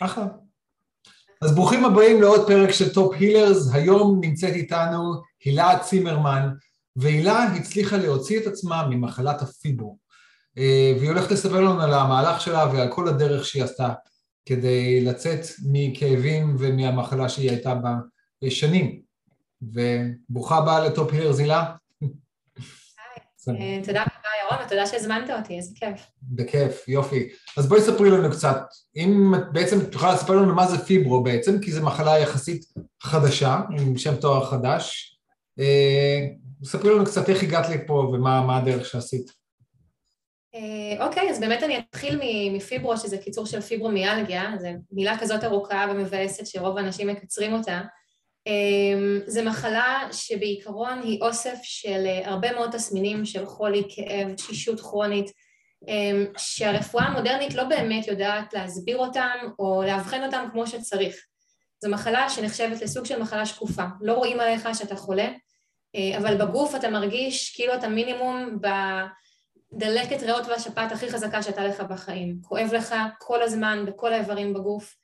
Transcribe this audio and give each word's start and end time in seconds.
אחלה. 0.00 0.26
אז 1.42 1.54
ברוכים 1.54 1.84
הבאים 1.84 2.20
לעוד 2.20 2.46
פרק 2.46 2.70
של 2.70 2.94
Top 2.94 3.14
Healers, 3.18 3.74
היום 3.74 4.18
נמצאת 4.20 4.54
איתנו 4.54 5.14
הילה 5.44 5.78
צימרמן, 5.78 6.48
והילה 6.96 7.42
הצליחה 7.42 7.96
להוציא 7.96 8.40
את 8.40 8.46
עצמה 8.46 8.86
ממחלת 8.90 9.42
הפיברו, 9.42 9.98
אה, 10.58 10.92
והיא 10.98 11.08
הולכת 11.08 11.30
לספר 11.30 11.60
לנו 11.60 11.82
על 11.82 11.94
המהלך 11.94 12.40
שלה 12.40 12.66
ועל 12.72 12.92
כל 12.92 13.08
הדרך 13.08 13.44
שהיא 13.44 13.64
עשתה 13.64 13.92
כדי 14.46 15.04
לצאת 15.04 15.40
מכאבים 15.72 16.56
ומהמחלה 16.58 17.28
שהיא 17.28 17.50
הייתה 17.50 17.74
בה 17.74 17.94
שנים. 18.48 19.00
וברוכה 19.62 20.56
הבאה 20.56 20.88
ל 20.88 20.94
Top 20.94 21.12
Healers, 21.12 21.38
הילה. 21.38 21.74
אה, 23.48 23.80
תודה 23.84 24.02
רבה 24.02 24.28
ירון 24.44 24.66
ותודה 24.66 24.86
שהזמנת 24.86 25.30
אותי, 25.30 25.56
איזה 25.56 25.70
כיף. 25.74 26.06
בכיף, 26.22 26.88
יופי. 26.88 27.28
אז 27.56 27.68
בואי 27.68 27.80
ספרי 27.80 28.10
לנו 28.10 28.30
קצת, 28.30 28.56
אם 28.96 29.32
בעצם 29.52 29.80
את 29.80 29.94
יכולה 29.94 30.14
לספר 30.14 30.32
לנו 30.32 30.54
מה 30.54 30.66
זה 30.66 30.84
פיברו 30.84 31.22
בעצם, 31.22 31.60
כי 31.60 31.72
זו 31.72 31.82
מחלה 31.82 32.18
יחסית 32.18 32.64
חדשה, 33.02 33.60
עם 33.78 33.98
שם 33.98 34.16
תואר 34.16 34.44
חדש. 34.44 35.16
אה, 35.60 36.26
ספרי 36.64 36.94
לנו 36.94 37.04
קצת 37.04 37.28
איך 37.28 37.42
הגעת 37.42 37.68
לפה 37.68 38.10
ומה 38.12 38.56
הדרך 38.56 38.86
שעשית. 38.86 39.30
אה, 40.54 41.06
אוקיי, 41.06 41.30
אז 41.30 41.40
באמת 41.40 41.62
אני 41.62 41.78
אתחיל 41.78 42.20
מפיברו, 42.52 42.96
שזה 42.96 43.18
קיצור 43.18 43.46
של 43.46 43.60
פיברומיאלגיה, 43.60 44.52
זו 44.60 44.68
מילה 44.92 45.18
כזאת 45.18 45.44
ארוכה 45.44 45.86
ומבאסת 45.90 46.46
שרוב 46.46 46.78
האנשים 46.78 47.06
מקצרים 47.06 47.52
אותה. 47.52 47.80
אמ, 48.46 49.20
זו 49.26 49.44
מחלה 49.44 50.08
שבעיקרון 50.12 51.00
היא 51.02 51.20
אוסף 51.20 51.58
של 51.62 52.06
אה, 52.06 52.30
הרבה 52.30 52.52
מאוד 52.52 52.70
תסמינים 52.70 53.24
של 53.24 53.46
חולי, 53.46 53.82
כאב, 53.88 54.34
תשישות 54.34 54.80
כרונית, 54.80 55.30
אמ, 55.88 56.24
שהרפואה 56.36 57.04
המודרנית 57.04 57.54
לא 57.54 57.64
באמת 57.64 58.06
יודעת 58.06 58.54
להסביר 58.54 58.96
אותם 58.96 59.36
או 59.58 59.82
לאבחן 59.86 60.24
אותם 60.24 60.46
כמו 60.52 60.66
שצריך. 60.66 61.16
זו 61.82 61.90
מחלה 61.90 62.30
שנחשבת 62.30 62.82
לסוג 62.82 63.04
של 63.04 63.22
מחלה 63.22 63.46
שקופה, 63.46 63.84
לא 64.00 64.12
רואים 64.12 64.40
עליך 64.40 64.68
שאתה 64.74 64.96
חולה, 64.96 65.28
אה, 65.96 66.18
אבל 66.18 66.36
בגוף 66.36 66.74
אתה 66.74 66.90
מרגיש 66.90 67.56
כאילו 67.56 67.74
אתה 67.74 67.88
מינימום 67.88 68.58
בדלקת 69.72 70.22
ריאות 70.22 70.46
והשפעת 70.46 70.92
הכי 70.92 71.10
חזקה 71.10 71.42
שהייתה 71.42 71.64
לך 71.64 71.80
בחיים. 71.80 72.38
כואב 72.42 72.70
לך 72.72 72.94
כל 73.18 73.42
הזמן 73.42 73.84
בכל 73.86 74.12
האיברים 74.12 74.54
בגוף, 74.54 74.94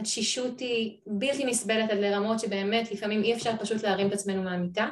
התשישות 0.00 0.60
היא 0.60 0.98
בלתי 1.06 1.44
נסבלת 1.44 1.90
עד 1.90 1.98
לרמות 1.98 2.40
שבאמת 2.40 2.92
לפעמים 2.92 3.22
אי 3.22 3.34
אפשר 3.34 3.56
פשוט 3.60 3.82
להרים 3.82 4.06
את 4.06 4.12
עצמנו 4.12 4.42
מהמיטה. 4.42 4.88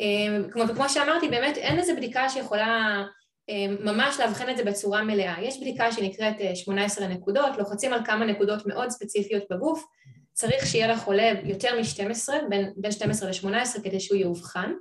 אמ, 0.00 0.44
כמו, 0.50 0.64
כמו 0.74 0.88
שאמרתי, 0.88 1.28
באמת 1.28 1.56
אין 1.56 1.78
איזה 1.78 1.94
בדיקה 1.94 2.28
שיכולה 2.28 3.04
אמ, 3.48 3.76
ממש 3.80 4.20
לאבחן 4.20 4.50
את 4.50 4.56
זה 4.56 4.64
בצורה 4.64 5.02
מלאה. 5.02 5.34
יש 5.42 5.60
בדיקה 5.60 5.92
שנקראת 5.92 6.34
18 6.54 7.04
אה, 7.04 7.10
נקודות, 7.10 7.56
לוחצים 7.58 7.92
על 7.92 8.04
כמה 8.04 8.24
נקודות 8.24 8.66
מאוד 8.66 8.90
ספציפיות 8.90 9.42
בגוף, 9.50 9.84
צריך 10.32 10.66
שיהיה 10.66 10.86
לחולה 10.86 11.32
יותר 11.44 11.80
מ-12, 11.80 12.32
בין, 12.48 12.72
בין 12.76 12.92
12 12.92 13.30
ל-18 13.30 13.82
כדי 13.84 14.00
שהוא 14.00 14.18
יאובחן, 14.18 14.72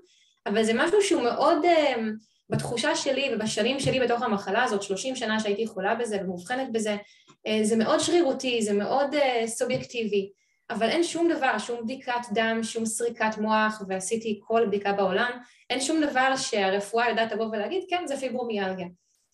אבל 0.45 0.63
זה 0.63 0.71
משהו 0.75 1.01
שהוא 1.01 1.23
מאוד, 1.23 1.65
אמ, 1.65 2.13
בתחושה 2.49 2.95
שלי 2.95 3.29
ובשנים 3.33 3.79
שלי 3.79 3.99
בתוך 3.99 4.21
המחלה 4.21 4.63
הזאת, 4.63 4.81
30 4.81 5.15
שנה 5.15 5.39
שהייתי 5.39 5.67
חולה 5.67 5.95
בזה 5.95 6.17
ומאובחנת 6.21 6.71
בזה, 6.71 6.95
זה 7.63 7.75
מאוד 7.75 7.99
שרירותי, 7.99 8.61
זה 8.61 8.73
מאוד 8.73 9.15
אה, 9.15 9.43
סובייקטיבי, 9.47 10.31
אבל 10.69 10.89
אין 10.89 11.03
שום 11.03 11.29
דבר, 11.29 11.57
שום 11.57 11.83
בדיקת 11.83 12.21
דם, 12.33 12.59
שום 12.63 12.85
סריקת 12.85 13.37
מוח, 13.37 13.81
ועשיתי 13.87 14.39
כל 14.43 14.65
בדיקה 14.67 14.93
בעולם, 14.93 15.31
אין 15.69 15.81
שום 15.81 16.01
דבר 16.01 16.35
שהרפואה 16.35 17.09
יודעת 17.09 17.31
לבוא 17.31 17.45
ולהגיד, 17.45 17.83
כן, 17.89 18.03
זה 18.07 18.17
פיברומיאלגיה. 18.17 18.87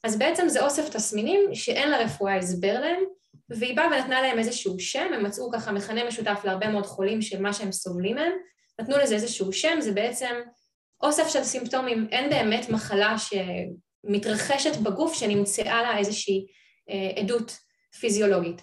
אז 0.04 0.20
בעצם 0.20 0.48
זה 0.48 0.64
אוסף 0.64 0.90
תסמינים 0.90 1.40
שאין 1.56 1.92
לרפואה 1.92 2.38
הסבר 2.38 2.80
להם, 2.80 3.04
והיא 3.50 3.76
באה 3.76 3.88
ונתנה 3.88 4.22
להם 4.22 4.40
איזשהו 4.40 4.80
שם, 4.80 5.14
הם 5.14 5.26
מצאו 5.26 5.52
ככה 5.52 5.72
מכנה 5.72 6.08
משותף 6.08 6.42
להרבה 6.44 6.68
מאוד 6.68 6.86
חולים 6.86 7.22
של 7.22 7.42
מה 7.42 7.54
שהם 7.54 7.72
סובלים 7.72 8.16
מהם, 8.16 8.32
נתנו 8.82 8.98
לזה 8.98 9.16
איזשהו 9.16 9.54
שם, 9.54 9.82
זה 9.82 9.92
בעצם 9.92 10.36
אוסף 11.04 11.28
של 11.28 11.44
סימפטומים, 11.44 12.08
אין 12.12 12.30
באמת 12.30 12.70
מחלה 12.70 13.16
שמתרחשת 13.18 14.78
בגוף 14.78 15.14
שנמצאה 15.14 15.82
לה 15.82 15.98
איזושהי 15.98 16.46
אה, 16.90 17.22
עדות 17.22 17.58
פיזיולוגית. 18.00 18.62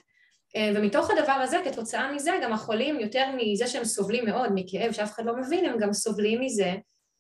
אה, 0.57 0.71
ומתוך 0.75 1.11
הדבר 1.11 1.33
הזה, 1.33 1.61
כתוצאה 1.65 2.13
מזה, 2.13 2.31
גם 2.43 2.53
החולים, 2.53 3.01
יותר 3.01 3.27
מזה 3.37 3.67
שהם 3.67 3.85
סובלים 3.85 4.25
מאוד 4.25 4.51
מכאב 4.55 4.93
שאף 4.93 5.13
אחד 5.15 5.25
לא 5.25 5.37
מבין, 5.37 5.65
הם 5.65 5.79
גם 5.79 5.93
סובלים 5.93 6.41
מזה 6.41 6.75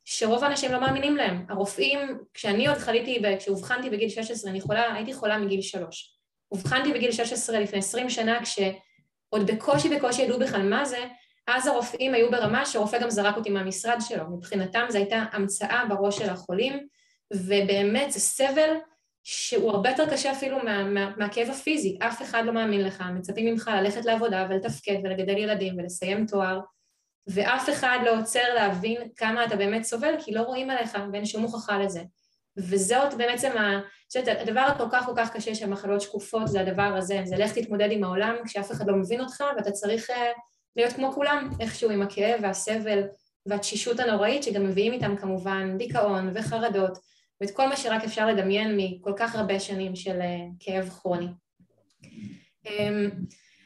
שרוב 0.04 0.44
האנשים 0.44 0.72
לא 0.72 0.80
מאמינים 0.80 1.16
להם. 1.16 1.44
הרופאים, 1.48 1.98
כשאני 2.34 2.68
עוד 2.68 2.78
חליתי, 2.78 3.22
כשאובחנתי 3.38 3.90
בגיל 3.90 4.08
16, 4.08 4.50
אני 4.50 4.60
חולה, 4.60 4.94
הייתי 4.94 5.14
חולה 5.14 5.38
מגיל 5.38 5.62
3. 5.62 6.16
אובחנתי 6.52 6.92
בגיל 6.92 7.12
16 7.12 7.60
לפני 7.60 7.78
20 7.78 8.10
שנה, 8.10 8.38
כשעוד 8.42 9.50
בקושי 9.50 9.88
בקושי 9.88 10.22
ידעו 10.22 10.38
בכלל 10.38 10.62
מה 10.62 10.84
זה, 10.84 11.04
אז 11.46 11.66
הרופאים 11.66 12.14
היו 12.14 12.30
ברמה 12.30 12.66
שרופא 12.66 12.98
גם 12.98 13.10
זרק 13.10 13.36
אותי 13.36 13.50
מהמשרד 13.50 13.96
שלו. 14.00 14.24
מבחינתם 14.30 14.86
זו 14.88 14.98
הייתה 14.98 15.24
המצאה 15.32 15.84
בראש 15.88 16.18
של 16.18 16.30
החולים, 16.30 16.86
ובאמת 17.32 18.12
זה 18.12 18.20
סבל 18.20 18.70
שהוא 19.24 19.70
הרבה 19.70 19.90
יותר 19.90 20.10
קשה 20.10 20.32
אפילו 20.32 20.58
מה, 20.64 20.84
מה, 20.84 21.12
מהכאב 21.16 21.50
הפיזי, 21.50 21.98
אף 22.02 22.22
אחד 22.22 22.42
לא 22.46 22.52
מאמין 22.52 22.84
לך, 22.84 23.04
מצפים 23.14 23.46
ממך 23.46 23.70
ללכת 23.74 24.04
לעבודה 24.04 24.46
ולתפקד 24.50 24.96
ולגדל 25.04 25.38
ילדים 25.38 25.74
ולסיים 25.78 26.26
תואר, 26.26 26.60
ואף 27.26 27.70
אחד 27.70 27.98
לא 28.04 28.18
עוצר 28.18 28.54
להבין 28.54 28.96
כמה 29.16 29.44
אתה 29.44 29.56
באמת 29.56 29.82
סובל, 29.82 30.14
כי 30.24 30.32
לא 30.32 30.42
רואים 30.42 30.70
עליך 30.70 30.98
ואין 31.12 31.26
שום 31.26 31.42
הוכחה 31.42 31.78
לזה. 31.78 32.02
וזאת 32.56 33.14
בעצם, 33.14 33.50
הדבר 34.40 34.60
הכל 34.60 34.84
כך 34.92 35.06
כל 35.06 35.12
כך 35.16 35.36
קשה 35.36 35.54
של 35.54 35.70
מחלות 35.70 36.00
שקופות 36.00 36.48
זה 36.48 36.60
הדבר 36.60 36.92
הזה, 36.96 37.20
זה 37.24 37.36
לך 37.36 37.58
תתמודד 37.58 37.88
עם 37.90 38.04
העולם 38.04 38.36
כשאף 38.44 38.70
אחד 38.70 38.88
לא 38.88 38.96
מבין 38.96 39.20
אותך 39.20 39.44
ואתה 39.56 39.70
צריך 39.70 40.10
אה, 40.10 40.30
להיות 40.76 40.92
כמו 40.92 41.12
כולם, 41.12 41.50
איכשהו 41.60 41.90
עם 41.90 42.02
הכאב 42.02 42.40
והסבל 42.42 43.02
והתשישות 43.46 44.00
הנוראית 44.00 44.42
שגם 44.42 44.66
מביאים 44.66 44.92
איתם 44.92 45.16
כמובן 45.16 45.78
דיכאון 45.78 46.30
וחרדות 46.34 46.98
ואת 47.40 47.50
כל 47.50 47.68
מה 47.68 47.76
שרק 47.76 48.04
אפשר 48.04 48.26
לדמיין 48.26 48.76
מכל 48.76 49.12
כך 49.16 49.36
הרבה 49.36 49.60
שנים 49.60 49.96
של 49.96 50.20
אה, 50.20 50.38
כאב 50.60 50.88
כרוני. 50.88 51.26
אמ, 52.66 53.10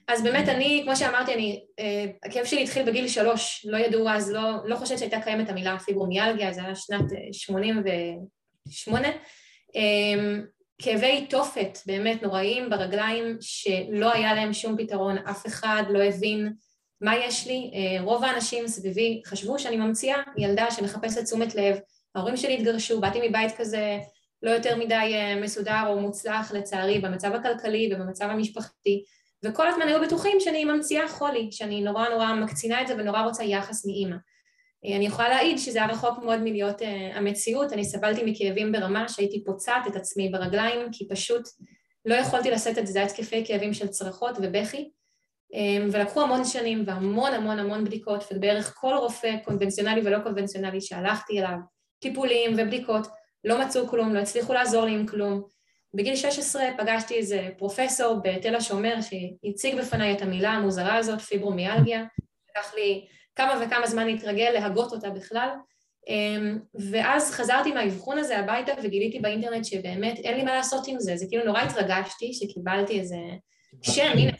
אז 0.08 0.22
באמת 0.22 0.48
אני, 0.48 0.80
כמו 0.84 0.96
שאמרתי, 0.96 1.34
אני, 1.34 1.64
אה, 1.78 2.04
הכאב 2.24 2.44
שלי 2.44 2.62
התחיל 2.62 2.86
בגיל 2.86 3.08
שלוש, 3.08 3.66
לא 3.70 3.76
ידעו 3.76 4.08
אז, 4.08 4.32
לא, 4.32 4.42
לא 4.64 4.76
חושבת 4.76 4.98
שהייתה 4.98 5.20
קיימת 5.20 5.48
המילה 5.48 5.78
פיברומיאלגיה, 5.78 6.52
זה 6.52 6.64
היה 6.64 6.74
שנת 6.74 7.12
אה, 7.12 7.32
שמונים 7.32 7.82
ושמונה. 8.68 9.08
אמ, 9.74 10.44
כאבי 10.78 11.26
תופת 11.30 11.78
באמת 11.86 12.22
נוראיים 12.22 12.70
ברגליים 12.70 13.36
שלא 13.40 14.12
היה 14.12 14.34
להם 14.34 14.52
שום 14.52 14.76
פתרון, 14.78 15.18
אף 15.18 15.46
אחד 15.46 15.82
לא 15.88 16.02
הבין 16.02 16.52
מה 17.00 17.16
יש 17.16 17.46
לי. 17.46 17.70
רוב 18.00 18.24
האנשים 18.24 18.68
סביבי 18.68 19.22
חשבו 19.26 19.58
שאני 19.58 19.76
ממציאה 19.76 20.22
ילדה 20.38 20.70
שמחפשת 20.70 21.24
תשומת 21.24 21.54
לב, 21.54 21.76
ההורים 22.14 22.36
שלי 22.36 22.54
התגרשו, 22.54 23.00
באתי 23.00 23.28
מבית 23.28 23.56
כזה 23.56 23.98
לא 24.42 24.50
יותר 24.50 24.76
מדי 24.76 24.94
אה, 24.94 25.40
מסודר 25.40 25.82
או 25.86 26.00
מוצלח 26.00 26.52
לצערי 26.52 26.98
במצב 26.98 27.32
הכלכלי 27.32 27.90
ובמצב 27.94 28.24
המשפחתי 28.24 29.04
וכל 29.44 29.68
הזמן 29.68 29.88
היו 29.88 30.00
בטוחים 30.00 30.40
שאני 30.40 30.64
ממציאה 30.64 31.08
חולי, 31.08 31.52
שאני 31.52 31.82
נורא 31.82 32.08
נורא 32.08 32.34
מקצינה 32.34 32.82
את 32.82 32.86
זה 32.86 32.94
ונורא 32.98 33.22
רוצה 33.22 33.44
יחס 33.44 33.86
מאימא. 33.86 34.16
אה, 34.84 34.96
אני 34.96 35.06
יכולה 35.06 35.28
להעיד 35.28 35.58
שזה 35.58 35.78
היה 35.78 35.92
רחוק 35.92 36.18
מאוד 36.18 36.40
מלהיות 36.40 36.82
uh, 36.82 36.84
המציאות, 37.14 37.72
אני 37.72 37.84
סבלתי 37.84 38.22
מכאבים 38.24 38.72
ברמה 38.72 39.08
שהייתי 39.08 39.44
פוצעת 39.44 39.86
את 39.86 39.96
עצמי 39.96 40.28
ברגליים 40.28 40.88
כי 40.92 41.08
פשוט 41.08 41.42
לא 42.04 42.14
יכולתי 42.14 42.50
לשאת 42.50 42.78
את 42.78 42.86
זה, 42.86 42.92
זה 42.92 42.98
היה 42.98 43.08
התקפי 43.08 43.44
כאבים 43.46 43.74
של 43.74 43.88
צרחות 43.88 44.36
ובכי 44.42 44.90
ולקחו 45.92 46.22
המון 46.22 46.44
שנים 46.44 46.84
והמון 46.86 47.32
המון 47.32 47.58
המון 47.58 47.84
בדיקות 47.84 48.24
ובערך 48.32 48.74
כל 48.76 48.94
רופא 48.94 49.36
קונבנציונלי 49.44 50.00
ולא 50.04 50.18
קונבנציונלי 50.18 50.80
שהלכתי 50.80 51.38
אליו 51.38 51.56
טיפולים 52.04 52.54
ובדיקות, 52.58 53.06
לא 53.44 53.60
מצאו 53.60 53.88
כלום, 53.88 54.14
לא 54.14 54.20
הצליחו 54.20 54.52
לעזור 54.52 54.84
לי 54.84 54.94
עם 54.94 55.06
כלום. 55.06 55.42
בגיל 55.94 56.16
16 56.16 56.62
פגשתי 56.78 57.14
איזה 57.14 57.48
פרופסור 57.58 58.20
בתל 58.22 58.54
השומר 58.54 58.94
שהציג 59.00 59.78
בפניי 59.78 60.12
את 60.12 60.22
המילה 60.22 60.50
המוזרה 60.50 60.96
הזאת, 60.96 61.20
פיברומיאלגיה, 61.20 62.04
לקח 62.50 62.74
לי 62.74 63.06
כמה 63.36 63.60
וכמה 63.62 63.86
זמן 63.86 64.06
להתרגל, 64.06 64.50
להגות 64.50 64.92
אותה 64.92 65.10
בכלל, 65.10 65.48
אמ, 66.08 66.58
ואז 66.90 67.30
חזרתי 67.30 67.72
מהאבחון 67.72 68.18
הזה 68.18 68.38
הביתה 68.38 68.72
וגיליתי 68.82 69.18
באינטרנט 69.18 69.64
שבאמת 69.64 70.18
אין 70.18 70.36
לי 70.36 70.42
מה 70.42 70.54
לעשות 70.54 70.88
עם 70.88 71.00
זה, 71.00 71.16
זה 71.16 71.26
כאילו 71.28 71.44
נורא 71.44 71.60
התרגשתי 71.60 72.32
שקיבלתי 72.34 73.00
איזה 73.00 73.16
שם, 73.82 74.12
הנה, 74.14 74.32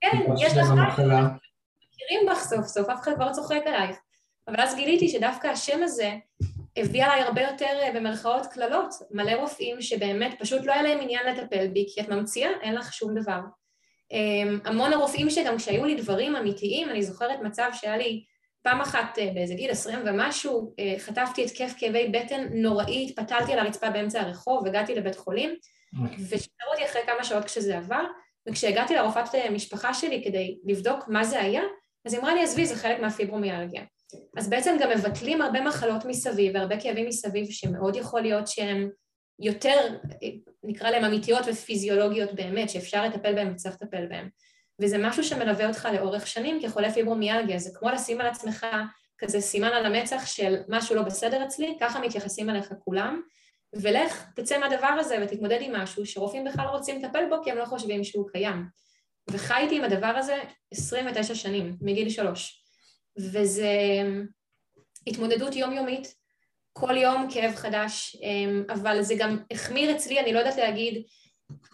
כן, 0.00 0.16
יש 0.38 0.52
לך, 0.52 0.66
מכירים 0.70 2.26
בך 2.30 2.38
סוף 2.38 2.66
סוף, 2.66 2.88
אף 2.88 3.00
אחד 3.00 3.14
כבר 3.14 3.26
לא 3.26 3.32
צוחק 3.32 3.60
עלייך. 3.66 3.96
אבל 4.48 4.60
אז 4.60 4.76
גיליתי 4.76 5.08
שדווקא 5.08 5.46
השם 5.46 5.82
הזה 5.82 6.12
הביא 6.76 7.04
עליי 7.04 7.20
הרבה 7.20 7.42
יותר 7.42 7.78
אה, 7.82 7.92
במרכאות 7.94 8.46
קללות, 8.46 8.94
מלא 9.10 9.32
רופאים 9.32 9.82
שבאמת 9.82 10.34
פשוט 10.38 10.64
לא 10.64 10.72
היה 10.72 10.82
להם 10.82 10.98
עניין 11.00 11.26
לטפל 11.26 11.68
בי, 11.68 11.86
כי 11.94 12.00
את 12.00 12.08
ממציאה, 12.08 12.50
אין 12.62 12.74
לך 12.74 12.92
שום 12.92 13.14
דבר. 13.14 13.40
אמ, 14.12 14.58
המון 14.64 14.92
הרופאים 14.92 15.30
שגם 15.30 15.56
כשהיו 15.56 15.84
לי 15.84 15.94
דברים 15.94 16.36
אמיתיים, 16.36 16.90
אני 16.90 17.02
זוכרת 17.02 17.40
מצב 17.42 17.70
שהיה 17.72 17.96
לי 17.96 18.24
פעם 18.62 18.80
אחת 18.80 19.18
אה, 19.18 19.30
באיזה 19.34 19.54
גיל 19.54 19.70
עשרים 19.70 19.98
ומשהו, 20.06 20.74
אה, 20.78 20.94
חטפתי 20.98 21.44
התקף 21.44 21.74
כאבי 21.78 22.08
בטן 22.08 22.46
נוראי, 22.52 23.06
התפתלתי 23.08 23.52
על 23.52 23.58
הרצפה 23.58 23.90
באמצע 23.90 24.20
הרחוב, 24.20 24.66
הגעתי 24.66 24.94
לבית 24.94 25.16
חולים. 25.16 25.54
ושחררו 26.18 26.72
אותי 26.72 26.84
אחרי 26.84 27.00
כמה 27.06 27.24
שעות 27.24 27.44
כשזה 27.44 27.78
עבר, 27.78 28.04
וכשהגעתי 28.48 28.94
לרופאת 28.94 29.34
משפחה 29.50 29.94
שלי 29.94 30.22
כדי 30.24 30.58
לבדוק 30.64 31.08
מה 31.08 31.24
זה 31.24 31.40
היה, 31.40 31.62
אז 32.04 32.12
היא 32.12 32.20
אמרה 32.20 32.34
לי, 32.34 32.42
עזבי, 32.42 32.66
זה 32.66 32.76
חלק 32.76 33.00
מהפיברומיאלגיה. 33.00 33.82
אז 34.36 34.50
בעצם 34.50 34.76
גם 34.80 34.90
מבטלים 34.90 35.42
הרבה 35.42 35.60
מחלות 35.60 36.04
מסביב 36.04 36.54
והרבה 36.54 36.80
כאבים 36.80 37.06
מסביב 37.06 37.46
שמאוד 37.50 37.96
יכול 37.96 38.20
להיות 38.20 38.46
שהם 38.46 38.90
יותר, 39.38 39.98
נקרא 40.64 40.90
להם 40.90 41.04
אמיתיות 41.04 41.44
ופיזיולוגיות 41.46 42.32
באמת, 42.32 42.70
שאפשר 42.70 43.04
לטפל 43.04 43.34
בהם 43.34 43.52
וצריך 43.52 43.76
לטפל 43.82 44.06
בהם. 44.06 44.28
וזה 44.80 44.98
משהו 44.98 45.24
שמלווה 45.24 45.68
אותך 45.68 45.88
לאורך 45.92 46.26
שנים 46.26 46.62
כחולה 46.62 46.92
פיברומיאלגיה, 46.92 47.58
זה 47.58 47.70
כמו 47.74 47.90
לשים 47.90 48.20
על 48.20 48.26
עצמך 48.26 48.66
כזה 49.18 49.40
סימן 49.40 49.68
על 49.68 49.86
המצח 49.86 50.26
של 50.26 50.56
משהו 50.68 50.96
לא 50.96 51.02
בסדר 51.02 51.44
אצלי, 51.44 51.76
ככה 51.80 52.00
מתייחסים 52.00 52.50
אליך 52.50 52.72
כולם, 52.84 53.20
ולך 53.72 54.26
תצא 54.36 54.58
מהדבר 54.58 54.86
הזה 54.86 55.18
ותתמודד 55.22 55.58
עם 55.60 55.76
משהו 55.76 56.06
שרופאים 56.06 56.44
בכלל 56.44 56.66
רוצים 56.66 57.02
לטפל 57.02 57.24
בו 57.28 57.36
כי 57.44 57.50
הם 57.50 57.58
לא 57.58 57.64
חושבים 57.64 58.04
שהוא 58.04 58.28
קיים. 58.32 58.66
וחייתי 59.30 59.76
עם 59.76 59.84
הדבר 59.84 60.06
הזה 60.06 60.42
29 60.72 61.34
שנים, 61.34 61.76
מגיל 61.80 62.10
שלוש. 62.10 62.65
וזה 63.18 63.72
התמודדות 65.06 65.56
יומיומית, 65.56 66.14
כל 66.72 66.96
יום 66.96 67.26
כאב 67.30 67.54
חדש, 67.54 68.16
אמ, 68.22 68.64
אבל 68.70 69.02
זה 69.02 69.14
גם 69.18 69.38
החמיר 69.50 69.96
אצלי, 69.96 70.20
אני 70.20 70.32
לא 70.32 70.38
יודעת 70.38 70.56
להגיד 70.56 71.02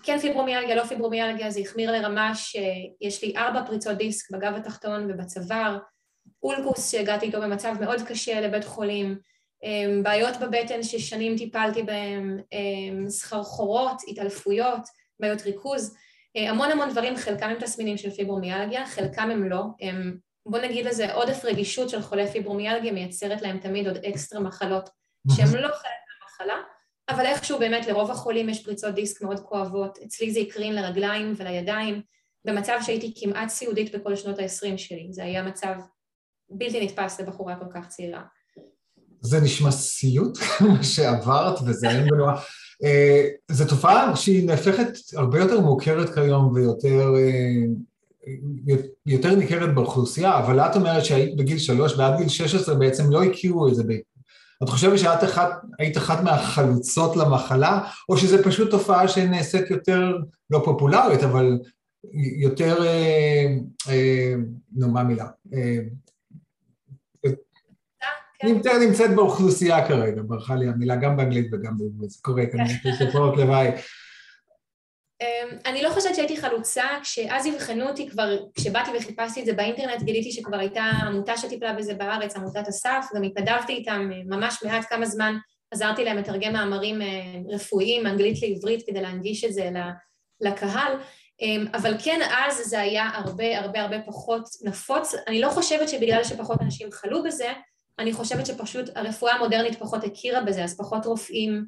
כן 0.02 0.18
פיברומיאלגיה, 0.18 0.74
לא 0.76 0.84
פיברומיאלגיה, 0.84 1.50
זה 1.50 1.60
החמיר 1.60 1.92
לרמה 1.92 2.34
שיש 2.34 3.24
לי 3.24 3.36
ארבע 3.36 3.66
פריצות 3.66 3.98
דיסק 3.98 4.30
בגב 4.30 4.54
התחתון 4.54 5.10
ובצוואר, 5.10 5.78
אולקוס 6.42 6.92
שהגעתי 6.92 7.26
איתו 7.26 7.40
במצב 7.40 7.74
מאוד 7.80 8.02
קשה 8.02 8.40
לבית 8.40 8.64
חולים, 8.64 9.18
אמ, 9.62 10.02
בעיות 10.02 10.36
בבטן 10.36 10.82
ששנים 10.82 11.36
טיפלתי 11.36 11.82
בהן, 11.82 12.40
אמ, 12.52 13.08
סחרחורות, 13.08 14.02
התעלפויות, 14.08 14.82
בעיות 15.20 15.42
ריכוז, 15.42 15.96
אה, 16.36 16.50
המון 16.50 16.70
המון 16.70 16.90
דברים, 16.90 17.16
חלקם 17.16 17.48
הם 17.48 17.60
תסמינים 17.60 17.96
של 17.96 18.10
פיברומיאלגיה, 18.10 18.86
חלקם 18.86 19.30
הם 19.30 19.48
לא, 19.48 19.62
הם, 19.80 20.18
בוא 20.46 20.58
נגיד 20.58 20.86
לזה 20.86 21.14
עודף 21.14 21.44
רגישות 21.44 21.88
של 21.88 22.02
חולי 22.02 22.30
פיברומיאלגיה 22.30 22.92
מייצרת 22.92 23.42
להם 23.42 23.58
תמיד 23.58 23.86
עוד 23.86 23.96
אקסטרה 23.96 24.40
מחלות 24.40 24.90
שהם 25.30 25.54
לא 25.54 25.68
חלק 25.68 26.02
מהמחלה, 26.20 26.62
אבל 27.08 27.26
איכשהו 27.26 27.58
באמת 27.58 27.86
לרוב 27.86 28.10
החולים 28.10 28.48
יש 28.48 28.64
פריצות 28.64 28.94
דיסק 28.94 29.22
מאוד 29.22 29.40
כואבות, 29.40 29.98
אצלי 30.06 30.32
זה 30.32 30.40
הקרין 30.40 30.74
לרגליים 30.74 31.34
ולידיים, 31.36 32.02
במצב 32.44 32.78
שהייתי 32.82 33.12
כמעט 33.16 33.48
סיעודית 33.48 33.94
בכל 33.94 34.16
שנות 34.16 34.38
ה-20 34.38 34.76
שלי, 34.76 35.08
זה 35.10 35.24
היה 35.24 35.42
מצב 35.42 35.74
בלתי 36.50 36.84
נתפס 36.84 37.20
לבחורה 37.20 37.56
כל 37.56 37.66
כך 37.74 37.88
צעירה. 37.88 38.22
זה 39.20 39.40
נשמע 39.40 39.70
סיוט, 39.70 40.38
מה 40.68 40.84
שעברת, 40.84 41.58
וזה 41.66 41.90
אין 41.90 42.08
בנורא. 42.08 42.32
אה, 42.84 43.28
זו 43.50 43.64
תופעה 43.68 44.16
שהיא 44.16 44.46
נהפכת 44.46 44.88
הרבה 45.16 45.38
יותר 45.38 45.60
מוכרת 45.60 46.14
כיום 46.14 46.52
ויותר 46.54 47.14
אה, 47.16 47.64
יותר 49.06 49.34
ניכרת 49.34 49.74
באוכלוסייה, 49.74 50.38
אבל 50.38 50.60
את 50.60 50.76
אומרת 50.76 51.04
שהיית 51.04 51.36
בגיל 51.36 51.58
שלוש 51.58 51.96
ועד 51.96 52.18
גיל 52.18 52.28
16 52.28 52.74
בעצם 52.74 53.10
לא 53.10 53.22
הכירו 53.22 53.68
את 53.68 53.74
זה. 53.74 53.82
את 54.62 54.68
חושבת 54.68 54.98
שאת 54.98 55.24
אחת, 55.24 55.50
היית 55.78 55.96
אחת 55.96 56.22
מהחלוצות 56.24 57.16
למחלה, 57.16 57.80
או 58.08 58.16
שזה 58.16 58.44
פשוט 58.44 58.70
תופעה 58.70 59.08
שנעשית 59.08 59.70
יותר, 59.70 60.18
לא 60.50 60.62
פופולרית, 60.64 61.22
אבל 61.22 61.58
יותר, 62.40 62.84
אה, 62.84 63.46
אה, 63.88 64.34
נו, 64.72 64.90
מה 64.90 65.00
המילה? 65.00 65.26
אה, 65.54 65.78
כן. 67.22 68.48
נמצאת, 68.48 68.72
נמצאת 68.88 69.14
באוכלוסייה 69.14 69.88
כרגע, 69.88 70.22
ברכה 70.26 70.56
לי 70.56 70.68
המילה 70.68 70.96
גם 70.96 71.16
באנגלית 71.16 71.46
וגם 71.52 71.78
בעברית, 71.78 72.10
זה 72.10 72.18
קורה 72.22 72.46
כנראה, 72.46 72.66
יש 72.84 73.02
תופעות 73.06 73.36
לוואי. 73.36 73.68
אמ, 75.22 75.56
אני 75.66 75.82
לא 75.82 75.90
חושבת 75.90 76.14
שהייתי 76.14 76.36
חלוצה, 76.36 76.84
כשאז 77.02 77.48
אבחנו 77.48 77.88
אותי 77.88 78.08
כבר, 78.08 78.36
כשבאתי 78.54 78.90
וחיפשתי 78.96 79.40
את 79.40 79.46
זה 79.46 79.52
באינטרנט, 79.52 80.02
גיליתי 80.02 80.32
שכבר 80.32 80.58
הייתה 80.58 80.82
עמותה 80.82 81.36
שטיפלה 81.36 81.72
בזה 81.72 81.94
בארץ, 81.94 82.36
עמותת 82.36 82.68
אסף, 82.68 83.06
גם 83.14 83.22
התנדבתי 83.22 83.72
איתם 83.72 84.10
אה, 84.12 84.36
ממש 84.36 84.62
מעט 84.64 84.84
כמה 84.88 85.06
זמן, 85.06 85.36
עזרתי 85.70 86.04
להם 86.04 86.16
לתרגם 86.16 86.52
מאמרים 86.52 87.02
אה, 87.02 87.06
רפואיים 87.48 88.04
מאנגלית 88.04 88.42
לעברית 88.42 88.86
כדי 88.86 89.02
להנגיש 89.02 89.44
את 89.44 89.52
זה 89.52 89.70
לקהל, 90.40 90.92
אמ, 91.40 91.66
אבל 91.74 91.94
כן 92.04 92.20
אז 92.36 92.56
זה 92.56 92.80
היה 92.80 93.10
הרבה 93.14 93.58
הרבה 93.58 93.82
הרבה 93.82 94.00
פחות 94.00 94.48
נפוץ, 94.62 95.14
אני 95.28 95.40
לא 95.40 95.48
חושבת 95.50 95.88
שבגלל 95.88 96.24
שפחות 96.24 96.62
אנשים 96.62 96.92
חלו 96.92 97.22
בזה, 97.22 97.52
אני 97.98 98.12
חושבת 98.12 98.46
שפשוט 98.46 98.90
הרפואה 98.96 99.34
המודרנית 99.34 99.78
פחות 99.78 100.04
הכירה 100.04 100.40
בזה, 100.40 100.64
אז 100.64 100.76
פחות 100.76 101.06
רופאים 101.06 101.66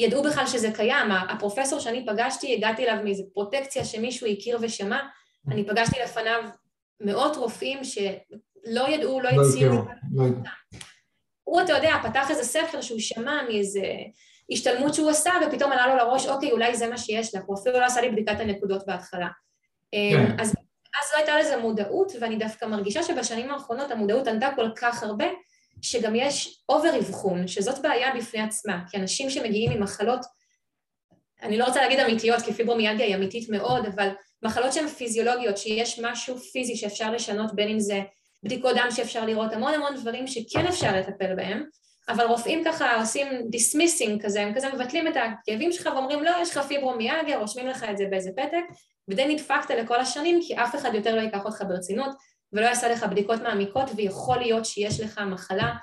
ידעו 0.00 0.22
בכלל 0.22 0.46
שזה 0.46 0.70
קיים. 0.74 1.12
הפרופסור 1.12 1.80
שאני 1.80 2.06
פגשתי, 2.06 2.54
הגעתי 2.54 2.88
אליו 2.88 3.04
מאיזו 3.04 3.24
פרוטקציה 3.34 3.84
שמישהו 3.84 4.26
הכיר 4.26 4.58
ושמע, 4.60 4.98
אני 5.50 5.66
פגשתי 5.66 6.00
לפניו 6.02 6.42
מאות 7.00 7.36
רופאים 7.36 7.84
שלא 7.84 8.88
ידעו, 8.88 9.20
לא, 9.20 9.30
לא 9.30 9.42
הציעו. 9.42 9.74
לא 10.14 10.24
הוא, 11.44 11.60
אתה 11.60 11.72
יודע, 11.72 11.94
פתח 12.02 12.30
איזה 12.30 12.44
ספר 12.44 12.80
שהוא 12.80 13.00
שמע 13.00 13.42
מאיזה 13.48 13.82
השתלמות 14.52 14.94
שהוא 14.94 15.10
עשה, 15.10 15.32
ופתאום 15.46 15.72
עלה 15.72 15.86
לו 15.86 15.96
לראש, 15.96 16.26
אוקיי, 16.26 16.52
אולי 16.52 16.76
זה 16.76 16.88
מה 16.88 16.98
שיש 16.98 17.34
לך, 17.34 17.42
הוא 17.46 17.56
אפילו 17.58 17.80
לא 17.80 17.84
עשה 17.84 18.00
לי 18.00 18.10
בדיקת 18.10 18.40
הנקודות 18.40 18.86
בהתחלה. 18.86 19.28
כן. 19.92 20.40
אז, 20.40 20.48
אז 21.02 21.12
לא 21.12 21.18
הייתה 21.18 21.38
לזה 21.38 21.56
מודעות, 21.56 22.12
ואני 22.20 22.36
דווקא 22.36 22.64
מרגישה 22.64 23.02
שבשנים 23.02 23.50
האחרונות 23.50 23.90
המודעות 23.90 24.26
עלתה 24.26 24.48
כל 24.56 24.70
כך 24.76 25.02
הרבה, 25.02 25.26
שגם 25.82 26.14
יש 26.14 26.62
אובר 26.68 26.98
אבחון, 26.98 27.48
שזאת 27.48 27.82
בעיה 27.82 28.14
בפני 28.16 28.40
עצמה, 28.40 28.80
כי 28.90 28.96
אנשים 28.96 29.30
שמגיעים 29.30 29.70
עם 29.70 29.82
מחלות, 29.82 30.20
אני 31.42 31.58
לא 31.58 31.64
רוצה 31.64 31.80
להגיד 31.82 32.00
אמיתיות, 32.00 32.42
כי 32.42 32.52
פיברומיאלגיה 32.52 33.06
היא 33.06 33.14
אמיתית 33.14 33.48
מאוד, 33.48 33.86
אבל 33.86 34.08
מחלות 34.42 34.72
שהן 34.72 34.88
פיזיולוגיות, 34.88 35.58
שיש 35.58 36.00
משהו 36.02 36.38
פיזי 36.38 36.76
שאפשר 36.76 37.12
לשנות, 37.12 37.54
בין 37.54 37.68
אם 37.68 37.80
זה 37.80 38.00
בדיקות 38.42 38.76
דם 38.76 38.88
שאפשר 38.90 39.24
לראות, 39.24 39.52
המון 39.52 39.74
המון 39.74 39.96
דברים 39.96 40.26
שכן 40.26 40.66
אפשר 40.66 40.96
לטפל 40.96 41.34
בהם, 41.34 41.64
אבל 42.08 42.24
רופאים 42.24 42.64
ככה 42.64 43.00
עושים 43.00 43.26
dismissing 43.50 44.24
כזה, 44.24 44.42
הם 44.42 44.54
כזה 44.54 44.72
מבטלים 44.72 45.08
את 45.08 45.14
הכאבים 45.16 45.72
שלך 45.72 45.88
ואומרים 45.94 46.24
לא, 46.24 46.30
יש 46.42 46.50
לך 46.56 46.66
פיברומיאלגיה, 46.66 47.38
רושמים 47.38 47.66
לך 47.66 47.84
את 47.90 47.98
זה 47.98 48.04
באיזה 48.10 48.30
פתק, 48.36 48.62
ודי 49.08 49.34
נדפקת 49.34 49.70
לכל 49.70 50.00
השנים 50.00 50.40
כי 50.42 50.54
אף 50.56 50.74
אחד 50.74 50.94
יותר 50.94 51.14
לא 51.14 51.20
ייקח 51.20 51.44
אותך 51.44 51.64
ברצינות 51.68 52.10
ולא 52.52 52.66
יעשה 52.66 52.88
לך 52.88 53.04
בדיקות 53.10 53.40
מעמיקות 53.42 53.90
ויכול 53.96 54.38
להיות 54.38 54.64
שיש 54.64 55.00
לך 55.00 55.18
מחלה 55.18 55.74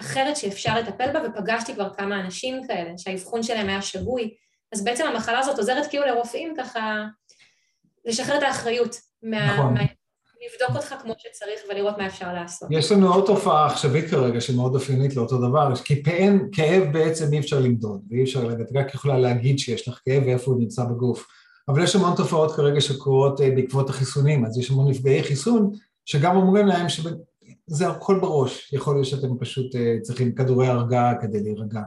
אחרת 0.00 0.36
שאפשר 0.36 0.78
לטפל 0.80 1.12
בה 1.12 1.20
ופגשתי 1.28 1.74
כבר 1.74 1.94
כמה 1.94 2.20
אנשים 2.20 2.66
כאלה 2.66 2.90
שהאבחון 2.98 3.42
שלהם 3.42 3.68
היה 3.68 3.82
שגוי 3.82 4.34
אז 4.72 4.84
בעצם 4.84 5.06
המחלה 5.06 5.38
הזאת 5.38 5.58
עוזרת 5.58 5.86
כאילו 5.86 6.06
לרופאים 6.06 6.54
ככה 6.58 7.04
לשחרר 8.04 8.38
את 8.38 8.42
האחריות 8.42 8.96
מה... 9.22 9.54
נכון. 9.54 9.74
מה... 9.74 9.80
לבדוק 10.44 10.76
אותך 10.76 10.94
כמו 11.02 11.12
שצריך 11.18 11.60
ולראות 11.70 11.98
מה 11.98 12.06
אפשר 12.06 12.32
לעשות. 12.32 12.68
יש 12.72 12.92
לנו 12.92 13.14
עוד 13.14 13.26
תופעה 13.26 13.66
עכשווית 13.66 14.10
כרגע 14.10 14.40
שמאוד 14.40 14.74
אופיינית 14.74 15.16
לאותו 15.16 15.38
דבר, 15.38 15.76
כי 15.84 16.02
פעין, 16.02 16.48
כאב 16.52 16.92
בעצם 16.92 17.32
אי 17.32 17.38
אפשר 17.38 17.60
למדוד 17.60 18.00
ואי 18.10 18.22
אפשר 18.22 18.44
לדעת, 18.44 18.68
רק 18.74 18.94
יכולה 18.94 19.18
להגיד 19.18 19.58
שיש 19.58 19.88
לך 19.88 20.00
כאב 20.04 20.22
ואיפה 20.26 20.50
הוא 20.50 20.60
נמצא 20.60 20.84
בגוף. 20.84 21.26
אבל 21.68 21.82
יש 21.82 21.96
המון 21.96 22.16
תופעות 22.16 22.56
כרגע 22.56 22.80
שקורות 22.80 23.40
אה, 23.40 23.50
בעקבות 23.50 23.90
החיסונים, 23.90 24.44
אז 24.44 24.58
יש 24.58 24.70
המון 24.70 24.90
נפגעי 24.90 25.22
חיסון 25.22 25.70
שגם 26.06 26.36
אומרים 26.36 26.66
להם 26.66 26.88
שזה 26.88 27.88
הכל 27.88 28.18
בראש, 28.20 28.72
יכול 28.72 28.94
להיות 28.94 29.06
שאתם 29.06 29.38
פשוט 29.38 29.74
אה, 29.76 29.96
צריכים 30.02 30.34
כדורי 30.34 30.66
הרגעה 30.66 31.20
כדי 31.20 31.42
להירגע. 31.42 31.80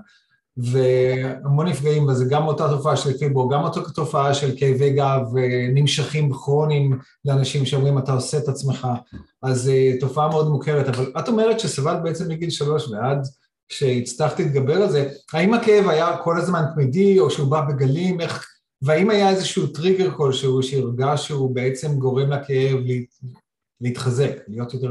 והמון 0.58 1.68
נפגעים 1.68 2.08
וזה 2.08 2.26
גם 2.30 2.48
אותה 2.48 2.70
תופעה 2.70 2.98
של 2.98 3.18
פיברו, 3.18 3.50
גם 3.50 3.64
אותה 3.64 3.82
תופעה 3.96 4.34
של 4.34 4.58
כאבי 4.58 4.90
גב 4.90 5.22
נמשכים 5.74 6.34
כרוניים 6.34 7.00
לאנשים 7.26 7.66
שאומרים 7.66 7.98
אתה 7.98 8.14
עושה 8.14 8.38
את 8.38 8.48
עצמך, 8.48 8.88
אז 9.44 9.70
אה, 9.70 9.92
תופעה 10.00 10.30
מאוד 10.30 10.50
מוכרת, 10.50 10.88
אבל 10.88 11.12
את 11.20 11.28
אומרת 11.28 11.60
שסבלת 11.60 12.04
בעצם 12.04 12.30
מגיל 12.30 12.50
שלוש 12.50 12.88
ועד 12.92 13.28
שהצלחת 13.70 14.40
להתגבר 14.40 14.82
על 14.82 14.90
זה, 14.90 15.10
האם 15.34 15.54
הכאב 15.54 15.90
היה 15.90 16.18
כל 16.18 16.38
הזמן 16.38 16.64
תמידי 16.76 17.20
או 17.20 17.32
שהוא 17.32 17.52
בא 17.52 17.62
בגלים, 17.62 18.22
איך, 18.22 18.46
והאם 18.82 19.10
היה 19.10 19.30
איזשהו 19.30 19.68
טריגר 19.68 20.12
כלשהו 20.12 20.64
שהרגש 20.64 21.28
שהוא 21.28 21.56
בעצם 21.56 22.00
גורם 22.00 22.30
לכאב 22.30 22.78
להתחזק, 23.82 24.36
להיות 24.48 24.74
יותר... 24.74 24.88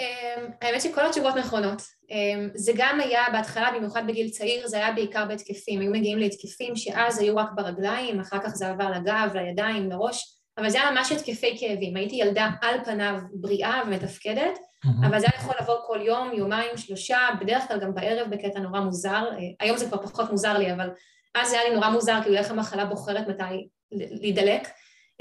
אמ, 0.00 0.50
האמת 0.60 0.80
שכל 0.80 1.06
התשובות 1.06 1.34
נכונות. 1.36 1.82
אמ, 2.10 2.48
זה 2.54 2.72
גם 2.76 3.00
היה 3.00 3.22
בהתחלה, 3.32 3.70
במיוחד 3.76 4.02
בגיל 4.06 4.30
צעיר, 4.30 4.68
זה 4.68 4.76
היה 4.76 4.92
בעיקר 4.92 5.24
בהתקפים. 5.26 5.80
היו 5.80 5.92
מגיעים 5.92 6.18
להתקפים 6.18 6.76
שאז 6.76 7.18
היו 7.18 7.36
רק 7.36 7.48
ברגליים, 7.54 8.20
אחר 8.20 8.38
כך 8.38 8.48
זה 8.48 8.68
עבר 8.68 8.90
לגב, 8.90 9.30
לידיים, 9.34 9.90
לראש, 9.90 10.38
אבל 10.58 10.70
זה 10.70 10.82
היה 10.82 10.90
ממש 10.90 11.12
התקפי 11.12 11.56
כאבים. 11.60 11.96
הייתי 11.96 12.16
ילדה 12.16 12.48
על 12.62 12.84
פניו 12.84 13.14
בריאה 13.32 13.82
ומתפקדת, 13.86 14.58
mm-hmm. 14.58 15.06
אבל 15.06 15.20
זה 15.20 15.26
היה 15.26 15.42
יכול 15.42 15.54
לבוא 15.60 15.76
כל 15.86 15.98
יום, 16.02 16.30
יומיים, 16.32 16.76
שלושה, 16.76 17.18
בדרך 17.40 17.68
כלל 17.68 17.80
גם 17.80 17.94
בערב 17.94 18.30
בקטע 18.30 18.60
נורא 18.60 18.80
מוזר. 18.80 19.24
אה, 19.32 19.38
היום 19.60 19.76
זה 19.76 19.86
כבר 19.86 20.02
פחות 20.02 20.30
מוזר 20.30 20.58
לי, 20.58 20.72
אבל 20.72 20.90
אז 21.34 21.50
זה 21.50 21.60
היה 21.60 21.68
לי 21.68 21.74
נורא 21.74 21.90
מוזר, 21.90 22.18
כאילו 22.22 22.36
איך 22.36 22.50
המחלה 22.50 22.84
בוחרת 22.84 23.28
מתי 23.28 23.68
להידלק. 23.92 24.68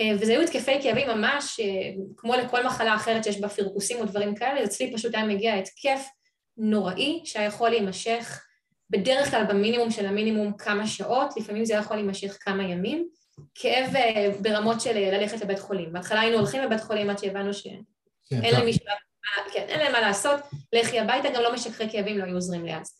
אה, 0.01 0.15
וזה 0.19 0.31
היו 0.31 0.41
התקפי 0.41 0.81
כאבים 0.81 1.09
ממש, 1.09 1.59
אה, 1.59 1.91
כמו 2.17 2.33
לכל 2.35 2.65
מחלה 2.65 2.95
אחרת 2.95 3.23
שיש 3.23 3.39
בה 3.39 3.49
פירקוסים 3.49 3.97
או 3.97 4.05
דברים 4.05 4.35
כאלה, 4.35 4.63
אצלי 4.63 4.93
פשוט 4.93 5.15
היה 5.15 5.25
מגיע 5.25 5.53
התקף 5.53 6.07
נוראי 6.57 7.21
שהיה 7.25 7.45
יכול 7.45 7.69
להימשך 7.69 8.43
בדרך 8.89 9.29
כלל 9.29 9.43
במינימום 9.49 9.91
של 9.91 10.05
המינימום 10.05 10.53
כמה 10.53 10.87
שעות, 10.87 11.33
לפעמים 11.37 11.65
זה 11.65 11.73
היה 11.73 11.79
יכול 11.79 11.97
להימשך 11.97 12.37
כמה 12.41 12.63
ימים, 12.63 13.07
כאב 13.55 13.95
אה, 13.95 14.31
ברמות 14.39 14.81
של 14.81 14.97
ללכת 14.97 15.41
לבית 15.41 15.59
חולים. 15.59 15.93
בהתחלה 15.93 16.21
היינו 16.21 16.37
הולכים 16.37 16.61
לבית 16.61 16.81
חולים 16.81 17.09
עד 17.09 17.17
שהבנו 17.17 17.53
שאין 17.53 17.83
כן, 18.29 18.51
להם 18.51 18.65
מישהו, 18.65 18.85
כן, 19.53 19.65
אין 19.67 19.79
להם 19.79 19.91
מה 19.91 20.01
לעשות, 20.01 20.39
לכי 20.73 20.99
הביתה, 20.99 21.29
גם 21.29 21.41
לא 21.41 21.53
משככי 21.53 21.89
כאבים, 21.89 22.17
לא 22.17 22.23
היו 22.23 22.35
עוזרים 22.35 22.65
לי 22.65 22.75
אז. 22.75 22.97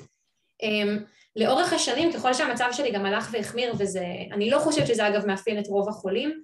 אמ, 0.61 0.97
לאורך 1.35 1.73
השנים, 1.73 2.13
ככל 2.13 2.33
שהמצב 2.33 2.69
שלי 2.71 2.91
גם 2.91 3.05
הלך 3.05 3.29
והחמיר, 3.31 3.73
וזה, 3.79 4.05
אני 4.31 4.49
לא 4.49 4.59
חושבת 4.59 4.87
שזה 4.87 5.07
אגב 5.07 5.25
מאפיין 5.25 5.59
את 5.59 5.67
רוב 5.67 5.89
החולים, 5.89 6.43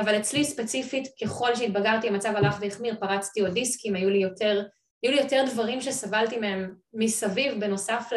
אבל 0.00 0.18
אצלי 0.18 0.44
ספציפית, 0.44 1.08
ככל 1.22 1.54
שהתבגרתי 1.54 2.08
המצב 2.08 2.32
הלך 2.36 2.56
והחמיר, 2.60 2.96
פרצתי 3.00 3.40
עוד 3.40 3.54
דיסקים, 3.54 3.96
היו 3.96 4.10
לי 4.10 4.18
יותר, 4.18 4.62
היו 5.02 5.12
לי 5.12 5.20
יותר 5.20 5.44
דברים 5.52 5.80
שסבלתי 5.80 6.38
מהם 6.38 6.74
מסביב, 6.94 7.60
בנוסף 7.60 8.10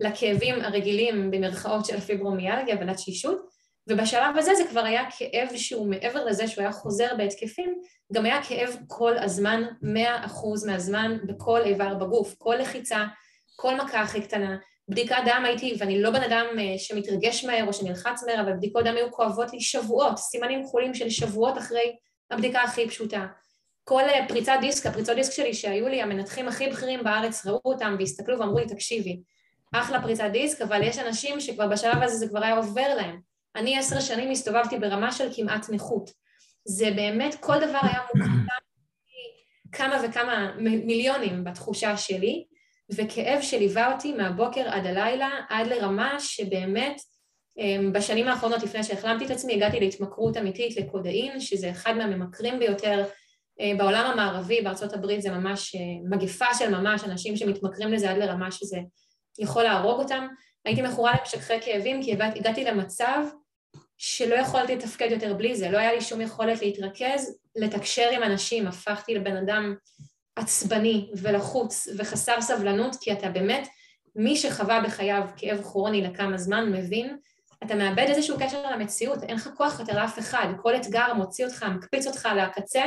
לכאבים 0.00 0.60
הרגילים 0.60 1.30
במרכאות 1.30 1.84
של 1.84 2.00
פיברומיאלגיה 2.00 2.76
ולתשישות, 2.80 3.48
ובשלב 3.88 4.36
הזה 4.36 4.54
זה 4.54 4.64
כבר 4.70 4.84
היה 4.84 5.02
כאב 5.18 5.48
שהוא 5.56 5.90
מעבר 5.90 6.24
לזה 6.24 6.48
שהוא 6.48 6.62
היה 6.62 6.72
חוזר 6.72 7.08
בהתקפים, 7.18 7.80
גם 8.12 8.24
היה 8.24 8.42
כאב 8.42 8.76
כל 8.86 9.18
הזמן, 9.18 9.62
מאה 9.82 10.26
אחוז 10.26 10.66
מהזמן, 10.66 11.18
בכל 11.26 11.60
איבר 11.64 11.94
בגוף, 11.94 12.34
כל 12.38 12.54
לחיצה, 12.60 13.06
כל 13.56 13.76
מכה 13.76 14.00
הכי 14.00 14.22
קטנה, 14.22 14.56
בדיקת 14.88 15.16
דם 15.26 15.42
הייתי, 15.46 15.76
ואני 15.78 16.02
לא 16.02 16.10
בן 16.10 16.22
אדם 16.22 16.46
אה, 16.58 16.78
שמתרגש 16.78 17.44
מהר 17.44 17.66
או 17.66 17.72
שנלחץ 17.72 18.24
מהר, 18.26 18.40
אבל 18.40 18.52
בדיקות 18.52 18.84
דם 18.84 18.96
היו 18.96 19.12
כואבות 19.12 19.52
לי 19.52 19.60
שבועות, 19.60 20.18
סימנים 20.18 20.64
כחולים 20.64 20.94
של 20.94 21.10
שבועות 21.10 21.58
אחרי 21.58 21.96
הבדיקה 22.30 22.62
הכי 22.62 22.88
פשוטה. 22.88 23.26
כל 23.84 24.02
אה, 24.02 24.28
פריצת 24.28 24.56
דיסק, 24.60 24.86
הפריצות 24.86 25.16
דיסק 25.16 25.32
שלי 25.32 25.54
שהיו 25.54 25.88
לי, 25.88 26.02
המנתחים 26.02 26.48
הכי 26.48 26.68
בכירים 26.68 27.04
בארץ 27.04 27.46
ראו 27.46 27.60
אותם 27.64 27.96
והסתכלו 27.98 28.38
ואמרו 28.38 28.58
לי, 28.58 28.66
תקשיבי, 28.66 29.20
אחלה 29.74 30.02
פריצת 30.02 30.28
דיסק, 30.32 30.62
אבל 30.62 30.82
יש 30.82 30.98
אנשים 30.98 31.40
שכבר 31.40 31.68
בשלב 31.68 32.02
הזה 32.02 32.16
זה 32.16 32.28
כבר 32.28 32.44
היה 32.44 32.56
עובר 32.56 32.94
להם. 32.94 33.20
אני 33.56 33.78
עשר 33.78 34.00
שנים 34.00 34.30
הסתובבתי 34.30 34.78
ברמה 34.78 35.12
של 35.12 35.28
כמעט 35.36 35.70
נכות. 35.70 36.10
זה 36.64 36.90
באמת, 36.90 37.34
כל 37.40 37.56
דבר 37.56 37.78
היה 37.82 38.00
מוקדם 38.14 38.38
כמה 39.72 40.02
וכמה 40.04 40.54
מיליונים 40.58 41.44
בתחושה 41.44 41.96
שלי, 41.96 42.44
וכאב 42.90 43.42
שליווה 43.42 43.92
אותי 43.92 44.12
מהבוקר 44.12 44.68
עד 44.68 44.86
הלילה, 44.86 45.30
עד 45.48 45.66
לרמה 45.66 46.20
שבאמת 46.20 47.00
אמ, 47.58 47.92
בשנים 47.92 48.28
האחרונות 48.28 48.62
לפני 48.62 48.84
שהחלמתי 48.84 49.26
את 49.26 49.30
עצמי 49.30 49.54
הגעתי 49.54 49.80
להתמכרות 49.80 50.36
אמיתית 50.36 50.76
לקודאין, 50.76 51.40
שזה 51.40 51.70
אחד 51.70 51.92
מהממכרים 51.92 52.58
ביותר 52.58 53.04
אה, 53.60 53.72
בעולם 53.78 54.10
המערבי, 54.10 54.60
בארצות 54.60 54.92
הברית 54.92 55.22
זה 55.22 55.30
ממש 55.30 55.74
אה, 55.74 55.80
מגפה 56.10 56.54
של 56.58 56.70
ממש, 56.70 57.04
אנשים 57.04 57.36
שמתמכרים 57.36 57.92
לזה 57.92 58.10
עד 58.10 58.18
לרמה 58.18 58.50
שזה 58.50 58.78
יכול 59.38 59.62
להרוג 59.62 60.00
אותם. 60.00 60.26
הייתי 60.64 60.82
מכורה 60.82 61.14
למשככי 61.20 61.60
כאבים 61.60 62.02
כי 62.02 62.12
הגעתי 62.12 62.64
למצב 62.64 63.24
שלא 63.96 64.34
יכולתי 64.34 64.76
לתפקד 64.76 65.08
יותר 65.10 65.34
בלי 65.34 65.56
זה, 65.56 65.70
לא 65.70 65.78
היה 65.78 65.92
לי 65.92 66.00
שום 66.00 66.20
יכולת 66.20 66.62
להתרכז, 66.62 67.38
לתקשר 67.56 68.08
עם 68.12 68.22
אנשים, 68.22 68.66
הפכתי 68.66 69.14
לבן 69.14 69.36
אדם 69.36 69.74
עצבני 70.38 71.10
ולחוץ 71.16 71.88
וחסר 71.98 72.40
סבלנות, 72.40 72.96
כי 73.00 73.12
אתה 73.12 73.28
באמת, 73.28 73.68
מי 74.16 74.36
שחווה 74.36 74.80
בחייו 74.80 75.22
כאב 75.36 75.62
כרוני 75.62 76.02
לכמה 76.02 76.38
זמן 76.38 76.72
מבין, 76.72 77.16
אתה 77.64 77.74
מאבד 77.74 78.06
איזשהו 78.08 78.36
קשר 78.38 78.70
למציאות, 78.70 79.22
אין 79.22 79.36
לך 79.36 79.48
כוח 79.56 79.80
יותר 79.80 79.96
לאף 79.96 80.18
אחד, 80.18 80.46
כל 80.62 80.76
אתגר 80.76 81.14
מוציא 81.14 81.46
אותך, 81.46 81.62
מקפיץ 81.62 82.06
אותך 82.06 82.28
לקצה, 82.36 82.82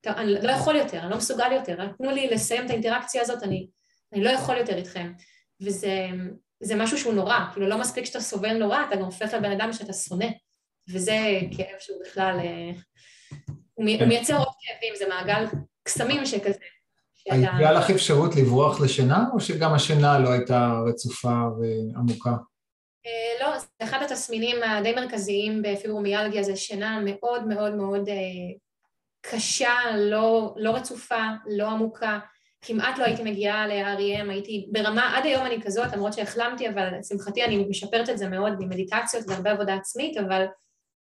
אתה, 0.00 0.12
אני 0.16 0.32
לא 0.42 0.52
יכול 0.52 0.76
יותר, 0.76 0.98
אני 1.00 1.10
לא 1.10 1.16
מסוגל 1.16 1.52
יותר, 1.52 1.86
תנו 1.98 2.10
לי 2.10 2.30
לסיים 2.30 2.66
את 2.66 2.70
האינטראקציה 2.70 3.22
הזאת, 3.22 3.42
אני, 3.42 3.68
אני 4.12 4.24
לא 4.24 4.30
יכול 4.30 4.56
יותר 4.56 4.76
איתכם. 4.76 5.12
וזה 5.60 6.74
משהו 6.76 6.98
שהוא 6.98 7.14
נורא, 7.14 7.38
כאילו 7.52 7.68
לא 7.68 7.78
מספיק 7.78 8.04
שאתה 8.04 8.20
סובל 8.20 8.58
נורא, 8.58 8.78
אתה 8.88 8.96
גם 8.96 9.04
הופך 9.04 9.34
לבן 9.34 9.50
אדם 9.52 9.72
שאתה 9.72 9.92
שונא, 9.92 10.26
וזה 10.88 11.18
כאב 11.56 11.78
שהוא 11.78 11.98
בכלל, 12.04 12.38
אה, 12.38 12.70
הוא 13.74 13.84
מייצר 13.84 14.36
עוד 14.36 14.52
כאבים, 14.60 14.94
זה 14.98 15.08
מעגל 15.08 15.44
קסמים 15.82 16.26
שכזה. 16.26 16.64
הייתה 17.30 17.72
לך 17.72 17.90
אפשרות 17.90 18.36
לברוח 18.36 18.80
לשינה, 18.80 19.24
או 19.34 19.40
שגם 19.40 19.74
השינה 19.74 20.18
לא 20.18 20.32
הייתה 20.32 20.72
רצופה 20.86 21.42
ועמוקה? 21.58 22.30
אה, 23.06 23.46
לא, 23.46 23.58
זה 23.58 23.66
אחד 23.82 24.02
התסמינים 24.02 24.56
הדי 24.62 24.94
מרכזיים 24.94 25.62
בפיברומיאלגיה, 25.62 26.42
זה 26.42 26.56
שינה 26.56 27.00
מאוד 27.04 27.46
מאוד 27.46 27.74
מאוד 27.74 28.08
אה, 28.08 28.14
קשה, 29.20 29.74
לא, 29.96 30.54
לא 30.56 30.70
רצופה, 30.70 31.24
לא 31.46 31.66
עמוקה. 31.66 32.18
כמעט 32.64 32.98
לא 32.98 33.04
הייתי 33.04 33.22
מגיעה 33.22 33.66
ל-REM, 33.66 34.30
הייתי 34.30 34.68
ברמה, 34.72 35.16
עד 35.16 35.24
היום 35.26 35.46
אני 35.46 35.62
כזאת, 35.62 35.92
למרות 35.92 36.12
שהחלמתי, 36.12 36.68
אבל 36.68 36.88
לשמחתי 36.98 37.44
אני 37.44 37.64
משפרת 37.70 38.08
את 38.08 38.18
זה 38.18 38.28
מאוד 38.28 38.52
ממדיטציות 38.58 39.24
והרבה 39.28 39.50
עבודה 39.50 39.74
עצמית, 39.74 40.16
אבל 40.16 40.44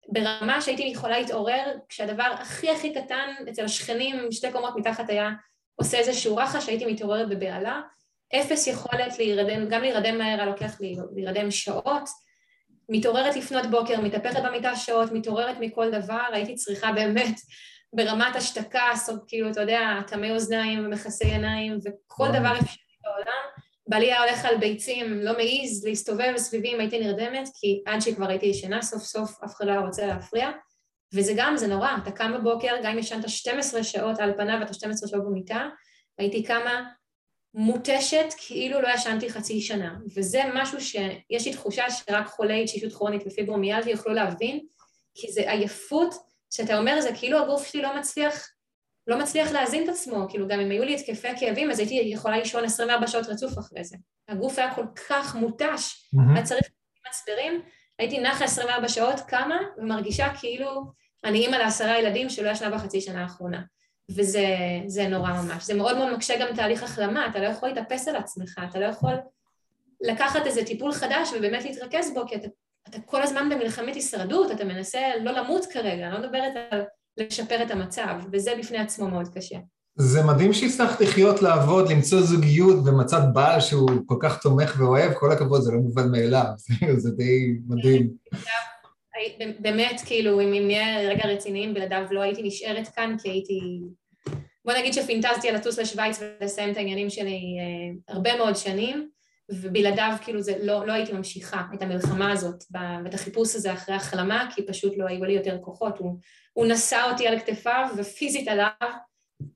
ברמה 0.08 0.60
שהייתי 0.60 0.82
יכולה 0.82 1.18
להתעורר 1.18 1.64
כשהדבר 1.88 2.32
הכי 2.40 2.70
הכי 2.70 2.94
קטן 2.94 3.28
אצל 3.50 3.64
השכנים, 3.64 4.32
שתי 4.32 4.52
קומות 4.52 4.76
מתחת 4.76 5.10
היה 5.10 5.30
עושה 5.76 5.98
איזשהו 5.98 6.36
רחש, 6.36 6.68
הייתי 6.68 6.86
מתעוררת 6.86 7.28
בבהלה, 7.28 7.80
אפס 8.34 8.66
יכולת 8.66 9.18
להירדם, 9.18 9.68
גם 9.68 9.80
להירדם 9.80 10.18
מהר 10.18 10.36
היה 10.36 10.46
לוקח 10.46 10.80
לי 10.80 10.96
להירדם 11.14 11.50
שעות, 11.50 12.08
מתעוררת 12.88 13.36
לפנות 13.36 13.66
בוקר, 13.70 14.00
מתהפכת 14.00 14.42
במיטה 14.44 14.76
שעות, 14.76 15.12
מתעוררת 15.12 15.56
מכל 15.60 15.90
דבר, 15.90 16.22
הייתי 16.32 16.54
צריכה 16.54 16.92
באמת 16.92 17.34
ברמת 17.92 18.36
השתקה, 18.36 18.90
סוד, 18.94 19.20
כאילו, 19.28 19.50
אתה 19.50 19.60
יודע, 19.60 19.80
טמי 20.06 20.30
אוזניים 20.30 20.86
ומכסי 20.86 21.24
עיניים 21.24 21.78
וכל 21.84 22.28
דבר 22.28 22.52
אפשרי 22.52 22.96
בעולם. 23.04 23.42
בעלי 23.88 24.06
היה 24.06 24.22
הולך 24.22 24.44
על 24.44 24.56
ביצים, 24.56 25.20
לא 25.20 25.32
מעז 25.32 25.84
להסתובב 25.84 26.32
סביבי 26.36 26.74
אם 26.74 26.80
הייתי 26.80 27.00
נרדמת, 27.00 27.48
כי 27.60 27.82
עד 27.86 28.00
שכבר 28.00 28.28
הייתי 28.28 28.46
ישנה, 28.46 28.82
סוף 28.82 29.02
סוף 29.02 29.44
אף 29.44 29.54
אחד 29.54 29.66
לא 29.66 29.70
היה 29.70 29.80
רוצה 29.80 30.06
להפריע. 30.06 30.50
וזה 31.14 31.32
גם, 31.36 31.56
זה 31.56 31.66
נורא, 31.66 31.90
אתה 32.02 32.10
קם 32.10 32.32
בבוקר, 32.38 32.76
גם 32.82 32.92
אם 32.92 32.98
ישנת 32.98 33.28
12 33.28 33.84
שעות 33.84 34.18
על 34.18 34.32
פניו, 34.36 34.62
אתה 34.62 34.74
12 34.74 35.08
שעות 35.08 35.24
במיטה, 35.24 35.68
הייתי 36.18 36.42
קמה 36.42 36.84
מותשת 37.54 38.26
כאילו 38.46 38.80
לא 38.80 38.88
ישנתי 38.88 39.30
חצי 39.30 39.60
שנה. 39.60 39.96
וזה 40.16 40.42
משהו 40.54 40.80
שיש 40.80 41.46
לי 41.46 41.52
תחושה 41.52 41.90
שרק 41.90 42.26
חולי 42.26 42.64
תשישות 42.64 42.92
כרונית 42.92 43.22
ופיברומיאלגיה 43.26 43.92
יוכלו 43.92 44.14
להבין, 44.14 44.66
כי 45.14 45.32
זה 45.32 45.50
עייפות 45.50 46.14
שאתה 46.50 46.78
אומר, 46.78 47.00
זה 47.00 47.10
כאילו 47.18 47.38
הגוף 47.38 47.66
שלי 47.66 47.82
לא 47.82 47.98
מצליח, 47.98 48.48
לא 49.06 49.18
מצליח 49.18 49.52
להזין 49.52 49.84
את 49.84 49.88
עצמו, 49.88 50.26
כאילו 50.28 50.48
גם 50.48 50.60
אם 50.60 50.70
היו 50.70 50.84
לי 50.84 50.94
התקפי 50.94 51.28
כאבים, 51.40 51.70
אז 51.70 51.78
הייתי 51.78 51.94
יכולה 51.94 52.38
לישון 52.38 52.64
24 52.64 53.06
שעות 53.06 53.26
רצוף 53.26 53.58
אחרי 53.58 53.84
זה. 53.84 53.96
הגוף 54.28 54.58
היה 54.58 54.74
כל 54.74 54.84
כך 55.08 55.34
מותש, 55.34 55.64
mm-hmm. 55.64 56.34
היה 56.34 56.44
צריך 56.44 56.68
מצברים, 57.08 57.62
הייתי 57.98 58.18
נחה 58.18 58.44
24 58.44 58.88
שעות, 58.88 59.20
קמה, 59.20 59.58
ומרגישה 59.78 60.28
כאילו 60.40 60.84
אני 61.24 61.38
אימא 61.38 61.56
לעשרה 61.56 61.98
ילדים 61.98 62.28
שלא 62.28 62.50
ישנה 62.50 62.70
בחצי 62.70 63.00
שנה 63.00 63.22
האחרונה. 63.22 63.62
וזה 64.10 65.08
נורא 65.08 65.32
ממש. 65.32 65.64
זה 65.64 65.74
מאוד 65.74 65.96
מאוד 65.96 66.12
מקשה 66.12 66.34
גם 66.40 66.54
תהליך 66.56 66.82
החלמה, 66.82 67.26
אתה 67.26 67.38
לא 67.38 67.46
יכול 67.46 67.68
להתאפס 67.68 68.08
על 68.08 68.16
עצמך, 68.16 68.60
אתה 68.70 68.78
לא 68.78 68.84
יכול 68.84 69.12
לקחת 70.00 70.46
איזה 70.46 70.64
טיפול 70.64 70.92
חדש 70.92 71.32
ובאמת 71.36 71.64
להתרכז 71.64 72.14
בו, 72.14 72.26
כי 72.28 72.36
אתה, 72.36 72.48
אתה 72.88 73.00
כל 73.00 73.22
הזמן 73.22 73.48
במלחמת 73.48 73.94
הישרדות, 73.94 74.50
אתה 74.50 74.64
מנסה 74.64 75.00
לא 75.20 75.32
למות 75.32 75.66
כרגע, 75.66 76.06
אני 76.06 76.14
לא 76.14 76.20
מדברת 76.20 76.52
על 76.70 76.84
לשפר 77.16 77.62
את 77.62 77.70
המצב, 77.70 78.14
וזה 78.32 78.54
בפני 78.58 78.78
עצמו 78.78 79.08
מאוד 79.08 79.28
קשה. 79.34 79.56
זה 79.98 80.22
מדהים 80.22 80.52
שהצלחת 80.52 81.00
לחיות, 81.00 81.42
לעבוד, 81.42 81.90
למצוא 81.90 82.20
זוגיות 82.20 82.76
ומצאת 82.86 83.32
בעל 83.32 83.60
שהוא 83.60 83.90
כל 84.06 84.16
כך 84.20 84.42
תומך 84.42 84.74
ואוהב, 84.78 85.12
כל 85.12 85.32
הכבוד, 85.32 85.62
זה 85.62 85.72
לא 85.72 85.78
מובן 85.78 86.10
מאליו, 86.10 86.44
זה 87.02 87.10
די 87.10 87.54
מדהים. 87.68 88.10
באמת, 89.58 90.00
כאילו, 90.06 90.40
אם 90.40 90.66
נהיה 90.66 91.08
רגע 91.08 91.26
רציניים, 91.26 91.74
בלעדיו 91.74 92.06
לא 92.10 92.20
הייתי 92.20 92.42
נשארת 92.42 92.88
כאן, 92.88 93.16
כי 93.22 93.30
הייתי... 93.30 93.60
בוא 94.64 94.74
נגיד 94.74 94.92
שפינטזתי 94.92 95.48
על 95.48 95.54
לטוס 95.54 95.78
לשוויץ 95.78 96.20
ולסיים 96.40 96.72
את 96.72 96.76
העניינים 96.76 97.10
שלי 97.10 97.30
אה, 97.30 98.14
הרבה 98.14 98.36
מאוד 98.36 98.56
שנים, 98.56 99.08
ובלעדיו 99.52 100.16
כאילו 100.24 100.42
זה, 100.42 100.52
לא, 100.62 100.86
לא 100.86 100.92
הייתי 100.92 101.12
ממשיכה 101.12 101.62
את 101.74 101.82
המלחמה 101.82 102.32
הזאת 102.32 102.64
ואת 103.04 103.14
החיפוש 103.14 103.54
הזה 103.54 103.72
אחרי 103.72 103.94
החלמה, 103.94 104.48
כי 104.54 104.66
פשוט 104.66 104.92
לא 104.96 105.06
היו 105.06 105.24
לי 105.24 105.32
יותר 105.32 105.58
כוחות. 105.60 105.98
הוא, 105.98 106.18
הוא 106.52 106.66
נשא 106.66 107.08
אותי 107.10 107.26
על 107.26 107.40
כתפיו 107.40 107.88
ופיזית 107.96 108.48
עליו 108.48 108.70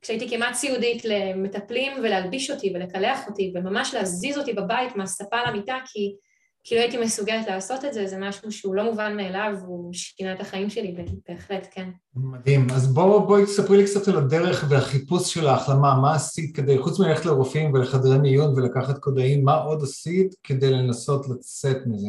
כשהייתי 0.02 0.30
כמעט 0.30 0.54
סיעודית 0.54 1.04
למטפלים 1.04 1.92
ולהלביש 2.02 2.50
אותי 2.50 2.72
ולקלח 2.74 3.28
אותי 3.28 3.52
וממש 3.54 3.94
להזיז 3.94 4.38
אותי 4.38 4.52
בבית 4.52 4.96
מהספה 4.96 5.36
למיטה 5.48 5.78
כי, 5.86 6.16
כי 6.64 6.74
לא 6.74 6.80
הייתי 6.80 6.96
מסוגלת 6.96 7.46
לעשות 7.46 7.84
את 7.84 7.92
זה, 7.92 8.06
זה 8.06 8.18
משהו 8.18 8.52
שהוא 8.52 8.74
לא 8.74 8.84
מובן 8.84 9.16
מאליו 9.16 9.52
והוא 9.60 9.92
שינה 9.92 10.32
את 10.32 10.40
החיים 10.40 10.70
שלי 10.70 10.96
בהחלט, 11.28 11.68
כן. 11.70 11.90
מדהים. 12.14 12.66
אז 12.74 12.94
בואי 12.94 13.26
בוא, 13.26 13.44
תספרי 13.44 13.76
לי 13.76 13.84
קצת 13.84 14.08
על 14.08 14.16
הדרך 14.16 14.64
והחיפוש 14.68 15.34
של 15.34 15.46
ההחלמה, 15.46 16.00
מה 16.02 16.14
עשית 16.14 16.56
כדי, 16.56 16.78
חוץ 16.78 17.00
מללכת 17.00 17.26
לרופאים 17.26 17.74
ולחדרי 17.74 18.18
מיון 18.18 18.58
ולקחת 18.58 18.98
קודאין, 18.98 19.44
מה 19.44 19.54
עוד 19.54 19.82
עשית 19.82 20.34
כדי 20.44 20.70
לנסות 20.70 21.28
לצאת 21.28 21.76
מזה? 21.86 22.08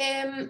אמ, 0.00 0.48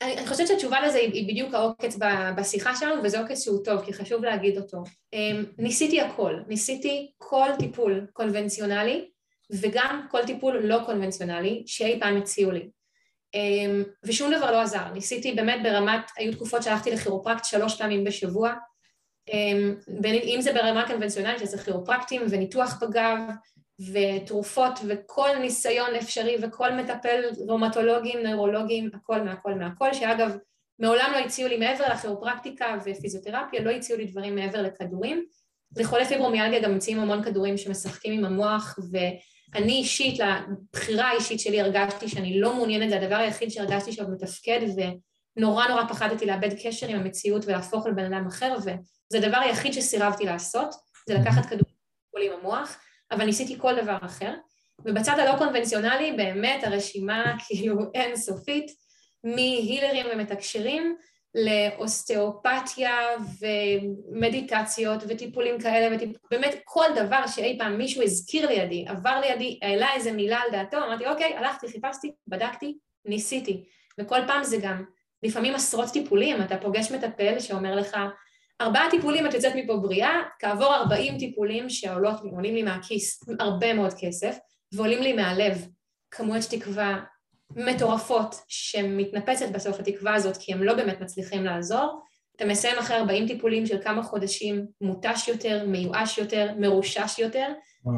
אני 0.00 0.26
חושבת 0.26 0.48
שהתשובה 0.48 0.86
לזה 0.86 0.98
היא 0.98 1.28
בדיוק 1.28 1.54
העוקץ 1.54 1.96
בשיחה 2.36 2.76
שלנו, 2.76 3.02
וזה 3.04 3.20
עוקץ 3.20 3.44
שהוא 3.44 3.64
טוב, 3.64 3.84
כי 3.84 3.92
חשוב 3.92 4.24
להגיד 4.24 4.58
אותו. 4.58 4.82
אמ, 5.12 5.44
ניסיתי 5.58 6.00
הכל, 6.00 6.34
ניסיתי 6.48 7.12
כל 7.18 7.48
טיפול 7.58 8.06
קונבנציונלי, 8.12 9.08
וגם 9.60 10.06
כל 10.10 10.26
טיפול 10.26 10.56
לא 10.56 10.78
קונבנציונלי 10.86 11.62
שאי 11.66 12.00
פעם 12.00 12.16
הציעו 12.16 12.50
לי. 12.50 12.70
אמ, 13.34 13.82
ושום 14.04 14.34
דבר 14.34 14.52
לא 14.52 14.60
עזר. 14.60 14.92
ניסיתי 14.92 15.32
באמת 15.32 15.62
ברמת, 15.62 16.10
היו 16.16 16.32
תקופות 16.32 16.62
שהלכתי 16.62 16.90
לכירופרקט 16.90 17.44
שלוש 17.44 17.78
פעמים 17.78 18.04
בשבוע, 18.04 18.54
אמ, 19.28 19.74
אם 20.06 20.38
זה 20.40 20.52
ברמה 20.52 20.86
קונבנציונלית, 20.86 21.38
שזה 21.38 21.58
כירופרקטים 21.58 22.22
וניתוח 22.30 22.82
בגב 22.82 23.18
ותרופות 23.92 24.78
וכל 24.88 25.28
ניסיון 25.40 25.94
אפשרי 25.94 26.36
וכל 26.42 26.72
מטפל 26.72 27.22
רומטולוגים, 27.48 28.18
נוירולוגים, 28.22 28.90
הכל 28.94 29.22
מהכל 29.22 29.54
מהכל, 29.54 29.94
שאגב 29.94 30.36
מעולם 30.78 31.10
לא 31.12 31.18
הציעו 31.18 31.48
לי 31.48 31.56
מעבר 31.56 31.84
לכירופרקטיקה 31.92 32.76
ופיזיותרפיה, 32.84 33.60
לא 33.62 33.70
הציעו 33.70 33.98
לי 33.98 34.04
דברים 34.04 34.34
מעבר 34.34 34.62
לכדורים. 34.62 35.24
לחולי 35.76 36.04
פיברומיאלגיה 36.04 36.60
גם 36.60 36.74
מציעים 36.74 37.00
המון 37.00 37.24
כדורים 37.24 37.56
שמשחקים 37.56 38.12
עם 38.12 38.24
המוח 38.24 38.78
ואני 38.92 39.72
אישית, 39.72 40.20
לבחירה 40.20 41.08
האישית 41.08 41.40
שלי 41.40 41.60
הרגשתי 41.60 42.08
שאני 42.08 42.40
לא 42.40 42.54
מעוניינת, 42.54 42.90
זה 42.90 42.96
הדבר 42.96 43.16
היחיד 43.16 43.50
שהרגשתי 43.50 43.92
שעוד 43.92 44.10
מתפקד 44.10 44.60
ונורא 45.36 45.68
נורא 45.68 45.84
פחדתי 45.88 46.26
לאבד 46.26 46.50
קשר 46.62 46.88
עם 46.88 47.00
המציאות 47.00 47.44
ולהפוך 47.46 47.86
לבן 47.86 48.12
אדם 48.12 48.26
אחר 48.26 48.54
וזה 48.58 49.26
הדבר 49.26 49.36
היחיד 49.36 49.72
שסירבתי 49.72 50.24
לעשות, 50.24 50.74
זה 51.08 51.14
לקחת 51.14 51.46
כדורים 51.46 51.74
עם 52.22 52.32
המוח, 52.40 52.76
אבל 53.12 53.24
ניסיתי 53.24 53.58
כל 53.58 53.82
דבר 53.82 53.96
אחר. 54.02 54.34
ובצד 54.84 55.18
הלא 55.18 55.38
קונבנציונלי 55.38 56.12
באמת 56.12 56.64
הרשימה 56.64 57.36
כאילו 57.46 57.76
אינסופית 57.94 58.70
מהילרים 59.24 60.06
ומתקשרים 60.12 60.96
לאוסטאופתיה 61.34 62.96
ומדיטציות 63.40 65.02
וטיפולים 65.08 65.60
כאלה, 65.60 65.96
וטיפ... 65.96 66.16
באמת 66.30 66.54
כל 66.64 66.86
דבר 66.96 67.26
שאי 67.26 67.58
פעם 67.58 67.78
מישהו 67.78 68.02
הזכיר 68.02 68.46
לידי, 68.48 68.84
עבר 68.88 69.20
לידי, 69.20 69.58
העלה 69.62 69.94
איזה 69.94 70.12
מילה 70.12 70.38
על 70.38 70.50
דעתו, 70.52 70.76
אמרתי 70.76 71.06
אוקיי, 71.06 71.36
הלכתי, 71.36 71.68
חיפשתי, 71.68 72.12
בדקתי, 72.28 72.78
ניסיתי, 73.04 73.64
וכל 74.00 74.20
פעם 74.26 74.44
זה 74.44 74.56
גם 74.62 74.84
לפעמים 75.22 75.54
עשרות 75.54 75.92
טיפולים, 75.92 76.42
אתה 76.42 76.56
פוגש 76.56 76.92
מטפל 76.92 77.40
שאומר 77.40 77.74
לך 77.74 77.96
ארבעה 78.60 78.90
טיפולים 78.90 79.26
את 79.26 79.34
יוצאת 79.34 79.52
מפה 79.56 79.76
בריאה, 79.76 80.22
כעבור 80.38 80.74
ארבעים 80.74 81.18
טיפולים 81.18 81.70
שעולים 81.70 82.54
לי 82.54 82.62
מהכיס 82.62 83.24
הרבה 83.40 83.74
מאוד 83.74 83.94
כסף 84.00 84.38
ועולים 84.74 85.02
לי 85.02 85.12
מהלב 85.12 85.66
כמויות 86.10 86.44
תקווה 86.50 87.00
מטורפות 87.56 88.34
שמתנפצת 88.48 89.48
בסוף 89.52 89.80
התקווה 89.80 90.14
הזאת 90.14 90.36
כי 90.36 90.52
הם 90.52 90.62
לא 90.62 90.74
באמת 90.74 91.00
מצליחים 91.00 91.44
לעזור, 91.44 92.00
אתה 92.36 92.48
מסיים 92.48 92.78
אחרי 92.78 92.96
40 92.96 93.26
טיפולים 93.26 93.66
של 93.66 93.82
כמה 93.82 94.02
חודשים 94.02 94.66
מותש 94.80 95.28
יותר, 95.28 95.64
מיואש 95.66 96.18
יותר, 96.18 96.54
מרושש 96.58 97.18
יותר, 97.18 97.46
וואו. 97.84 97.96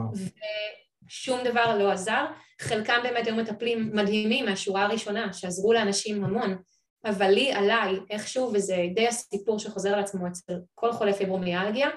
ושום 1.09 1.41
דבר 1.45 1.79
לא 1.79 1.93
עזר. 1.93 2.25
חלקם 2.61 3.01
באמת 3.03 3.27
היו 3.27 3.37
מטפלים 3.37 3.91
מדהימים 3.93 4.45
מהשורה 4.45 4.83
הראשונה, 4.85 5.33
שעזרו 5.33 5.73
לאנשים 5.73 6.25
המון, 6.25 6.57
אבל 7.05 7.31
לי, 7.31 7.53
עליי, 7.53 7.99
איכשהו, 8.11 8.51
וזה 8.55 8.77
די 8.95 9.09
הסיפור 9.09 9.59
שחוזר 9.59 9.95
על 9.95 10.01
עצמו 10.01 10.27
אצל 10.27 10.53
כל 10.75 10.93
חולי 10.93 11.13
פיברומיאלגיה, 11.13 11.89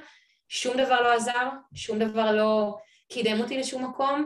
שום 0.48 0.78
דבר 0.78 1.02
לא 1.02 1.14
עזר, 1.14 1.50
שום 1.74 2.00
דבר 2.00 2.32
לא 2.32 2.76
קידם 3.12 3.40
אותי 3.40 3.58
לשום 3.58 3.86
מקום, 3.86 4.26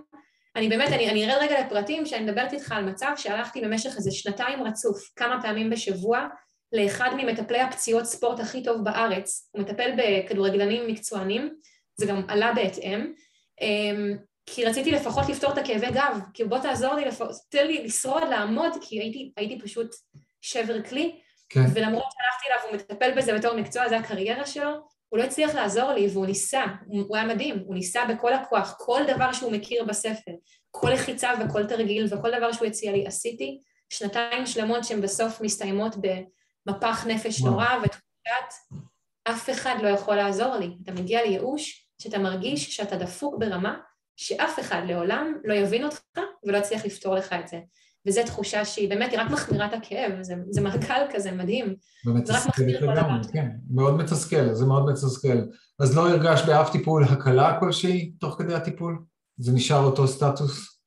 אני 0.56 0.70
באמת, 0.70 0.88
אני, 0.88 1.10
אני 1.10 1.32
ארד 1.32 1.42
רגע 1.42 1.66
לפרטים 1.66 2.06
שאני 2.06 2.26
מדברת 2.26 2.54
איתך 2.54 2.72
על 2.72 2.86
מצב 2.86 3.12
שהלכתי 3.16 3.62
במשך 3.62 3.98
איזה 3.98 4.12
שנתיים 4.12 4.64
רצוף, 4.64 4.98
כמה 5.16 5.42
פעמים 5.42 5.70
בשבוע, 5.70 6.28
לאחד 6.72 7.10
ממטפלי 7.18 7.60
הפציעות 7.60 8.06
ספורט 8.06 8.40
הכי 8.40 8.64
טוב 8.64 8.84
בארץ, 8.84 9.50
הוא 9.52 9.62
מטפל 9.62 9.92
בכדורגלנים 9.98 10.88
מקצוענים, 10.88 11.56
זה 11.96 12.06
גם 12.06 12.22
עלה 12.28 12.54
בהתאם, 12.54 13.14
אמ, 13.62 14.18
כי 14.46 14.66
רציתי 14.66 14.92
לפחות 14.92 15.30
לפתור 15.30 15.54
את 15.54 15.58
הכאבי 15.58 15.92
גב, 15.92 16.20
כי 16.34 16.44
בוא 16.44 16.58
תעזור 16.58 16.94
לי, 16.94 17.06
לפ... 17.06 17.22
תן 17.50 17.68
לי 17.68 17.84
לשרוד, 17.84 18.24
לעמוד, 18.30 18.72
כי 18.82 19.00
הייתי, 19.00 19.32
הייתי 19.38 19.60
פשוט 19.60 19.96
שבר 20.42 20.82
כלי, 20.84 21.20
כן. 21.50 21.60
ולמרות 21.74 22.04
שהלכתי 22.12 22.48
אליו, 22.48 22.60
הוא 22.70 22.76
מטפל 22.76 23.18
בזה 23.18 23.38
בתור 23.38 23.56
מקצוע, 23.56 23.90
זה 23.90 23.98
הקריירה 23.98 24.46
שלו, 24.46 24.70
הוא 25.10 25.20
לא 25.20 25.24
הצליח 25.24 25.56
לעזור 25.56 25.92
לי 25.92 26.08
והוא 26.14 26.26
ניסה, 26.26 26.64
הוא, 26.86 27.04
הוא 27.08 27.18
היה 27.18 27.26
מדהים, 27.26 27.64
הוא 27.66 27.76
ניסה 27.76 28.06
בכל 28.06 28.34
הכוח, 28.34 28.76
כל 28.78 29.02
דבר 29.08 29.34
שהוא 29.34 29.52
מכיר 29.52 29.84
בספר, 29.84 30.32
כל 30.72 30.90
לחיצה 30.90 31.32
וכל 31.42 31.66
תרגיל 31.66 32.06
וכל 32.12 32.32
דבר 32.38 32.52
שהוא 32.52 32.68
הציע 32.68 32.92
לי 32.92 33.08
עשיתי, 33.08 33.60
שנתיים 33.90 34.46
שלמות 34.46 34.84
שהן 34.84 35.02
בסוף 35.02 35.42
מסתיימות 35.42 35.96
במפח 35.96 37.06
נפש 37.08 37.42
נורא 37.42 37.68
ותחושת 37.84 38.80
אף 39.24 39.50
אחד 39.50 39.76
לא 39.82 39.88
יכול 39.88 40.16
לעזור 40.16 40.56
לי. 40.56 40.70
אתה 40.84 40.92
מגיע 40.92 41.22
לייאוש 41.22 41.90
שאתה 42.02 42.20
מרגיש 42.20 42.76
שאתה 42.76 42.96
דפוק 42.96 43.36
ברמה 43.40 43.78
שאף 44.16 44.60
אחד 44.60 44.82
לעולם 44.88 45.38
לא 45.44 45.54
יבין 45.54 45.84
אותך 45.84 46.00
ולא 46.44 46.58
יצליח 46.58 46.86
לפתור 46.86 47.16
לך 47.16 47.34
את 47.34 47.48
זה. 47.48 47.60
וזו 48.08 48.22
תחושה 48.26 48.66
שהיא 48.66 48.90
באמת, 48.90 49.12
היא 49.12 49.20
רק 49.20 49.30
מחמירה 49.32 49.66
את 49.66 49.74
הכאב, 49.74 50.12
זה, 50.22 50.36
זה 50.50 50.62
מעגל 50.62 51.06
כזה 51.14 51.32
מדהים. 51.32 51.76
זה 52.24 52.34
רק 52.34 52.48
מחמיר 52.48 52.80
כל 52.80 52.96
דבר. 52.96 53.32
כן, 53.34 53.48
מאוד 53.72 53.98
מתסכל, 53.98 54.54
זה 54.54 54.66
מאוד 54.66 54.90
מתסכל. 54.90 55.38
אז 55.80 55.98
לא 55.98 56.10
הרגש 56.10 56.42
באף 56.42 56.72
טיפול 56.72 57.04
הקלה 57.04 57.60
כלשהי 57.60 58.12
תוך 58.20 58.36
כדי 58.38 58.54
הטיפול? 58.54 59.00
זה 59.38 59.52
נשאר 59.52 59.84
אותו 59.84 60.08
סטטוס? 60.08 60.80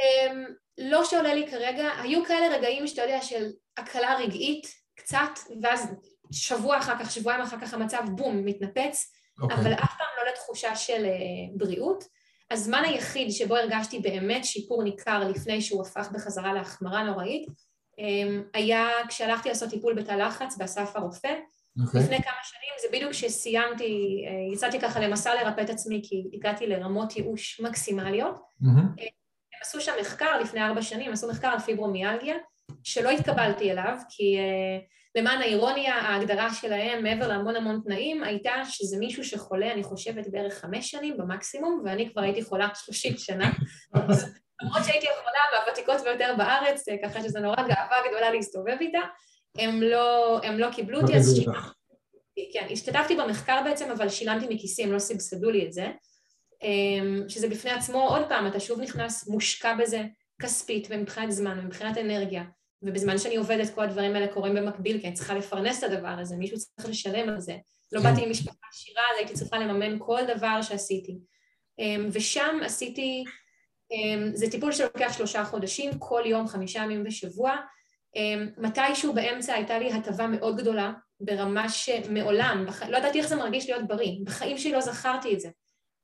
Um, 0.00 0.36
לא 0.78 1.04
שעולה 1.04 1.34
לי 1.34 1.50
כרגע, 1.50 1.88
היו 2.02 2.24
כאלה 2.24 2.56
רגעים 2.56 2.86
שאתה 2.86 3.02
יודע 3.02 3.22
של 3.22 3.46
הקלה 3.76 4.16
רגעית 4.18 4.66
קצת, 4.96 5.38
ואז 5.62 5.88
שבוע 6.30 6.78
אחר 6.78 6.98
כך, 6.98 7.10
שבועיים 7.10 7.42
אחר 7.42 7.60
כך 7.60 7.74
המצב 7.74 8.02
בום, 8.16 8.44
מתנפץ, 8.44 9.12
okay. 9.40 9.42
אוקיי. 9.42 9.56
אבל 9.56 9.72
אף 9.72 9.96
פעם 9.98 10.08
לא 10.18 10.32
לתחושה 10.32 10.76
של 10.76 11.04
uh, 11.04 11.58
בריאות. 11.58 12.15
הזמן 12.50 12.82
היחיד 12.84 13.30
שבו 13.30 13.56
הרגשתי 13.56 13.98
באמת 13.98 14.44
שיפור 14.44 14.82
ניכר 14.82 15.28
לפני 15.28 15.62
שהוא 15.62 15.82
הפך 15.82 16.08
בחזרה 16.12 16.52
להחמרה 16.52 17.02
נוראית 17.02 17.46
אמ, 17.98 18.42
היה 18.54 18.88
כשהלכתי 19.08 19.48
לעשות 19.48 19.70
טיפול 19.70 19.94
בתא 19.94 20.12
לחץ 20.12 20.56
באסף 20.56 20.96
הרופא 20.96 21.28
okay. 21.28 21.82
אוקיי. 21.86 22.00
לפני 22.00 22.16
כמה 22.16 22.40
שנים, 22.42 22.72
זה 22.82 22.96
בדיוק 22.96 23.12
כשסיימתי, 23.12 24.24
אה, 24.28 24.54
יצאתי 24.54 24.80
ככה 24.80 25.00
למסע 25.00 25.34
לרפא 25.34 25.60
את 25.60 25.70
עצמי 25.70 26.00
כי 26.04 26.24
הגעתי 26.32 26.66
לרמות 26.66 27.16
ייאוש 27.16 27.60
מקסימליות. 27.60 28.36
Mm-hmm. 28.36 29.02
הם 29.52 29.60
עשו 29.62 29.80
שם 29.80 29.92
מחקר 30.00 30.40
לפני 30.40 30.62
ארבע 30.62 30.82
שנים, 30.82 31.12
עשו 31.12 31.28
מחקר 31.28 31.48
על 31.48 31.58
פיברומיאלגיה, 31.58 32.36
שלא 32.82 33.10
התקבלתי 33.10 33.72
אליו, 33.72 33.96
כי 34.08 34.38
uh, 34.38 34.84
למען 35.16 35.42
האירוניה, 35.42 35.94
ההגדרה 35.94 36.54
שלהם, 36.54 37.02
מעבר 37.02 37.28
להמון 37.28 37.56
המון 37.56 37.80
תנאים, 37.84 38.24
הייתה 38.24 38.52
שזה 38.68 38.98
מישהו 38.98 39.24
שחולה, 39.24 39.72
אני 39.72 39.82
חושבת, 39.82 40.28
בערך 40.28 40.54
חמש 40.54 40.90
שנים 40.90 41.16
במקסימום, 41.16 41.82
ואני 41.84 42.10
כבר 42.10 42.22
הייתי 42.22 42.42
חולה 42.42 42.68
שלושים 42.74 43.16
שנה. 43.16 43.50
למרות 44.62 44.84
שהייתי 44.84 45.06
החולה 45.08 45.38
מהוותיקות 45.52 46.00
ביותר 46.04 46.34
בארץ, 46.38 46.84
ככה 47.02 47.22
שזו 47.22 47.40
נורא 47.40 47.56
גאווה 47.56 48.08
גדולה 48.08 48.30
להסתובב 48.30 48.76
איתה, 48.80 48.98
הם 49.58 49.82
לא, 49.82 50.40
הם 50.42 50.58
לא 50.58 50.70
קיבלו 50.70 51.00
אותי, 51.00 51.16
אז 51.16 51.36
שילמתי, 51.36 52.52
כן, 52.52 52.66
השתתפתי 52.70 53.16
במחקר 53.16 53.60
בעצם, 53.64 53.90
אבל 53.90 54.08
שילמתי 54.08 54.46
מכיסי, 54.54 54.82
הם 54.82 54.92
לא 54.92 54.98
סבסדו 54.98 55.50
לי 55.50 55.66
את 55.66 55.72
זה, 55.72 55.86
אמ, 56.62 57.28
שזה 57.28 57.48
בפני 57.48 57.70
עצמו, 57.70 58.08
עוד 58.08 58.28
פעם, 58.28 58.46
אתה 58.46 58.60
שוב 58.60 58.80
נכנס, 58.80 59.28
מושקע 59.28 59.74
בזה 59.74 60.04
כספית 60.42 60.88
ומבחינת 60.90 61.30
זמן 61.30 61.58
ומבחינת 61.62 61.98
אנרגיה, 61.98 62.42
ובזמן 62.82 63.18
שאני 63.18 63.36
עובדת 63.36 63.74
כל 63.74 63.82
הדברים 63.82 64.14
האלה 64.14 64.28
קורים 64.32 64.54
במקביל, 64.54 65.00
כי 65.00 65.06
אני 65.06 65.14
צריכה 65.14 65.34
לפרנס 65.34 65.84
את 65.84 65.90
הדבר 65.90 66.08
הזה, 66.08 66.36
מישהו 66.36 66.58
צריך 66.58 66.88
לשלם 66.88 67.28
על 67.28 67.40
זה. 67.40 67.56
לא 67.92 68.00
כן. 68.00 68.06
באתי 68.08 68.24
עם 68.24 68.30
משפחה 68.30 68.66
עשירה, 68.72 69.02
אז 69.12 69.18
הייתי 69.18 69.34
צריכה 69.34 69.58
לממן 69.58 69.98
כל 69.98 70.20
דבר 70.36 70.62
שעשיתי. 70.62 71.18
אמ, 71.78 72.08
ושם 72.12 72.58
עשיתי, 72.64 73.24
אמ, 73.92 74.30
זה 74.34 74.50
טיפול 74.50 74.72
שלוקח 74.72 75.12
שלושה 75.16 75.44
חודשים, 75.44 75.90
כל 75.98 76.22
יום, 76.26 76.48
חמישה 76.48 76.80
ימים 76.82 77.04
בשבוע. 77.04 77.56
אמ, 78.16 78.48
מתישהו 78.58 79.12
באמצע 79.12 79.54
הייתה 79.54 79.78
לי 79.78 79.92
הטבה 79.92 80.26
מאוד 80.26 80.56
גדולה, 80.56 80.92
ברמה 81.20 81.68
שמעולם, 81.68 82.64
בח... 82.68 82.82
לא 82.82 82.96
ידעתי 82.96 83.18
איך 83.18 83.28
זה 83.28 83.36
מרגיש 83.36 83.70
להיות 83.70 83.86
בריא, 83.86 84.12
בחיים 84.24 84.58
שלי 84.58 84.72
לא 84.72 84.80
זכרתי 84.80 85.34
את 85.34 85.40
זה. 85.40 85.48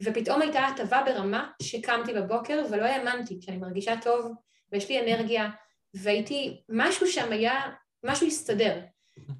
ופתאום 0.03 0.43
הייתה 0.43 0.67
הטבה 0.67 1.03
ברמה 1.07 1.51
שקמתי 1.63 2.13
בבוקר 2.13 2.65
ולא 2.71 2.83
האמנתי, 2.83 3.39
שאני 3.41 3.57
מרגישה 3.57 3.95
טוב 4.03 4.33
ויש 4.73 4.89
לי 4.89 5.01
אנרגיה 5.01 5.51
והייתי, 5.95 6.63
משהו 6.69 7.07
שם 7.07 7.33
היה, 7.33 7.61
משהו 8.05 8.27
הסתדר. 8.27 8.81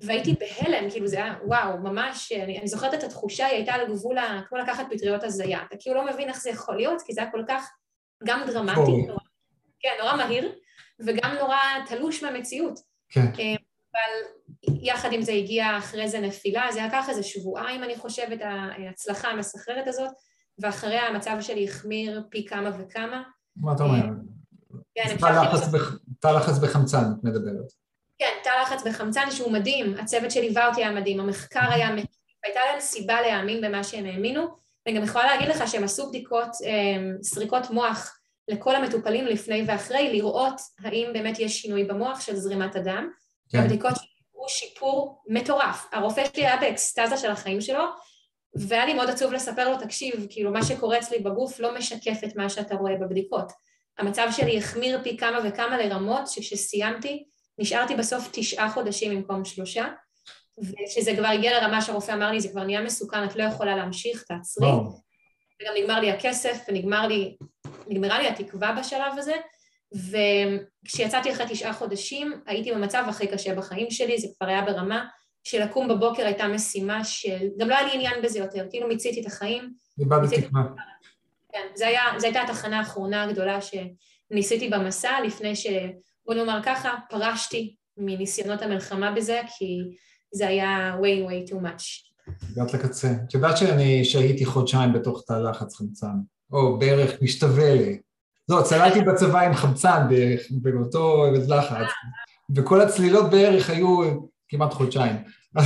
והייתי 0.01 0.35
בהלם, 0.35 0.91
כאילו 0.91 1.07
זה 1.07 1.17
היה, 1.17 1.35
וואו, 1.47 1.79
ממש, 1.79 2.33
אני, 2.33 2.59
אני 2.59 2.69
זוכרת 2.69 2.95
את 2.95 3.03
התחושה, 3.03 3.47
היא 3.47 3.57
הייתה 3.57 3.73
על 3.73 3.81
הגבול, 3.81 4.17
כמו 4.49 4.59
לקחת 4.59 4.87
פטריות 4.91 5.25
הזיה. 5.25 5.63
אתה 5.69 5.77
כאילו 5.81 5.97
לא 5.97 6.07
מבין 6.13 6.29
איך 6.29 6.41
זה 6.41 6.51
יכול 6.51 6.77
להיות, 6.77 7.03
כי 7.03 7.13
זה 7.13 7.21
היה 7.21 7.31
כל 7.31 7.43
כך 7.49 7.71
גם 8.25 8.43
דרמטי, 8.47 9.07
נורא, 9.07 9.19
כן, 9.81 9.91
נורא 10.01 10.17
מהיר, 10.17 10.53
וגם 11.07 11.35
נורא 11.41 11.57
תלוש 11.89 12.23
מהמציאות. 12.23 12.81
כן. 13.09 13.21
אה, 13.21 13.55
אבל 13.93 14.43
יחד 14.83 15.13
עם 15.13 15.23
זה 15.23 15.33
הגיעה 15.33 15.79
אחרי 15.79 16.09
זה 16.09 16.21
נפילה, 16.21 16.73
זה 16.73 16.83
לקח 16.87 17.09
איזה 17.09 17.23
שבועיים, 17.23 17.85
אני 17.85 17.97
חושבת, 17.97 18.39
ההצלחה 18.43 19.29
המסחררת 19.29 19.87
הזאת, 19.87 20.11
ואחריה 20.59 21.03
המצב 21.03 21.37
שלי 21.41 21.69
החמיר 21.69 22.23
פי 22.31 22.47
כמה 22.47 22.71
וכמה. 22.79 23.23
מה 23.57 23.73
אתה 23.73 23.83
אומר? 23.83 24.05
כן, 24.95 25.17
תא 26.21 26.29
לחץ 26.29 26.59
בחמצן, 26.59 27.05
את 27.19 27.25
מדברת. 27.25 27.73
כן, 28.19 28.33
תא 28.45 28.51
לחץ 28.63 28.83
בחמצן 28.87 29.31
שהוא 29.31 29.53
מדהים, 29.53 29.95
הצוות 29.99 30.31
שליווה 30.31 30.69
אותי 30.69 30.81
היה 30.81 30.91
מדהים, 30.91 31.21
המחקר 31.21 31.71
היה 31.71 31.91
מדהים, 31.91 32.07
והייתה 32.45 32.61
להם 32.71 32.81
סיבה 32.81 33.21
להאמין 33.21 33.61
במה 33.61 33.85
שהם 33.85 34.07
האמינו, 34.07 34.47
ואני 34.87 34.99
גם 34.99 35.05
יכולה 35.05 35.27
להגיד 35.27 35.49
לך 35.49 35.69
שהם 35.69 35.85
עשו 35.85 36.09
בדיקות, 36.09 36.49
אמ, 36.65 37.17
סריקות 37.23 37.71
מוח 37.71 38.19
לכל 38.49 38.77
המטופלים 38.77 39.27
לפני 39.27 39.65
ואחרי, 39.67 40.13
לראות 40.13 40.61
האם 40.79 41.11
באמת 41.13 41.39
יש 41.39 41.63
שינוי 41.63 41.85
במוח 41.85 42.21
של 42.21 42.37
זרימת 42.37 42.77
הדם. 42.77 43.11
כן. 43.51 43.59
הבדיקות 43.59 43.95
הוא 44.31 44.49
שיפור 44.49 45.23
מטורף. 45.29 45.87
הרופא 45.93 46.25
שלי 46.25 46.47
היה 46.47 46.57
באקסטזה 46.57 47.17
של 47.17 47.31
החיים 47.31 47.61
שלו, 47.61 47.85
והיה 48.55 48.87
לי 48.87 48.95
מאוד 48.95 49.11
עצוב 49.11 49.33
לספר 49.33 49.69
לו, 49.69 49.79
תקשיב, 49.79 50.27
כאילו 50.31 50.51
מה 50.51 50.65
שקורה 50.65 50.99
אצלי 50.99 51.19
בגוף 51.19 51.61
לא 51.61 51.79
משקף 51.79 52.21
את 52.25 52.37
מה 52.37 52.49
שאתה 52.49 52.75
רואה 52.75 52.97
בבדיקות. 52.97 53.53
המצב 53.99 54.29
שלי 54.31 54.59
החמיר 54.59 55.01
פי 55.03 55.17
כמה 55.17 55.39
וכמה 55.45 55.79
לרמות 55.79 56.29
שכשסיימתי 56.29 57.25
נשארתי 57.59 57.95
בסוף 57.95 58.29
תשעה 58.33 58.71
חודשים 58.71 59.17
במקום 59.17 59.45
שלושה, 59.45 59.89
וכשזה 60.59 61.17
כבר 61.17 61.27
הגיע 61.27 61.61
לרמה 61.61 61.83
שהרופא 61.83 62.13
אמר 62.13 62.31
לי, 62.31 62.41
זה 62.41 62.49
כבר 62.49 62.65
נהיה 62.65 62.83
מסוכן, 62.83 63.25
את 63.25 63.37
לא 63.37 63.43
יכולה 63.43 63.77
להמשיך, 63.77 64.23
תעצרי. 64.23 64.69
וגם 65.63 65.73
נגמר 65.83 66.01
לי 66.01 66.11
הכסף 66.11 66.59
ונגמרה 66.69 67.07
לי, 67.07 67.37
לי 67.89 68.29
התקווה 68.29 68.77
בשלב 68.81 69.13
הזה, 69.19 69.35
וכשיצאתי 69.95 71.33
אחרי 71.33 71.47
תשעה 71.49 71.73
חודשים 71.73 72.33
הייתי 72.47 72.73
במצב 72.73 73.05
הכי 73.09 73.27
קשה 73.27 73.55
בחיים 73.55 73.91
שלי, 73.91 74.19
זה 74.19 74.27
כבר 74.39 74.49
היה 74.49 74.63
ברמה 74.63 75.05
שלקום 75.45 75.89
בבוקר 75.89 76.27
הייתה 76.27 76.49
משימה 76.49 77.05
של, 77.05 77.49
גם 77.59 77.69
לא 77.69 77.75
היה 77.75 77.87
לי 77.87 77.95
עניין 77.95 78.23
בזה 78.23 78.39
יותר, 78.39 78.67
כאילו 78.71 78.89
מיציתי 78.89 79.21
את 79.21 79.27
החיים. 79.27 79.73
איבדת 79.99 80.35
תקווה. 80.35 80.63
כן, 81.53 81.67
זו 81.75 81.85
הייתה 82.27 82.43
התחנה 82.43 82.79
האחרונה 82.79 83.23
הגדולה 83.23 83.59
שניסיתי 83.61 84.69
במסע, 84.69 85.21
לפני 85.27 85.57
ש... 85.57 85.67
בוא 86.27 86.35
נאמר 86.35 86.61
ככה, 86.65 86.95
פרשתי 87.11 87.75
מניסיונות 87.97 88.63
המלחמה 88.63 89.11
בזה, 89.11 89.41
כי 89.59 89.79
זה 90.35 90.49
היה 90.49 90.97
way 91.01 91.29
way 91.29 91.51
too 91.51 91.55
much. 91.55 92.13
הגעת 92.53 92.75
לקצה. 92.75 93.13
את 93.29 93.35
יודעת 93.35 93.57
שאני 93.57 94.05
שהיתי 94.05 94.45
חודשיים 94.45 94.93
בתוך 94.93 95.25
תא 95.27 95.33
לחץ 95.33 95.77
חמצן, 95.77 96.15
או 96.53 96.79
בערך 96.79 97.23
משתווה 97.23 97.75
לי. 97.75 97.99
לא, 98.49 98.63
צללתי 98.63 99.01
בצבא 99.09 99.41
עם 99.41 99.55
חמצן 99.55 100.07
באותו 100.51 101.27
לחץ, 101.49 101.91
וכל 102.57 102.81
הצלילות 102.81 103.31
בערך 103.31 103.71
היו 103.71 103.99
כמעט 104.49 104.73
חודשיים. 104.73 105.17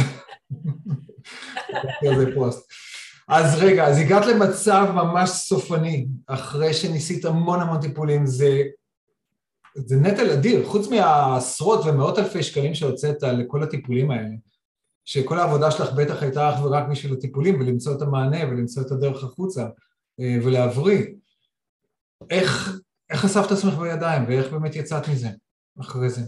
אז 3.29 3.63
רגע, 3.63 3.87
אז 3.87 3.99
הגעת 3.99 4.27
למצב 4.27 4.87
ממש 4.95 5.31
סופני, 5.31 6.07
אחרי 6.27 6.75
שניסית 6.75 7.25
המון 7.25 7.61
המון 7.61 7.81
טיפולים, 7.81 8.27
זה, 8.27 8.63
זה 9.75 9.97
נטל 9.97 10.31
אדיר, 10.31 10.67
חוץ 10.67 10.89
מהעשרות 10.89 11.81
ומאות 11.85 12.19
אלפי 12.19 12.43
שקלים 12.43 12.75
שהוצאת 12.75 13.23
לכל 13.23 13.63
הטיפולים 13.63 14.11
האלה, 14.11 14.35
שכל 15.05 15.39
העבודה 15.39 15.71
שלך 15.71 15.93
בטח 15.93 16.23
הייתה 16.23 16.51
אך 16.51 16.65
ורק 16.65 16.85
בשביל 16.91 17.13
הטיפולים 17.13 17.61
ולמצוא 17.61 17.97
את 17.97 18.03
המענה 18.03 18.45
ולמצוא 18.49 18.83
את 18.83 18.91
הדרך 18.91 19.25
החוצה 19.25 19.67
אה, 20.21 20.37
ולהבריא. 20.45 21.07
איך, 22.31 22.81
איך 23.11 23.25
אספת 23.25 23.53
עצמך 23.53 23.75
בידיים 23.75 24.25
ואיך 24.29 24.53
באמת 24.53 24.77
יצאת 24.77 25.09
מזה 25.09 25.29
אחרי 25.81 26.11
זה? 26.11 26.21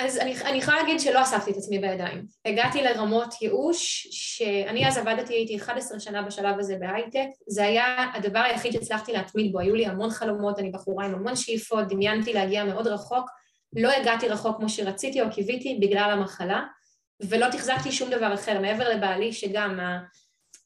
אז 0.00 0.18
אני, 0.18 0.34
אני 0.44 0.58
יכולה 0.58 0.76
להגיד 0.76 1.00
שלא 1.00 1.22
אספתי 1.22 1.50
את 1.50 1.56
עצמי 1.56 1.78
בידיים. 1.78 2.26
הגעתי 2.44 2.82
לרמות 2.82 3.42
ייאוש, 3.42 4.08
שאני 4.10 4.88
אז 4.88 4.98
עבדתי, 4.98 5.34
הייתי 5.34 5.56
11 5.56 6.00
שנה 6.00 6.22
בשלב 6.22 6.58
הזה 6.58 6.76
בהייטק, 6.80 7.28
זה 7.48 7.64
היה 7.64 8.10
הדבר 8.14 8.38
היחיד 8.38 8.72
שהצלחתי 8.72 9.12
להתמיד 9.12 9.52
בו, 9.52 9.58
היו 9.58 9.74
לי 9.74 9.86
המון 9.86 10.10
חלומות, 10.10 10.58
אני 10.58 10.70
בחורה 10.70 11.06
עם 11.06 11.14
המון 11.14 11.36
שאיפות, 11.36 11.88
דמיינתי 11.88 12.32
להגיע 12.32 12.64
מאוד 12.64 12.86
רחוק, 12.86 13.30
לא 13.76 13.90
הגעתי 13.90 14.28
רחוק 14.28 14.56
כמו 14.56 14.68
שרציתי 14.68 15.20
או 15.22 15.30
קיוויתי 15.30 15.78
בגלל 15.82 16.10
המחלה, 16.10 16.62
ולא 17.20 17.46
תחזקתי 17.52 17.92
שום 17.92 18.10
דבר 18.10 18.34
אחר, 18.34 18.60
מעבר 18.60 18.88
לבעלי 18.88 19.32
שגם 19.32 19.80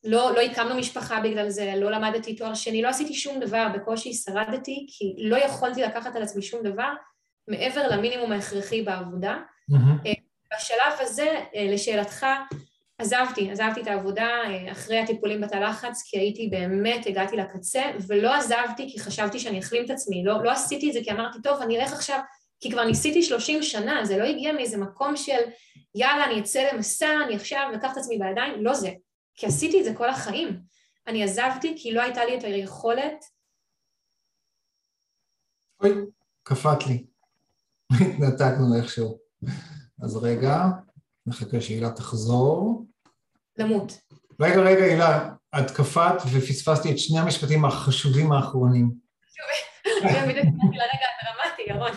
לא, 0.04 0.34
לא 0.34 0.40
הקמנו 0.40 0.74
משפחה 0.74 1.20
בגלל 1.20 1.50
זה, 1.50 1.72
לא 1.76 1.90
למדתי 1.90 2.36
תואר 2.36 2.54
שני, 2.54 2.82
לא 2.82 2.88
עשיתי 2.88 3.14
שום 3.14 3.40
דבר, 3.40 3.66
בקושי 3.74 4.12
שרדתי, 4.12 4.86
כי 4.88 5.14
לא 5.18 5.36
יכולתי 5.36 5.82
לקחת 5.82 6.16
על 6.16 6.22
עצמי 6.22 6.42
שום 6.42 6.62
דבר 6.62 6.92
מעבר 7.48 7.88
למינימום 7.88 8.32
ההכרחי 8.32 8.82
בעבודה. 8.82 9.38
Mm-hmm. 9.70 10.08
בשלב 10.56 10.92
הזה, 11.00 11.44
אה, 11.54 11.66
לשאלתך, 11.72 12.26
עזבתי, 12.98 13.50
עזבתי 13.50 13.82
את 13.82 13.86
העבודה 13.86 14.28
אה, 14.46 14.72
אחרי 14.72 14.98
הטיפולים 14.98 15.40
בתא 15.40 15.56
לחץ, 15.56 16.02
כי 16.06 16.18
הייתי 16.18 16.48
באמת, 16.48 17.06
הגעתי 17.06 17.36
לקצה, 17.36 17.82
ולא 18.06 18.34
עזבתי 18.34 18.92
כי 18.92 19.00
חשבתי 19.00 19.38
שאני 19.38 19.58
אחלים 19.58 19.84
את 19.84 19.90
עצמי, 19.90 20.24
לא, 20.24 20.44
לא 20.44 20.50
עשיתי 20.50 20.88
את 20.88 20.92
זה 20.92 21.00
כי 21.04 21.12
אמרתי, 21.12 21.38
טוב, 21.42 21.62
אני 21.62 21.80
אלך 21.80 21.92
עכשיו, 21.92 22.20
כי 22.60 22.70
כבר 22.70 22.84
ניסיתי 22.84 23.22
30 23.22 23.62
שנה, 23.62 24.04
זה 24.04 24.18
לא 24.18 24.24
הגיע 24.24 24.52
מאיזה 24.52 24.76
מקום 24.76 25.16
של 25.16 25.40
יאללה, 25.94 26.24
אני 26.24 26.40
אצא 26.40 26.68
למסע, 26.72 27.10
אני 27.26 27.36
עכשיו 27.36 27.70
אקח 27.74 27.92
את 27.92 27.96
עצמי 27.96 28.18
בידיים, 28.18 28.64
לא 28.64 28.74
זה. 28.74 28.90
כי 29.34 29.46
עשיתי 29.46 29.80
את 29.80 29.84
זה 29.84 29.94
כל 29.94 30.08
החיים. 30.08 30.60
אני 31.06 31.24
עזבתי 31.24 31.74
כי 31.78 31.92
לא 31.92 32.02
הייתה 32.02 32.24
לי 32.24 32.38
את 32.38 32.44
היכולת. 32.44 33.24
אוי, 35.82 35.90
קפאת 36.42 36.86
לי. 36.86 37.06
התנתקנו 38.00 38.76
איכשהו. 38.76 39.18
אז 40.02 40.16
רגע, 40.16 40.66
נחכה 41.26 41.60
שהילה 41.60 41.90
תחזור. 41.90 42.86
למות. 43.58 44.00
רגע, 44.40 44.60
רגע, 44.60 44.84
הילה, 44.84 45.30
את 45.58 45.70
קפאת 45.70 46.22
ופספסתי 46.32 46.90
את 46.90 46.98
שני 46.98 47.18
המשפטים 47.18 47.64
החשובים 47.64 48.32
האחרונים. 48.32 48.90
כן, 50.02 50.28
בדיוק 50.28 50.46
לרגע 50.72 51.06
הדרמטי, 51.20 51.62
ירון. 51.66 51.92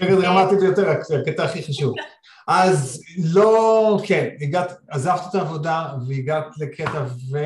רגע 0.00 0.14
דרמטי 0.14 0.56
ביותר, 0.56 0.90
הקטע 0.90 1.44
הכי 1.44 1.62
חשוב. 1.62 1.94
אז 2.48 3.02
לא, 3.34 3.98
כן, 4.06 4.28
הגעת, 4.40 4.72
עזבת 4.88 5.20
את 5.30 5.34
העבודה 5.34 5.92
והגעת 6.08 6.46
לקטע 6.58 7.04
ו... 7.32 7.38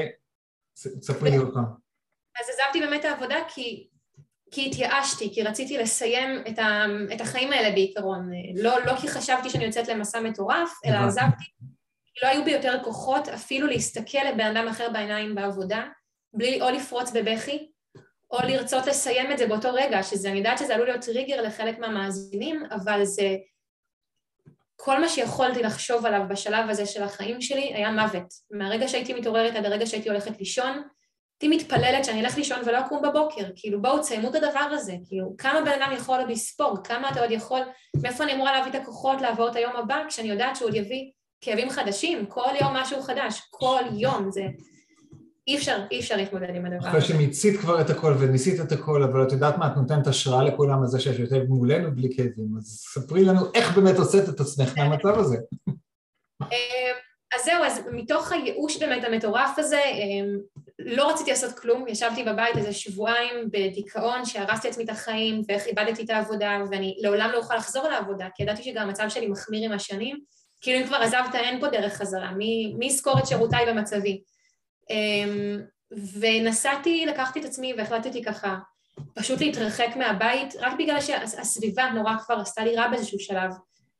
ספרי 0.77 1.31
לי 1.31 1.37
עוד 1.37 1.55
פעם. 1.55 1.65
אז 2.41 2.47
עזבתי 2.49 2.81
באמת 2.81 3.01
את 3.01 3.05
העבודה 3.05 3.37
כי, 3.49 3.89
כי 4.51 4.67
התייאשתי, 4.67 5.35
כי 5.35 5.43
רציתי 5.43 5.79
לסיים 5.79 6.43
את, 6.49 6.59
ה, 6.59 6.85
את 7.15 7.21
החיים 7.21 7.53
האלה 7.53 7.71
בעיקרון. 7.71 8.31
לא, 8.55 8.85
לא 8.85 8.97
כי 8.97 9.09
חשבתי 9.09 9.51
שאני 9.51 9.65
יוצאת 9.65 9.89
למסע 9.89 10.21
מטורף, 10.21 10.71
אלא 10.87 10.97
עזבתי 10.97 11.45
כי 12.15 12.27
לא 12.27 12.31
היו 12.31 12.45
בי 12.45 12.51
יותר 12.51 12.79
כוחות 12.85 13.29
אפילו 13.29 13.67
להסתכל 13.67 14.19
לבן 14.33 14.57
אדם 14.57 14.69
אחר 14.69 14.89
בעיניים 14.93 15.35
בעבודה, 15.35 15.87
בלי 16.33 16.63
או 16.63 16.71
לפרוץ 16.71 17.11
בבכי, 17.15 17.71
או 18.31 18.39
לרצות 18.39 18.87
לסיים 18.87 19.33
את 19.33 19.39
זה 19.39 19.47
באותו 19.47 19.69
רגע, 19.73 20.03
שזה, 20.03 20.31
אני 20.31 20.39
יודעת 20.39 20.59
שזה 20.59 20.75
עלול 20.75 20.87
להיות 20.87 21.05
טריגר 21.05 21.43
לחלק 21.43 21.79
מהמאזינים, 21.79 22.65
אבל 22.71 23.05
זה 23.05 23.37
כל 24.77 25.01
מה 25.01 25.09
שיכולתי 25.09 25.63
לחשוב 25.63 26.07
עליו 26.07 26.23
בשלב 26.29 26.71
הזה 26.71 26.87
של 26.87 27.03
החיים 27.03 27.41
שלי 27.41 27.75
היה 27.75 27.91
מוות. 27.91 28.35
מהרגע 28.51 28.89
שהייתי 28.89 29.15
מתעוררת 29.15 29.57
עד 29.57 29.67
הרגע 29.67 29.87
שהייתי 29.87 30.09
הולכת 30.09 30.39
לישון, 30.39 30.83
הייתי 31.41 31.57
מתפללת 31.57 32.05
שאני 32.05 32.21
אלך 32.21 32.37
לישון 32.37 32.59
ולא 32.67 32.81
אקום 32.81 33.03
בבוקר, 33.03 33.45
כאילו 33.57 33.83
בואו 33.83 33.99
תסיימו 33.99 34.31
את 34.31 34.35
הדבר 34.35 34.69
הזה, 34.73 34.95
כאילו 35.09 35.35
כמה 35.39 35.61
בן 35.61 35.83
אדם 35.83 35.93
יכול 35.97 36.19
עוד 36.19 36.31
לספוג, 36.31 36.87
כמה 36.87 37.11
אתה 37.11 37.21
עוד 37.21 37.31
יכול, 37.31 37.61
מאיפה 38.03 38.25
אני 38.25 38.35
אמורה 38.35 38.53
להביא 38.53 38.71
את 38.71 38.83
הכוחות 38.83 39.21
לעבור 39.21 39.49
את 39.49 39.57
היום 39.57 39.77
הבא 39.77 40.03
כשאני 40.09 40.29
יודעת 40.29 40.57
שהוא 40.57 40.69
עוד 40.69 40.75
יביא 40.75 41.11
כאבים 41.41 41.71
חדשים, 41.71 42.27
כל 42.27 42.51
יום 42.61 42.77
משהו 42.77 43.03
חדש, 43.03 43.41
כל 43.51 43.83
יום, 43.93 44.31
זה 44.31 44.43
אי 45.47 45.57
אפשר, 45.57 45.79
אי 45.91 46.01
אפשר 46.01 46.17
להתמודד 46.17 46.55
עם 46.55 46.67
הדבר 46.67 46.79
הזה. 46.79 46.89
אחרי 46.89 47.01
שמיצית 47.01 47.61
כבר 47.61 47.81
את 47.81 47.91
הכל 47.91 48.15
וניסית 48.19 48.61
את 48.61 48.73
הכל, 48.73 49.03
אבל 49.03 49.23
את 49.23 49.33
יודעת 49.33 49.59
מה, 49.59 49.67
את 49.67 49.77
נותנת 49.77 50.07
השראה 50.07 50.45
לכולם 50.45 50.83
על 50.83 50.87
זה 50.87 51.01
שאת 51.01 51.19
יושבת 51.19 51.49
מולנו 51.49 51.95
בלי 51.95 52.09
כאבים, 52.17 52.57
אז 52.59 52.87
ספרי 52.95 53.25
לנו 53.25 53.41
איך 53.55 53.79
באמת 53.79 53.97
עושית 53.97 54.29
את 54.29 54.41
עצמך 54.41 54.79
מהמצב 54.79 55.19
הזה. 55.19 55.37
אה, 56.53 56.93
אז 57.35 57.45
זהו, 57.45 57.65
אז 57.65 57.81
מתוך 57.93 58.33
הייאוש 58.33 58.77
באמת 58.77 59.05
המטורף 59.05 59.59
הזה, 59.59 59.77
אה, 59.77 60.23
לא 60.85 61.11
רציתי 61.11 61.31
לעשות 61.31 61.59
כלום, 61.59 61.89
ישבתי 61.89 62.25
בבית 62.25 62.57
איזה 62.57 62.73
שבועיים 62.73 63.49
בדיכאון 63.51 64.25
שהרסתי 64.25 64.69
עצמי 64.69 64.85
את 64.85 64.89
החיים 64.89 65.43
ואיך 65.49 65.67
איבדתי 65.67 66.05
את 66.05 66.11
העבודה 66.11 66.59
ואני 66.71 66.97
לעולם 67.01 67.31
לא 67.33 67.39
אוכל 67.39 67.57
לחזור 67.57 67.89
לעבודה, 67.89 68.29
כי 68.35 68.43
ידעתי 68.43 68.63
שגם 68.63 68.83
המצב 68.83 69.09
שלי 69.09 69.27
מחמיר 69.27 69.65
עם 69.65 69.73
השנים, 69.73 70.19
כאילו 70.61 70.79
אם 70.79 70.87
כבר 70.87 70.97
עזבת 70.97 71.35
אין 71.35 71.61
פה 71.61 71.69
דרך 71.69 71.93
חזרה, 71.93 72.31
מי 72.31 72.87
יזכור 72.87 73.19
את 73.19 73.27
שירותיי 73.27 73.67
במצבי? 73.67 74.23
אמ, 74.91 75.61
ונסעתי, 76.21 77.07
לקחתי 77.07 77.41
את 77.41 77.45
עצמי 77.45 77.75
והחלטתי 77.79 78.23
ככה 78.23 78.57
פשוט 79.15 79.41
להתרחק 79.41 79.89
מהבית, 79.97 80.55
רק 80.61 80.73
בגלל 80.79 81.01
שהסביבה 81.01 81.91
נורא 81.91 82.13
כבר 82.27 82.35
עשתה 82.35 82.65
לי 82.65 82.77
רע 82.77 82.89
באיזשהו 82.89 83.19
שלב. 83.19 83.51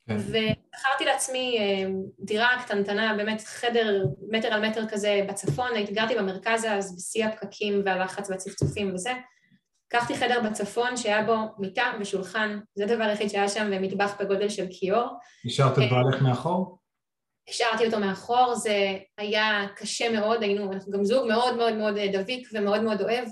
כן. 0.07 0.17
ובחרתי 0.17 1.05
לעצמי 1.05 1.57
אמ, 1.59 1.95
דירה 2.19 2.49
קטנטנה, 2.65 3.13
באמת 3.17 3.41
חדר 3.41 4.03
מטר 4.31 4.47
על 4.47 4.69
מטר 4.69 4.87
כזה 4.87 5.21
בצפון, 5.29 5.69
גרתי 5.91 6.15
במרכז 6.15 6.65
אז 6.69 6.95
בשיא 6.95 7.25
הפקקים 7.25 7.81
והלחץ 7.85 8.29
והצפצופים 8.29 8.93
וזה. 8.93 9.11
לקחתי 9.93 10.15
חדר 10.15 10.39
בצפון 10.49 10.97
שהיה 10.97 11.23
בו 11.23 11.35
מיטה 11.59 11.91
ושולחן, 11.99 12.59
זה 12.75 12.83
הדבר 12.83 13.03
היחיד 13.03 13.29
שהיה 13.29 13.49
שם, 13.49 13.69
ומטבח 13.71 14.15
בגודל 14.19 14.49
של 14.49 14.65
כיור. 14.69 15.07
השארת 15.45 15.71
את 15.71 15.77
בעלך 15.77 16.21
מאחור? 16.21 16.77
השארתי 17.49 17.85
אותו 17.85 17.99
מאחור, 17.99 18.55
זה 18.55 18.97
היה 19.17 19.67
קשה 19.75 20.09
מאוד, 20.09 20.43
היינו, 20.43 20.73
אנחנו 20.73 20.91
גם 20.91 21.05
זוג 21.05 21.27
מאוד 21.27 21.57
מאוד 21.57 21.73
מאוד 21.73 21.97
אה, 21.97 22.07
דביק 22.13 22.47
ומאוד 22.53 22.81
מאוד 22.81 23.01
אוהב, 23.01 23.27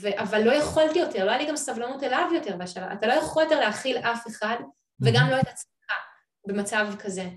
ו, 0.00 0.08
אבל 0.16 0.42
לא 0.42 0.52
יכולתי 0.52 0.98
יותר, 0.98 1.24
לא 1.24 1.30
היה 1.30 1.38
לי 1.38 1.48
גם 1.48 1.56
סבלנות 1.56 2.02
אליו 2.02 2.30
יותר 2.34 2.56
בשלב, 2.56 2.84
אתה 2.92 3.06
לא 3.06 3.12
יכול 3.12 3.42
יותר 3.42 3.60
להכיל 3.60 3.98
אף 3.98 4.26
אחד, 4.26 4.56
וגם 5.00 5.28
לא 5.30 5.40
את 5.40 5.48
עצמך 5.48 5.77
במצב 6.48 6.86
כזה. 6.98 7.28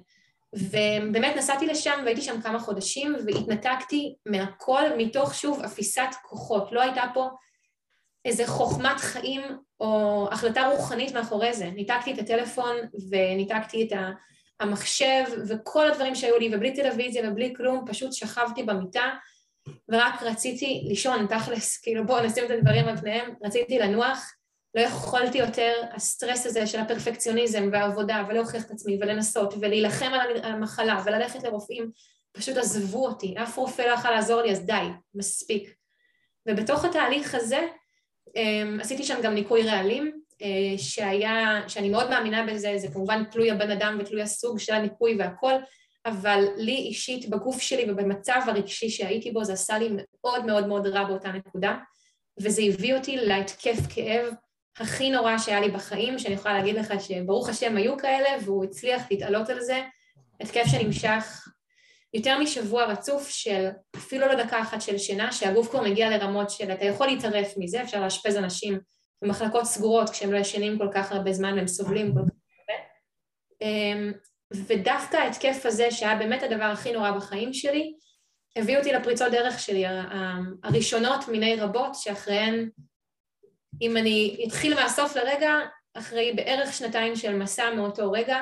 ובאמת 0.56 1.36
נסעתי 1.36 1.68
לשם 1.68 2.02
והייתי 2.04 2.22
שם 2.22 2.42
כמה 2.42 2.60
חודשים 2.60 3.16
והתנתקתי 3.26 4.16
מהכל 4.26 4.84
מתוך 4.98 5.36
שוב 5.36 5.62
אפיסת 5.62 6.10
כוחות, 6.24 6.72
לא 6.72 6.82
הייתה 6.82 7.04
פה 7.14 7.30
איזה 8.26 8.48
חוכמת 8.48 9.00
חיים 9.00 9.42
או 9.80 10.28
החלטה 10.32 10.68
רוחנית 10.68 11.14
מאחורי 11.14 11.54
זה. 11.54 11.66
ניתקתי 11.66 12.14
את 12.14 12.20
הטלפון 12.20 12.76
וניתקתי 13.12 13.84
את 13.84 13.98
המחשב 14.60 15.24
וכל 15.48 15.88
הדברים 15.92 16.16
שהיו 16.16 16.38
לי, 16.40 16.56
ובלי 16.56 16.76
טלוויזיה 16.76 17.30
ובלי 17.30 17.54
כלום, 17.58 17.86
פשוט 17.88 18.14
שכבתי 18.14 18.64
במיטה 18.64 19.10
ורק 19.90 20.24
רציתי 20.24 20.84
לישון, 20.88 21.28
תכלס, 21.28 21.78
כאילו 21.78 22.06
בואו 22.06 22.26
נשים 22.26 22.46
את 22.46 22.50
הדברים 22.52 22.88
על 22.88 22.98
פניהם, 22.98 23.34
רציתי 23.44 23.80
לנוח, 23.80 24.34
לא 24.76 24.82
יכולתי 24.82 25.38
יותר, 25.38 25.74
הסטרס 25.94 26.46
הזה 26.46 26.68
של 26.68 26.80
הפרפקציוניזם 26.80 27.70
והעבודה 27.72 28.24
ולהוכיח 28.30 28.66
את 28.66 28.72
עצמי 28.72 28.98
ולנסות 29.02 29.54
ולהילחם 29.62 30.12
על 30.14 30.44
המחלה 30.44 31.02
וללכת 31.06 31.44
לרופאים, 31.44 31.92
פשוט 32.32 32.58
עזבו 32.58 33.08
אותי, 33.08 33.36
אף 33.44 33.58
רופא 33.58 33.82
לא 33.82 33.92
יכול 33.92 34.12
לעזור 34.12 34.42
לי, 34.42 34.52
אז 34.52 34.66
די, 34.66 34.86
מספיק. 35.16 35.76
ובתוך 36.48 36.86
התהליך 36.86 37.36
הזה 37.36 37.68
אמ, 38.36 38.78
עשיתי 38.82 39.04
שם 39.04 39.20
גם 39.24 39.34
ניקוי 39.34 39.64
רעלים, 39.64 40.22
אה, 40.42 40.78
שהיה, 40.78 41.62
שאני 41.68 41.90
מאוד 41.90 42.10
מאמינה 42.10 42.46
בזה, 42.46 42.74
זה 42.78 42.88
כמובן 42.88 43.24
תלוי 43.24 43.52
הבן 43.52 43.72
אדם 43.72 43.98
ותלוי 44.00 44.22
הסוג 44.22 44.60
של 44.60 44.74
הניקוי 44.74 45.16
והכל, 45.20 45.54
אבל 46.06 46.44
לי 46.58 46.76
אישית 46.76 47.30
בגוף 47.30 47.62
שלי 47.62 47.92
ובמצב 47.92 48.42
הרגשי 48.48 48.90
שהייתי 48.90 49.32
בו 49.32 49.44
זה 49.44 49.54
עשה 49.54 49.80
לי 49.80 49.90
מאוד 49.92 50.46
מאוד 50.46 50.68
מאוד 50.68 50.88
רע 50.88 51.04
באותה 51.04 51.32
נקודה 51.32 51.78
וזה 52.40 52.62
הביא 52.62 52.96
אותי 52.96 53.18
להתקף 53.18 53.78
כאב 53.90 54.34
הכי 54.80 55.10
נורא 55.10 55.38
שהיה 55.38 55.60
לי 55.60 55.72
בחיים, 55.72 56.20
שאני 56.20 56.34
יכולה 56.34 56.54
להגיד 56.54 56.76
לך 56.76 56.94
שברוך 57.02 57.50
השם 57.50 57.78
היו 57.78 57.98
כאלה 57.98 58.30
והוא 58.46 58.64
הצליח 58.64 59.04
להתעלות 59.12 59.50
על 59.50 59.62
זה, 59.62 59.82
התקף 60.42 60.64
שנמשך 60.72 61.48
יותר 62.14 62.40
משבוע 62.40 62.86
רצוף 62.86 63.30
של 63.30 63.70
אפילו 63.96 64.28
לא 64.28 64.44
דקה 64.44 64.62
אחת 64.62 64.82
של 64.82 64.98
שינה, 64.98 65.32
שהגוף 65.32 65.70
כבר 65.70 65.82
מגיע 65.82 66.10
לרמות 66.10 66.50
של 66.50 66.72
אתה 66.72 66.86
יכול 66.86 67.08
להתערף 67.08 67.54
מזה, 67.58 67.82
אפשר 67.82 68.02
לאשפז 68.02 68.38
אנשים 68.38 68.80
במחלקות 69.22 69.66
סגורות 69.66 70.10
כשהם 70.10 70.32
לא 70.32 70.38
ישנים 70.38 70.78
כל 70.78 70.88
כך 70.94 71.12
הרבה 71.12 71.34
זמן 71.34 71.54
והם 71.54 71.68
סובלים 71.68 72.14
כל 72.14 72.20
כך 72.20 72.36
הרבה. 72.60 72.84
אמ, 73.62 74.12
ודווקא 74.52 75.18
ההתקף 75.18 75.66
הזה, 75.66 75.92
שהיה 75.92 76.16
באמת 76.16 76.44
הדבר 76.44 76.64
הכי 76.64 76.92
נורא 76.92 77.12
בחיים 77.12 77.54
שלי, 77.54 77.94
הביא 78.56 78.78
אותי 78.78 78.94
לפריצות 78.94 79.32
דרך 79.32 79.60
שלי, 79.60 79.84
הראשונות 80.64 81.28
מיני 81.28 81.56
רבות, 81.56 81.96
שאחריהן, 81.96 82.70
אם 83.82 83.98
אני 83.98 84.46
אתחיל 84.48 84.76
מהסוף 84.76 85.16
לרגע, 85.16 85.54
אחרי 85.94 86.34
בערך 86.36 86.74
שנתיים 86.74 87.16
של 87.16 87.36
מסע 87.36 87.74
מאותו 87.76 88.12
רגע, 88.12 88.38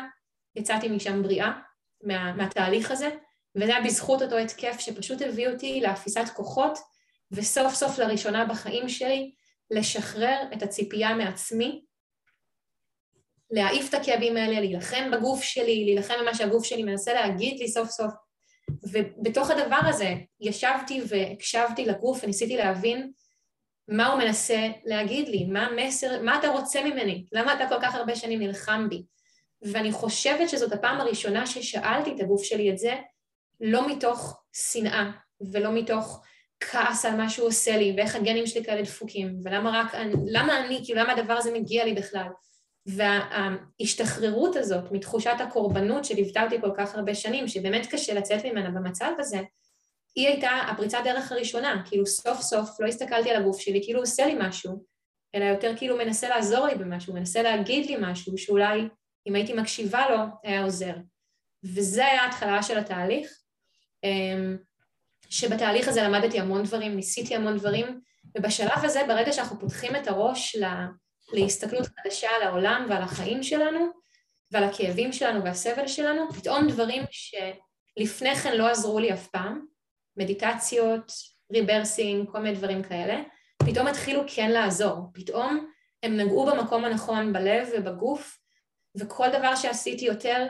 יצאתי 0.56 0.90
משם 0.90 1.24
בריאה, 1.24 1.52
מה, 2.04 2.34
מהתהליך 2.34 2.92
הזה, 2.92 3.10
וזה 3.56 3.76
היה 3.76 3.86
בזכות 3.86 4.22
אותו 4.22 4.38
התקף 4.38 4.80
שפשוט 4.80 5.22
הביא 5.22 5.48
אותי 5.48 5.82
לאפיסת 5.82 6.30
כוחות, 6.36 6.78
וסוף 7.32 7.74
סוף 7.74 8.00
לראשונה 8.00 8.46
בחיים 8.46 8.90
שלי, 8.90 9.32
לשחרר 9.72 10.42
את 10.54 10.64
הציפייה 10.64 11.16
מעצמי, 11.16 11.82
להעיף 13.52 13.90
את 13.90 13.94
הכאבים 13.94 14.38
האלה, 14.38 14.60
להילחם 14.60 15.12
בגוף 15.12 15.44
שלי, 15.44 15.86
להילחם 15.86 16.14
במה 16.22 16.36
שהגוף 16.36 16.66
שלי 16.66 16.84
מנסה 16.84 17.14
להגיד 17.14 17.60
לי 17.60 17.68
סוף 17.68 17.90
סוף. 17.90 18.14
ובתוך 18.92 19.50
הדבר 19.50 19.80
הזה 19.90 20.14
ישבתי 20.42 21.02
והקשבתי 21.08 21.86
לגוף 21.86 22.24
וניסיתי 22.24 22.58
להבין 22.58 23.12
מה 23.90 24.08
הוא 24.08 24.20
מנסה 24.20 24.68
להגיד 24.86 25.28
לי, 25.28 25.46
מה 25.46 25.66
המסר, 25.66 26.22
מה 26.22 26.40
אתה 26.40 26.48
רוצה 26.48 26.84
ממני, 26.84 27.26
למה 27.32 27.54
אתה 27.54 27.70
כל 27.70 27.82
כך 27.82 27.96
הרבה 27.96 28.16
שנים 28.16 28.40
נלחם 28.40 28.88
בי. 28.90 29.04
ואני 29.62 29.92
חושבת 29.92 30.50
שזאת 30.50 30.74
הפעם 30.74 31.02
הראשונה 31.02 31.48
ששאלתי 31.48 32.16
את 32.16 32.20
הגוף 32.20 32.44
שלי 32.44 32.72
את 32.72 32.78
זה, 32.78 32.96
לא 33.62 33.88
מתוך 33.88 34.44
שנאה 34.54 35.12
ולא 35.52 35.72
מתוך 35.72 36.22
כעס 36.60 37.06
על 37.06 37.16
מה 37.16 37.30
שהוא 37.30 37.48
עושה 37.48 37.78
לי 37.78 37.94
ואיך 37.98 38.16
הגנים 38.16 38.48
שלי 38.48 38.64
כאלה 38.64 38.82
דפוקים 38.82 39.40
ולמה 39.44 39.80
רק, 39.80 39.96
למה 40.26 40.66
אני, 40.66 40.82
כאילו 40.86 41.00
למה 41.00 41.12
הדבר 41.14 41.34
הזה 41.34 41.54
מגיע 41.54 41.86
לי 41.86 41.94
בכלל. 41.94 42.28
וההשתחררות 42.86 44.56
הזאת 44.56 44.92
מתחושת 44.92 45.36
הקורבנות 45.40 46.06
שליוותה 46.06 46.44
אותי 46.44 46.62
כל 46.62 46.72
כך 46.78 46.96
הרבה 46.96 47.16
שנים, 47.16 47.48
שבאמת 47.48 47.86
קשה 47.86 48.14
לצאת 48.14 48.46
ממנה 48.46 48.70
במצב 48.70 49.12
הזה, 49.20 49.40
היא 50.16 50.28
הייתה 50.28 50.50
הפריצת 50.50 51.00
דרך 51.04 51.32
הראשונה, 51.32 51.84
כאילו 51.86 52.06
סוף 52.06 52.42
סוף 52.42 52.70
לא 52.80 52.88
הסתכלתי 52.88 53.30
על 53.30 53.42
הגוף 53.42 53.60
שלי 53.60 53.82
כאילו 53.84 54.00
הוא 54.00 54.04
עושה 54.04 54.26
לי 54.26 54.36
משהו, 54.40 54.84
אלא 55.36 55.46
יותר 55.46 55.74
כאילו 55.78 55.98
מנסה 55.98 56.30
לעזור 56.30 56.68
לי 56.68 56.76
במשהו, 56.76 57.14
מנסה 57.14 57.42
להגיד 57.42 57.86
לי 57.86 57.98
משהו 58.00 58.38
שאולי 58.38 58.82
אם 59.28 59.36
הייתי 59.36 59.54
מקשיבה 59.54 60.10
לו 60.10 60.18
היה 60.44 60.64
עוזר. 60.64 60.94
וזה 61.64 62.06
היה 62.06 62.22
ההתחלה 62.22 62.64
של 62.64 62.78
התהליך, 62.78 63.32
אמ, 64.04 64.58
שבתהליך 65.30 65.88
הזה 65.88 66.04
למדתי 66.04 66.40
המון 66.40 66.64
דברים, 66.64 66.96
ניסיתי 66.96 67.36
המון 67.36 67.58
דברים, 67.58 68.02
ובשלב 68.38 68.84
הזה, 68.84 69.02
ברגע 69.08 69.34
שאנחנו 69.34 69.60
פותחים 69.60 69.96
את 69.96 70.08
הראש 70.08 70.56
להסתכלות 71.34 71.88
חדשה 71.88 72.30
על 72.30 72.48
העולם 72.48 72.88
ועל 72.90 73.02
החיים 73.02 73.44
שלנו 73.44 73.90
ועל 74.52 74.64
הכאבים 74.64 75.14
שלנו 75.14 75.44
והסבל 75.44 75.88
שלנו, 75.88 76.34
פתאום 76.34 76.68
דברים 76.68 77.04
שלפני 77.12 78.36
כן 78.36 78.58
לא 78.58 78.68
עזרו 78.68 79.00
לי 79.00 79.14
אף 79.14 79.28
פעם, 79.28 79.66
מדיטציות, 80.18 81.12
ריברסינג, 81.52 82.30
כל 82.32 82.40
מיני 82.40 82.56
דברים 82.56 82.84
כאלה, 82.84 83.22
פתאום 83.66 83.88
התחילו 83.88 84.22
כן 84.28 84.52
לעזור, 84.52 84.96
פתאום 85.14 85.70
הם 86.04 86.18
נגעו 86.18 86.46
במקום 86.46 86.86
הנכון 86.86 87.34
בלב 87.34 87.70
ובגוף, 87.78 88.40
וכל 88.98 89.30
דבר 89.30 89.56
שעשיתי 89.56 90.06
יותר, 90.06 90.48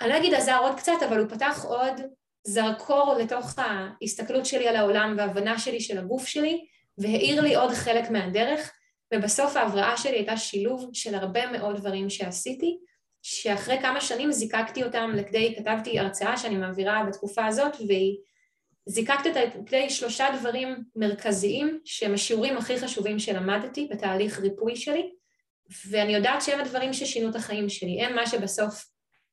אני 0.00 0.08
לא 0.08 0.16
אגיד 0.16 0.34
עזר 0.34 0.58
עוד 0.58 0.76
קצת, 0.76 0.92
אבל 1.08 1.18
הוא 1.18 1.28
פתח 1.28 1.64
עוד 1.64 2.00
זרקור 2.46 3.14
לתוך 3.20 3.54
ההסתכלות 3.58 4.46
שלי 4.46 4.68
על 4.68 4.76
העולם 4.76 5.14
והבנה 5.18 5.58
שלי 5.58 5.80
של 5.80 5.98
הגוף 5.98 6.26
שלי, 6.26 6.66
והאיר 6.98 7.40
לי 7.40 7.54
עוד 7.54 7.72
חלק 7.72 8.10
מהדרך, 8.10 8.72
ובסוף 9.14 9.56
ההבראה 9.56 9.96
שלי 9.96 10.16
הייתה 10.16 10.36
שילוב 10.36 10.90
של 10.92 11.14
הרבה 11.14 11.50
מאוד 11.50 11.76
דברים 11.76 12.10
שעשיתי, 12.10 12.78
שאחרי 13.22 13.78
כמה 13.80 14.00
שנים 14.00 14.32
זיקקתי 14.32 14.84
אותם 14.84 15.10
לכדי, 15.14 15.54
כתבתי 15.58 15.98
הרצאה 15.98 16.36
שאני 16.36 16.56
מעבירה 16.56 17.04
בתקופה 17.08 17.46
הזאת, 17.46 17.76
והיא 17.88 18.16
זיקקתי 18.88 19.28
אותה 19.28 19.40
לכדי 19.44 19.90
שלושה 19.90 20.26
דברים 20.40 20.84
מרכזיים 20.96 21.80
שהם 21.84 22.14
השיעורים 22.14 22.56
הכי 22.56 22.78
חשובים 22.78 23.18
שלמדתי 23.18 23.88
בתהליך 23.90 24.40
ריפוי 24.40 24.76
שלי, 24.76 25.10
ואני 25.90 26.14
יודעת 26.14 26.42
שהם 26.42 26.60
הדברים 26.60 26.92
ששינו 26.92 27.30
את 27.30 27.36
החיים 27.36 27.68
שלי, 27.68 28.02
הם 28.02 28.14
מה 28.14 28.26
שבסוף 28.26 28.84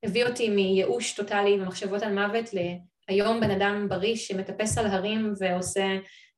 הביא 0.04 0.26
אותי 0.26 0.50
מייאוש 0.50 1.14
טוטאלי 1.14 1.62
ומחשבות 1.62 2.02
על 2.02 2.14
מוות 2.14 2.50
להיום 3.10 3.40
בן 3.40 3.52
אדם 3.52 3.90
בריא 3.90 4.16
שמטפס 4.16 4.78
על 4.78 4.88
הרים 4.88 5.34
ועושה 5.40 5.88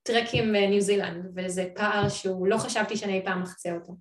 טרקים 0.03 0.53
בניו 0.53 0.82
זילנד, 0.82 1.25
וזה 1.36 1.67
פער 1.75 2.10
שהוא 2.10 2.47
לא 2.47 2.58
חשבתי 2.58 2.97
שאני 2.97 3.13
אי 3.13 3.25
פעם 3.25 3.43
אחצה 3.43 3.75
אותו. 3.75 3.95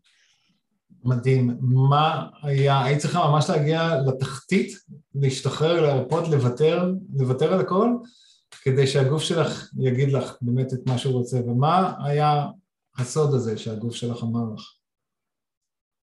מדהים. 1.04 1.56
מה 1.60 2.26
היה, 2.42 2.84
היית 2.84 2.98
צריכה 2.98 3.30
ממש 3.30 3.50
להגיע 3.50 3.90
לתחתית, 4.06 4.72
להשתחרר, 5.14 5.80
להרפות, 5.80 6.28
לוותר, 6.28 6.90
לוותר 7.18 7.54
על 7.54 7.60
הכל, 7.60 7.88
כדי 8.66 8.86
שהגוף 8.86 9.22
שלך 9.22 9.70
יגיד 9.78 10.12
לך 10.12 10.36
באמת 10.40 10.72
את 10.72 10.78
מה 10.86 10.98
שהוא 10.98 11.14
רוצה, 11.14 11.36
ומה 11.36 11.92
היה 12.04 12.44
הסוד 12.98 13.34
הזה 13.34 13.58
שהגוף 13.58 13.94
שלך 13.94 14.22
אמר 14.22 14.54
לך? 14.54 14.62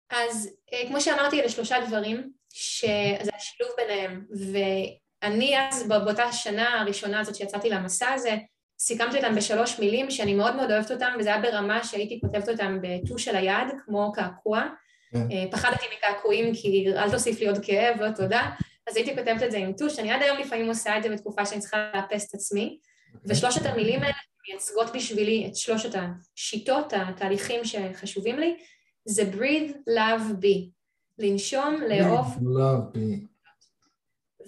אז 0.10 0.50
אה, 0.74 0.88
כמו 0.88 1.02
שאמרתי, 1.02 1.40
אלה 1.40 1.50
שלושה 1.50 1.76
דברים, 1.88 2.32
שזה 2.54 3.32
השילוב 3.36 3.72
ביניהם, 3.78 4.26
ואני 4.52 5.56
אז 5.60 5.88
באותה 5.88 6.32
שנה 6.32 6.82
הראשונה 6.82 7.20
הזאת 7.20 7.36
שיצאתי 7.36 7.70
למסע 7.70 8.14
הזה, 8.14 8.38
סיכמתי 8.80 9.18
אותם 9.18 9.36
בשלוש 9.36 9.80
מילים 9.80 10.12
שאני 10.12 10.34
מאוד 10.34 10.56
מאוד 10.56 10.72
אוהבת 10.72 10.92
אותם 10.92 11.12
וזה 11.20 11.30
היה 11.34 11.42
ברמה 11.42 11.84
שהייתי 11.84 12.20
כותבת 12.22 12.50
אותם 12.50 12.78
בטוש 12.82 13.26
של 13.26 13.36
היד 13.36 13.68
כמו 13.86 14.12
קעקוע 14.12 14.64
כן. 15.12 15.32
אה, 15.32 15.52
פחדתי 15.52 15.86
מקעקועים 15.98 16.56
כי 16.56 16.86
אל 16.96 17.12
תוסיף 17.12 17.40
לי 17.40 17.48
עוד 17.48 17.58
כאב 17.64 17.96
ועוד 18.00 18.16
תודה 18.16 18.50
אז 18.90 18.96
הייתי 18.96 19.16
כותבת 19.16 19.44
את 19.44 19.52
זה 19.52 19.58
עם 19.58 19.74
טוש, 19.74 20.00
אני 20.00 20.12
עד 20.12 20.22
היום 20.22 20.38
לפעמים 20.38 20.68
עושה 20.68 20.98
את 20.98 21.04
זה 21.04 21.10
בתקופה 21.10 21.46
שאני 21.46 21.62
צריכה 21.62 21.92
לאפס 21.96 22.30
את 22.30 22.34
עצמי 22.34 22.80
אוקיי. 23.16 23.32
ושלושת 23.36 23.66
המילים 23.66 24.00
האלה 24.04 24.14
מייצגות 24.50 24.96
בשבילי 24.96 25.48
את 25.48 25.56
שלושת 25.56 25.90
השיטות, 25.96 26.94
התהליכים 26.96 27.66
שחשובים 27.66 28.40
לי. 28.40 28.58
זה 29.06 29.24
breathe, 29.34 29.72
love, 29.72 30.44
be. 30.44 30.70
לנשום, 31.18 31.82
לאהוב. 31.90 32.28
love, 32.28 32.96
be. 32.96 33.32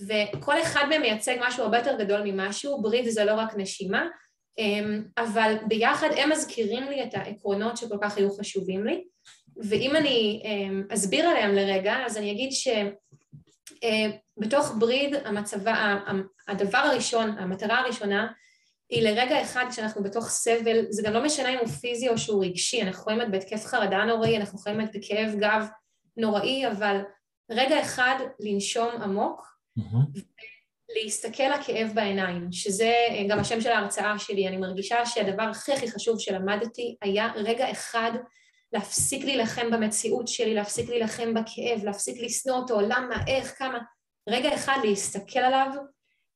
וכל 0.08 0.62
אחד 0.62 0.86
מהם 0.90 1.02
מייצג 1.02 1.36
משהו 1.42 1.64
הרבה 1.64 1.78
יותר 1.78 1.98
גדול 2.00 2.22
ממשהו, 2.26 2.82
ברית 2.82 3.12
זה 3.12 3.26
לא 3.26 3.34
רק 3.34 3.56
נשימה, 3.58 4.08
אמ, 4.58 5.04
אבל 5.18 5.56
ביחד 5.68 6.08
הם 6.18 6.32
מזכירים 6.32 6.84
לי 6.84 7.04
את 7.04 7.14
העקרונות 7.14 7.78
שכל 7.78 7.98
כך 8.02 8.18
היו 8.18 8.32
חשובים 8.32 8.86
לי, 8.86 9.04
ואם 9.70 9.96
אני 9.96 10.42
אמ, 10.46 10.84
אסביר 10.90 11.28
עליהם 11.28 11.56
לרגע, 11.56 11.96
אז 12.06 12.18
אני 12.18 12.32
אגיד 12.32 12.52
שבתוך 12.52 13.03
אמ, 13.84 14.12
בריד 14.80 15.16
המצבה, 15.26 15.98
הדבר 16.48 16.78
הראשון, 16.78 17.38
המטרה 17.38 17.80
הראשונה, 17.80 18.32
היא 18.90 19.04
לרגע 19.04 19.42
אחד 19.42 19.66
כשאנחנו 19.70 20.04
בתוך 20.04 20.30
סבל, 20.30 20.86
זה 20.90 21.04
גם 21.06 21.14
לא 21.14 21.24
משנה 21.24 21.50
אם 21.50 21.58
הוא 21.58 21.68
פיזי 21.68 22.10
או 22.10 22.18
שהוא 22.18 22.46
רגשי, 22.46 22.82
אנחנו 22.82 23.02
יכולים 23.02 23.20
להיות 23.20 23.32
בהתקף 23.32 23.66
חרדה 23.66 24.06
נוראי, 24.06 24.38
אנחנו 24.38 24.60
יכולים 24.60 24.80
להיות 24.80 24.96
בכאב 24.96 25.36
גב 25.40 25.68
נוראי, 26.18 26.68
אבל 26.68 27.02
רגע 27.52 27.82
אחד 27.82 28.16
לנשום 28.40 28.90
עמוק, 29.02 29.58
להסתכל 30.96 31.44
לכאב 31.44 31.92
בעיניים, 31.94 32.52
שזה 32.52 32.94
גם 33.30 33.40
השם 33.40 33.62
של 33.62 33.70
ההרצאה 33.70 34.20
שלי, 34.20 34.48
אני 34.48 34.58
מרגישה 34.58 35.06
שהדבר 35.06 35.44
הכי 35.44 35.74
הכי 35.74 35.92
חשוב 35.92 36.20
שלמדתי 36.20 36.96
היה 37.02 37.32
רגע 37.36 37.72
אחד 37.72 38.12
להפסיק 38.74 39.26
להילחם 39.26 39.72
במציאות 39.72 40.28
שלי, 40.28 40.54
להפסיק 40.54 40.90
להילחם 40.90 41.34
בכאב, 41.34 41.84
להפסיק 41.84 42.22
לשנוא 42.22 42.56
אותו, 42.56 42.82
למה, 42.82 43.16
איך, 43.28 43.58
כמה, 43.58 43.80
רגע 44.30 44.56
אחד 44.56 44.78
להסתכל 44.84 45.40
עליו 45.40 45.68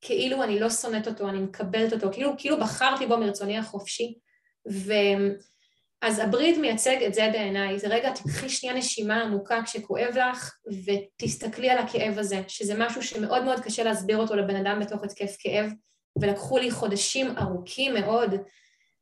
כאילו 0.00 0.42
אני 0.42 0.60
לא 0.60 0.70
שונאת 0.70 1.08
אותו, 1.08 1.28
אני 1.28 1.38
מקבלת 1.38 1.92
אותו, 1.92 2.08
כאילו, 2.12 2.30
כאילו 2.38 2.60
בחרתי 2.60 3.06
בו 3.06 3.18
מרצוני 3.18 3.58
החופשי. 3.58 4.18
ו... 4.70 4.92
אז 6.02 6.18
הברית 6.18 6.58
מייצג 6.58 7.02
את 7.06 7.14
זה 7.14 7.28
בעיניי, 7.32 7.78
זה 7.78 7.88
רגע 7.88 8.12
תקחי 8.12 8.48
שנייה 8.48 8.76
נשימה 8.76 9.22
עמוקה 9.22 9.62
כשכואב 9.64 10.14
לך 10.16 10.56
ותסתכלי 10.86 11.70
על 11.70 11.78
הכאב 11.78 12.18
הזה, 12.18 12.42
שזה 12.48 12.74
משהו 12.78 13.02
שמאוד 13.02 13.44
מאוד 13.44 13.60
קשה 13.60 13.84
להסביר 13.84 14.16
אותו 14.16 14.36
לבן 14.36 14.56
אדם 14.56 14.80
בתוך 14.80 15.04
התקף 15.04 15.36
כאב, 15.38 15.70
ולקחו 16.20 16.58
לי 16.58 16.70
חודשים 16.70 17.38
ארוכים 17.38 17.94
מאוד 17.94 18.34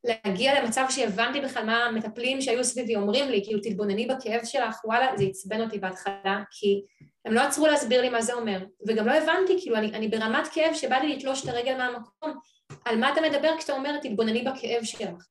להגיע 0.07 0.63
למצב 0.63 0.87
שהבנתי 0.91 1.41
בכלל 1.41 1.65
מה 1.65 1.85
המטפלים 1.85 2.41
שהיו 2.41 2.65
סביבי 2.65 2.97
אומרים 2.97 3.31
לי, 3.31 3.45
כאילו 3.45 3.61
תתבונני 3.63 4.07
בכאב 4.07 4.41
שלך, 4.45 4.85
וואלה, 4.85 5.07
זה 5.17 5.25
עצבן 5.25 5.61
אותי 5.61 5.79
בהתחלה, 5.79 6.43
כי 6.51 6.83
הם 7.25 7.33
לא 7.33 7.41
עצרו 7.41 7.67
להסביר 7.67 8.01
לי 8.01 8.09
מה 8.09 8.23
זה 8.23 8.35
אומר, 8.35 8.59
וגם 8.87 9.07
לא 9.07 9.13
הבנתי, 9.13 9.57
כאילו 9.61 9.77
אני, 9.77 9.87
אני 9.87 10.09
ברמת 10.09 10.47
כאב 10.53 10.75
שבא 10.75 10.97
לי 10.97 11.17
לתלוש 11.17 11.45
את 11.45 11.49
הרגל 11.49 11.77
מהמקום, 11.77 12.39
על 12.85 12.97
מה 12.97 13.13
אתה 13.13 13.21
מדבר 13.21 13.59
כשאתה 13.59 13.73
אומר 13.73 13.99
תתבונני 13.99 14.43
בכאב 14.43 14.85
שלך. 14.85 15.27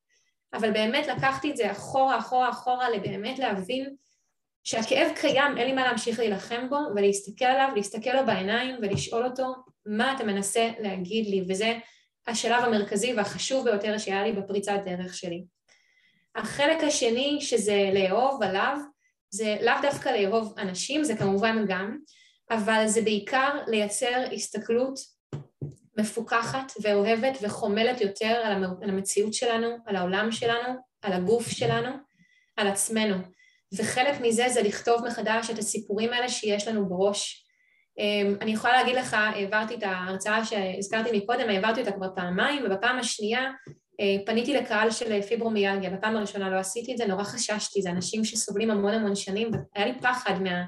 אבל 0.54 0.72
באמת 0.72 1.08
לקחתי 1.08 1.52
את 1.52 1.58
זה 1.58 1.72
אחורה, 1.72 2.18
אחורה, 2.18 2.50
אחורה, 2.50 2.90
לבאמת 2.90 3.40
להבין 3.40 3.96
שהכאב 4.64 5.12
קיים, 5.16 5.58
אין 5.58 5.68
לי 5.68 5.74
מה 5.74 5.84
להמשיך 5.84 6.20
להילחם 6.20 6.70
בו, 6.70 6.78
ולהסתכל 6.96 7.46
עליו, 7.46 7.70
להסתכל 7.76 8.14
לו 8.14 8.26
בעיניים 8.26 8.76
ולשאול 8.82 9.26
אותו 9.26 9.56
מה 9.86 10.16
אתה 10.16 10.24
מנסה 10.24 10.70
להגיד 10.80 11.28
לי, 11.28 11.46
וזה 11.50 11.78
השלב 12.28 12.64
המרכזי 12.64 13.14
והחשוב 13.14 13.66
ביותר 13.66 13.98
שהיה 13.98 14.24
לי 14.24 14.32
בפריצת 14.32 14.80
דרך 14.86 15.14
שלי. 15.14 15.46
החלק 16.36 16.84
השני, 16.84 17.38
שזה 17.42 17.90
לאהוב 17.94 18.44
עליו, 18.44 18.78
זה 19.30 19.58
לאו 19.62 19.74
דווקא 19.82 20.10
לאהוב 20.10 20.54
אנשים, 20.60 21.04
זה 21.04 21.16
כמובן 21.16 21.66
גם, 21.68 21.98
אבל 22.52 22.84
זה 22.88 23.02
בעיקר 23.02 23.50
לייצר 23.68 24.24
הסתכלות 24.34 25.00
מפוקחת 25.98 26.72
ואוהבת 26.82 27.38
וחומלת 27.42 28.02
יותר 28.02 28.42
על 28.82 28.90
המציאות 28.90 29.34
שלנו, 29.34 29.78
על 29.86 29.96
העולם 29.96 30.32
שלנו, 30.32 30.74
על 31.02 31.14
הגוף 31.14 31.48
שלנו, 31.50 31.90
על 32.58 32.68
עצמנו. 32.68 33.16
וחלק 33.74 34.22
מזה 34.22 34.50
זה 34.50 34.62
לכתוב 34.62 35.08
מחדש 35.08 35.50
את 35.50 35.58
הסיפורים 35.60 36.14
האלה 36.14 36.30
שיש 36.30 36.68
לנו 36.68 36.90
בראש, 36.90 37.45
אני 38.42 38.52
יכולה 38.52 38.74
להגיד 38.74 38.96
לך, 38.96 39.14
העברתי 39.14 39.76
את 39.76 39.84
ההרצאה 39.84 40.46
שהזכרתי 40.46 41.18
מקודם, 41.18 41.50
העברתי 41.50 41.80
אותה 41.80 41.92
כבר 41.92 42.08
פעמיים, 42.16 42.64
ובפעם 42.66 43.00
השנייה 43.00 43.52
אה, 44.02 44.26
פניתי 44.26 44.54
לקהל 44.54 44.92
של 44.92 45.22
פיברומיאלגיה, 45.22 45.90
בפעם 45.90 46.16
הראשונה 46.16 46.50
לא 46.50 46.60
עשיתי 46.60 46.92
את 46.92 46.98
זה, 46.98 47.06
נורא 47.06 47.24
חששתי, 47.24 47.82
זה 47.82 47.90
אנשים 47.90 48.26
שסובלים 48.26 48.72
המון 48.72 48.94
המון 48.94 49.16
שנים, 49.16 49.52
והיה 49.76 49.88
לי 49.88 50.00
פחד 50.02 50.42
מה... 50.42 50.64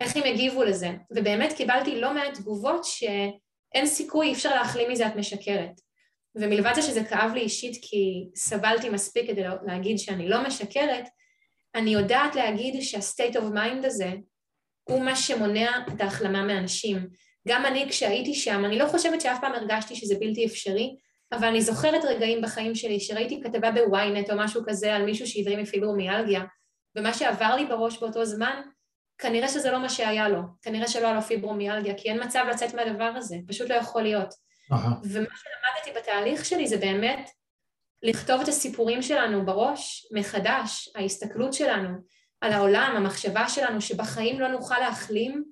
איך 0.00 0.16
הם 0.16 0.22
יגיבו 0.26 0.62
לזה, 0.62 0.90
ובאמת 1.16 1.52
קיבלתי 1.52 2.00
לא 2.00 2.14
מעט 2.14 2.34
תגובות 2.34 2.84
שאין 2.84 3.86
סיכוי, 3.86 4.26
אי 4.26 4.32
אפשר 4.32 4.54
להחלים 4.54 4.90
מזה, 4.90 5.06
את 5.06 5.16
משקרת. 5.16 5.80
ומלבד 6.36 6.72
זה 6.74 6.82
שזה 6.82 7.04
כאב 7.04 7.30
לי 7.34 7.40
אישית 7.40 7.76
כי 7.82 8.28
סבלתי 8.36 8.88
מספיק 8.88 9.30
כדי 9.30 9.42
להגיד 9.66 9.98
שאני 9.98 10.28
לא 10.28 10.46
משקרת, 10.46 11.08
אני 11.74 11.90
יודעת 11.90 12.34
להגיד 12.34 12.82
שה-state 12.82 13.34
of 13.34 13.54
mind 13.54 13.86
הזה 13.86 14.12
הוא 14.84 15.04
מה 15.04 15.16
שמונע 15.16 15.70
את 15.94 16.00
ההחלמה 16.00 16.42
מאנשים. 16.42 17.08
גם 17.48 17.66
אני 17.66 17.86
כשהייתי 17.88 18.34
שם, 18.34 18.64
אני 18.64 18.78
לא 18.78 18.86
חושבת 18.86 19.20
שאף 19.20 19.40
פעם 19.40 19.52
הרגשתי 19.52 19.96
שזה 19.96 20.14
בלתי 20.20 20.46
אפשרי, 20.46 20.96
אבל 21.32 21.48
אני 21.48 21.60
זוכרת 21.60 22.04
רגעים 22.04 22.42
בחיים 22.42 22.74
שלי 22.74 23.00
שראיתי 23.00 23.40
כתבה 23.44 23.70
בוויינט 23.70 24.30
או 24.30 24.36
משהו 24.36 24.62
כזה 24.66 24.94
על 24.94 25.04
מישהו 25.04 25.26
שהבריא 25.26 25.58
מפיברומיאלגיה, 25.58 26.44
ומה 26.96 27.14
שעבר 27.14 27.54
לי 27.54 27.66
בראש 27.66 27.98
באותו 27.98 28.24
זמן, 28.24 28.62
כנראה 29.18 29.48
שזה 29.48 29.70
לא 29.70 29.78
מה 29.78 29.88
שהיה 29.88 30.28
לו, 30.28 30.40
כנראה 30.62 30.88
שלא 30.88 31.06
היה 31.06 31.14
לו 31.14 31.22
פיברומיאלגיה, 31.22 31.94
כי 31.94 32.10
אין 32.10 32.24
מצב 32.24 32.44
לצאת 32.50 32.74
מהדבר 32.74 33.12
הזה, 33.16 33.36
פשוט 33.48 33.70
לא 33.70 33.74
יכול 33.74 34.02
להיות. 34.02 34.28
Uh-huh. 34.72 34.74
ומה 35.04 35.28
שלמדתי 35.36 36.00
בתהליך 36.00 36.44
שלי 36.44 36.66
זה 36.66 36.76
באמת 36.76 37.30
לכתוב 38.02 38.40
את 38.40 38.48
הסיפורים 38.48 39.02
שלנו 39.02 39.46
בראש 39.46 40.08
מחדש, 40.12 40.88
ההסתכלות 40.96 41.52
שלנו, 41.52 41.88
על 42.40 42.52
העולם, 42.52 42.94
המחשבה 42.96 43.48
שלנו 43.48 43.80
שבחיים 43.80 44.40
לא 44.40 44.48
נוכל 44.48 44.78
להחלים, 44.78 45.44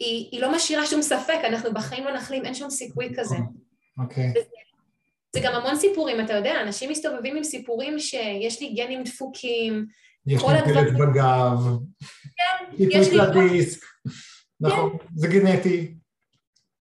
היא, 0.00 0.28
היא 0.32 0.40
לא 0.40 0.52
משאירה 0.52 0.86
שום 0.86 1.02
ספק, 1.02 1.38
אנחנו 1.44 1.74
בחיים 1.74 2.04
לא 2.04 2.12
נחלים, 2.12 2.44
אין 2.44 2.54
שום 2.54 2.70
סיכוי 2.70 3.12
כזה. 3.18 3.36
אוקיי. 3.98 4.30
Okay. 4.30 4.32
זה, 4.34 4.40
זה 5.36 5.40
גם 5.42 5.54
המון 5.54 5.76
סיפורים, 5.76 6.20
אתה 6.20 6.32
יודע, 6.32 6.62
אנשים 6.62 6.90
מסתובבים 6.90 7.36
עם 7.36 7.44
סיפורים 7.44 7.98
שיש 7.98 8.60
לי 8.60 8.74
גנים 8.74 9.02
דפוקים, 9.02 9.86
יש 10.26 10.42
לי 10.42 10.48
פלט 10.64 10.92
בגב, 10.98 11.58
כן, 12.36 12.74
יש 12.78 13.08
לי... 13.08 13.16
לדיסק, 13.16 13.80
נכון, 14.60 14.98
כן. 14.98 15.06
זה 15.14 15.28
גנטי. 15.28 15.94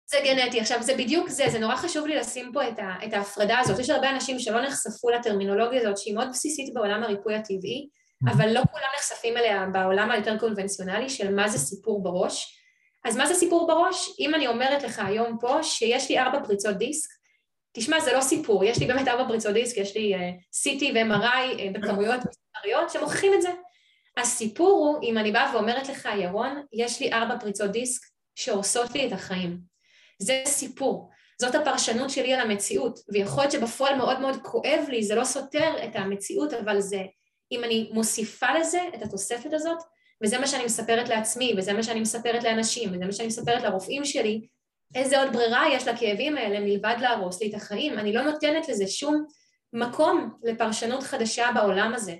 זה 0.05 0.17
גנטי. 0.23 0.59
עכשיו, 0.59 0.83
זה 0.83 0.93
בדיוק 0.97 1.29
זה, 1.29 1.45
זה 1.51 1.59
נורא 1.59 1.75
חשוב 1.75 2.07
לי 2.07 2.15
לשים 2.15 2.51
פה 2.53 2.67
את, 2.67 2.79
ה, 2.79 3.05
את 3.05 3.13
ההפרדה 3.13 3.59
הזאת. 3.59 3.79
יש 3.79 3.89
הרבה 3.89 4.09
אנשים 4.09 4.39
שלא 4.39 4.61
נחשפו 4.61 5.09
לטרמינולוגיה 5.09 5.81
הזאת, 5.81 5.97
שהיא 5.97 6.15
מאוד 6.15 6.27
בסיסית 6.29 6.73
בעולם 6.73 7.03
הריפוי 7.03 7.35
הטבעי, 7.35 7.89
אבל 8.23 8.54
לא 8.54 8.62
כולם 8.71 8.88
נחשפים 8.95 9.38
אליה 9.38 9.65
בעולם 9.73 10.12
היותר 10.12 10.38
קונבנציונלי 10.38 11.10
של 11.10 11.36
מה 11.36 11.47
זה 11.47 11.58
סיפור 11.58 12.04
בראש. 12.04 12.62
אז 13.06 13.17
מה 13.17 13.25
זה 13.25 13.34
סיפור 13.34 13.67
בראש? 13.67 14.10
אם 14.19 14.36
אני 14.36 14.47
אומרת 14.47 14.84
לך 14.84 14.99
היום 15.06 15.38
פה 15.39 15.63
שיש 15.63 16.10
לי 16.10 16.19
ארבע 16.19 16.43
פריצות 16.43 16.78
דיסק, 16.78 17.10
תשמע, 17.73 17.99
זה 17.99 18.13
לא 18.13 18.21
סיפור, 18.21 18.63
יש 18.63 18.80
לי 18.80 18.86
באמת 18.86 19.08
ארבע 19.08 19.28
פריצות 19.28 19.54
דיסק, 19.54 19.78
יש 19.78 19.95
לי 19.95 20.15
uh, 20.15 20.19
CT 20.54 20.84
ו-MRI 20.84 21.60
uh, 21.60 21.80
בכמויות 21.80 22.19
מספריות 22.19 22.89
שמוכיחים 22.89 23.34
את 23.34 23.41
זה. 23.41 23.49
הסיפור 24.17 24.69
הוא, 24.69 25.04
אם 25.04 25.17
אני 25.17 25.32
באה 25.32 25.54
ואומרת 25.54 25.89
לך, 25.89 26.10
ירון, 26.21 26.65
יש 26.73 27.01
לי 27.01 27.13
ארבע 27.13 27.39
פריצות 27.39 27.71
דיסק 27.71 28.01
שהורסות 28.36 28.91
לי 28.95 29.08
את 29.08 29.12
החיים. 29.12 29.60
זה 30.19 30.41
סיפור. 30.45 31.10
זאת 31.41 31.56
הפרשנות 31.56 32.10
שלי 32.10 32.34
על 32.34 32.39
המציאות, 32.39 32.99
ויכול 33.13 33.43
להיות 33.43 33.51
שבפועל 33.51 33.95
מאוד 33.95 34.19
מאוד 34.19 34.36
כואב 34.43 34.86
לי, 34.89 35.04
זה 35.04 35.15
לא 35.15 35.23
סותר 35.23 35.73
את 35.84 35.95
המציאות, 35.95 36.54
אבל 36.54 36.82
זה 36.82 37.01
אם 37.51 37.63
אני 37.63 37.89
מוסיפה 37.93 38.47
לזה 38.60 38.79
את 38.95 39.01
התוספת 39.01 39.53
הזאת, 39.53 39.77
וזה 40.23 40.39
מה 40.39 40.47
שאני 40.47 40.65
מספרת 40.65 41.10
לעצמי, 41.10 41.53
וזה 41.58 41.73
מה 41.73 41.84
שאני 41.84 41.99
מספרת 41.99 42.43
לאנשים, 42.43 42.89
וזה 42.93 43.05
מה 43.05 43.12
שאני 43.12 43.27
מספרת 43.27 43.63
לרופאים 43.63 44.05
שלי, 44.05 44.47
איזה 44.95 45.19
עוד 45.21 45.34
ברירה 45.34 45.63
יש 45.73 45.88
לכאבים 45.88 46.38
האלה 46.38 46.60
מלבד 46.60 46.95
להרוס 46.99 47.41
לי 47.41 47.49
את 47.49 47.53
החיים? 47.53 47.99
אני 47.99 48.13
לא 48.13 48.21
נותנת 48.21 48.69
לזה 48.69 48.88
שום 48.88 49.25
מקום 49.73 50.34
לפרשנות 50.43 51.03
חדשה 51.03 51.49
בעולם 51.55 51.93
הזה. 51.95 52.15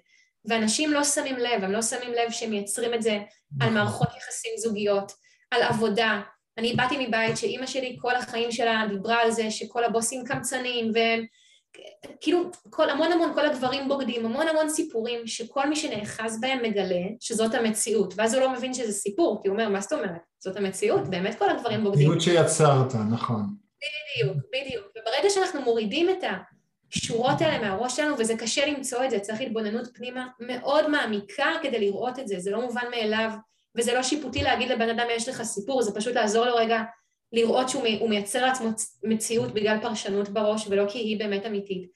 ואנשים 0.46 0.94
לא 0.94 1.04
שמים 1.04 1.38
לב, 1.38 1.64
הם 1.64 1.72
לא 1.72 1.82
שמים 1.82 2.14
לב 2.14 2.32
שהם 2.32 2.50
מייצרים 2.50 2.94
את 2.94 3.02
זה 3.02 3.12
על 3.12 3.22
נכון. 3.60 3.74
מערכות 3.74 4.08
יחסים 4.18 4.52
זוגיות, 4.58 5.12
על 5.52 5.62
עבודה. 5.62 6.22
אני 6.58 6.74
באתי 6.74 7.08
מבית 7.08 7.38
שאימא 7.38 7.66
שלי 7.66 7.98
כל 8.02 8.16
החיים 8.16 8.52
שלה 8.52 8.84
דיברה 8.90 9.22
על 9.22 9.32
זה 9.32 9.52
שכל 9.52 9.84
הבוסים 9.84 10.24
קמצנים 10.26 10.92
והם 10.94 11.26
כאילו 12.22 12.52
כל, 12.70 12.90
המון 12.90 13.12
המון 13.12 13.34
כל 13.34 13.46
הגברים 13.46 13.88
בוגדים, 13.88 14.26
המון 14.26 14.48
המון 14.48 14.70
סיפורים 14.70 15.28
שכל 15.28 15.70
מי 15.70 15.76
שנאחז 15.76 16.42
בהם 16.42 16.64
מגלה 16.64 17.02
שזאת 17.20 17.54
המציאות, 17.54 18.14
ואז 18.18 18.34
הוא 18.34 18.44
לא 18.44 18.54
מבין 18.54 18.74
שזה 18.74 18.92
סיפור, 18.92 19.40
כי 19.42 19.48
הוא 19.48 19.56
אומר, 19.56 19.70
מה 19.70 19.82
זאת 19.82 19.94
אומרת? 19.94 20.22
זאת 20.40 20.58
המציאות, 20.58 21.08
באמת 21.08 21.40
כל 21.40 21.50
הגברים 21.50 21.84
בוגדים. 21.84 22.12
מציאות 22.12 22.22
שיצרת, 22.22 22.96
נכון. 22.96 23.42
בדיוק, 23.82 24.38
בדיוק. 24.54 24.86
וברגע 24.92 25.30
שאנחנו 25.30 25.62
מורידים 25.62 26.10
את 26.10 26.24
השורות 26.94 27.42
האלה 27.42 27.60
מהראש 27.70 27.96
שלנו, 27.96 28.16
וזה 28.20 28.38
קשה 28.38 28.66
למצוא 28.66 29.06
את 29.06 29.10
זה, 29.10 29.20
צריך 29.20 29.42
התבוננות 29.42 29.88
פנימה 29.94 30.28
מאוד 30.40 30.90
מעמיקה 30.90 31.52
כדי 31.62 31.80
לראות 31.80 32.20
את 32.20 32.28
זה, 32.28 32.40
זה 32.40 32.52
לא 32.52 32.62
מובן 32.62 32.86
מאליו, 32.92 33.30
וזה 33.78 33.94
לא 33.94 34.04
שיפוטי 34.04 34.44
להגיד 34.44 34.70
לבן 34.70 34.90
אדם 34.90 35.08
יש 35.16 35.30
לך 35.30 35.44
סיפור, 35.44 35.82
זה 35.82 35.96
פשוט 35.96 36.16
לעזור 36.16 36.46
לו 36.46 36.56
רגע 36.56 36.82
לראות 37.36 37.69
שהוא 37.69 38.10
מייצר 38.10 38.45
לעצמו 38.45 38.69
מציאות 39.04 39.54
בגלל 39.54 39.78
פרשנות 39.82 40.30
בראש 40.30 40.67
ולא 40.69 40.86
כי 40.89 41.00
היא 41.00 41.19
באמת 41.19 41.45
אמיתית. 41.45 41.89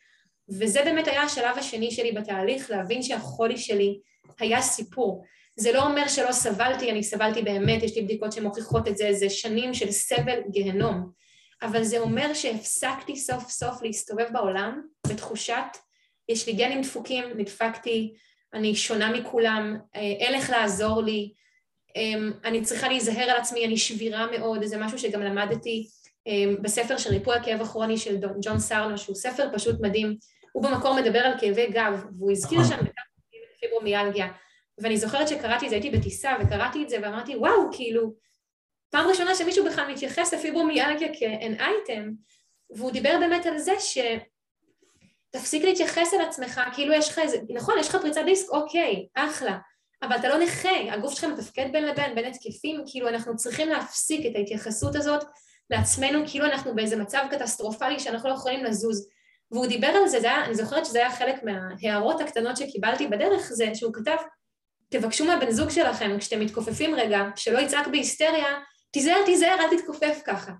וזה 0.49 0.82
באמת 0.84 1.08
היה 1.08 1.21
השלב 1.21 1.58
השני 1.58 1.91
שלי 1.91 2.12
בתהליך, 2.12 2.71
להבין 2.71 3.04
שהחולי 3.04 3.57
שלי 3.57 3.99
היה 4.39 4.61
סיפור. 4.61 5.24
זה 5.55 5.72
לא 5.72 5.88
אומר 5.88 6.07
שלא 6.07 6.32
סבלתי, 6.32 6.91
אני 6.91 7.03
סבלתי 7.03 7.41
באמת, 7.41 7.84
יש 7.84 7.95
לי 7.95 8.01
בדיקות 8.01 8.32
שמוכיחות 8.32 8.88
את 8.88 8.97
זה, 8.97 9.14
זה 9.14 9.30
שנים 9.30 9.74
של 9.74 9.91
סבל 9.91 10.39
גיהנום. 10.51 11.11
אבל 11.61 11.84
זה 11.84 11.99
אומר 11.99 12.34
שהפסקתי 12.34 13.16
סוף 13.16 13.49
סוף 13.49 13.82
להסתובב 13.82 14.28
בעולם 14.34 14.82
בתחושת, 15.07 15.78
יש 16.30 16.47
לי 16.47 16.53
גנים 16.53 16.82
דפוקים, 16.82 17.24
נדפקתי, 17.38 18.14
אני 18.53 18.76
שונה 18.76 19.11
מכולם, 19.11 19.78
אה, 19.95 20.01
אין 20.01 20.36
איך 20.36 20.49
לעזור 20.49 21.01
לי, 21.03 21.34
אני 22.44 22.62
צריכה 22.62 22.88
להיזהר 22.88 23.30
על 23.30 23.38
עצמי, 23.38 23.66
אני 23.66 23.78
שבירה 23.78 24.28
מאוד, 24.32 24.64
זה 24.64 24.78
משהו 24.78 25.00
שגם 25.00 25.22
למדתי 25.22 25.88
אמ, 26.28 26.56
בספר 26.62 26.98
של 26.98 27.10
ריפוי 27.10 27.36
הכאב 27.36 27.62
הכרוני 27.62 27.98
של 27.98 28.18
ג'ון 28.42 28.60
סארנו, 28.60 28.98
שהוא 28.98 29.16
ספר 29.16 29.48
פשוט 29.54 29.76
מדהים. 29.82 30.18
הוא 30.52 30.64
במקור 30.64 31.02
מדבר 31.02 31.20
על 31.20 31.34
כאבי 31.40 31.68
גב, 31.68 32.06
והוא 32.18 32.32
הזכיר 32.32 32.64
שם 32.64 32.78
בכמה 32.78 33.04
פיברומיאלגיה. 33.60 34.28
ואני 34.78 34.98
זוכרת 34.98 35.28
שקראתי 35.28 35.66
את 35.66 35.70
זה, 35.70 35.76
הייתי 35.76 35.90
בטיסה 35.90 36.32
וקראתי 36.40 36.84
את 36.84 36.90
זה 36.90 36.98
ואמרתי, 37.02 37.36
וואו, 37.36 37.70
כאילו, 37.72 38.14
פעם 38.90 39.08
ראשונה 39.08 39.36
שמישהו 39.36 39.66
בכלל 39.66 39.92
מתייחס 39.92 40.34
לפיברומיאלגיה 40.34 41.08
כאן 41.20 41.54
אייטם, 41.60 42.12
והוא 42.76 42.92
דיבר 42.92 43.18
באמת 43.20 43.46
על 43.46 43.58
זה 43.58 43.74
ש... 43.80 43.98
תפסיק 45.32 45.64
להתייחס 45.64 46.14
אל 46.14 46.22
עצמך 46.22 46.62
כאילו 46.74 46.94
יש 46.94 47.10
לך 47.10 47.20
איזה, 47.20 47.38
נכון, 47.50 47.76
יש 47.80 47.90
לך 47.90 47.96
פריצת 47.96 48.22
דיסק, 48.26 48.50
אוקיי, 48.50 49.08
אחלה, 49.16 49.58
אבל 50.04 50.16
אתה 50.16 50.30
לא 50.30 50.38
נכה, 50.38 50.93
הגוף 50.93 51.14
שלך 51.14 51.24
מתפקד 51.24 51.70
בין 51.72 51.86
לבין, 51.86 52.16
בין 52.16 52.26
התקפים, 52.26 52.84
כאילו 52.86 53.08
אנחנו 53.08 53.36
צריכים 53.36 53.70
להפסיק 53.70 54.26
את 54.26 54.36
ההתייחסות 54.36 54.95
הזאת 54.95 55.24
לעצמנו, 55.70 56.20
כאילו 56.28 56.45
אנחנו 56.45 56.76
באיזה 56.76 56.95
מצב 56.95 57.26
קטסטרופלי 57.32 58.00
שאנחנו 58.00 58.30
לא 58.30 58.34
יכולים 58.34 58.64
לזוז. 58.64 59.08
והוא 59.52 59.68
דיבר 59.68 59.88
על 59.88 60.08
זה, 60.08 60.20
זה 60.20 60.32
היה, 60.32 60.45
אני 60.45 60.56
זוכרת 60.56 60.86
שזה 60.86 61.00
היה 61.00 61.12
חלק 61.12 61.36
מההערות 61.43 62.22
הקטנות 62.22 62.58
שקיבלתי 62.58 63.08
בדרך, 63.08 63.52
זה 63.54 63.66
שהוא 63.76 63.93
כתב, 63.93 64.16
תבקשו 64.89 65.26
מהבן 65.26 65.52
זוג 65.52 65.70
שלכם, 65.70 66.20
כשאתם 66.20 66.39
מתכופפים 66.39 66.95
רגע, 66.95 67.24
שלא 67.36 67.60
יצעק 67.60 67.88
בהיסטריה, 67.88 68.60
תיזהר, 68.91 69.26
תיזהר, 69.26 69.56
אל 69.60 69.78
תתכופף 69.78 70.22
ככה. 70.26 70.52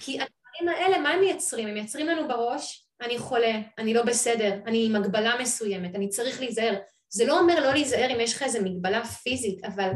כי 0.00 0.12
הדברים 0.12 0.68
האלה, 0.68 0.98
מה 0.98 1.10
הם 1.10 1.20
מייצרים? 1.20 1.68
הם 1.68 1.74
מייצרים 1.74 2.06
לנו 2.06 2.28
בראש, 2.28 2.86
אני 3.00 3.18
חולה, 3.18 3.54
אני 3.78 3.94
לא 3.94 4.02
בסדר, 4.02 4.54
אני 4.66 4.86
עם 4.86 4.96
הגבלה 4.96 5.34
מסוימת, 5.40 5.94
אני 5.94 6.08
צריך 6.08 6.40
להיזהר. 6.40 6.74
זה 7.14 7.26
לא 7.26 7.40
אומר 7.40 7.60
לא 7.60 7.72
להיזהר 7.72 8.12
אם 8.14 8.20
יש 8.20 8.34
לך 8.34 8.42
איזו 8.42 8.58
מגבלה 8.64 9.04
פיזית, 9.04 9.64
אבל 9.64 9.90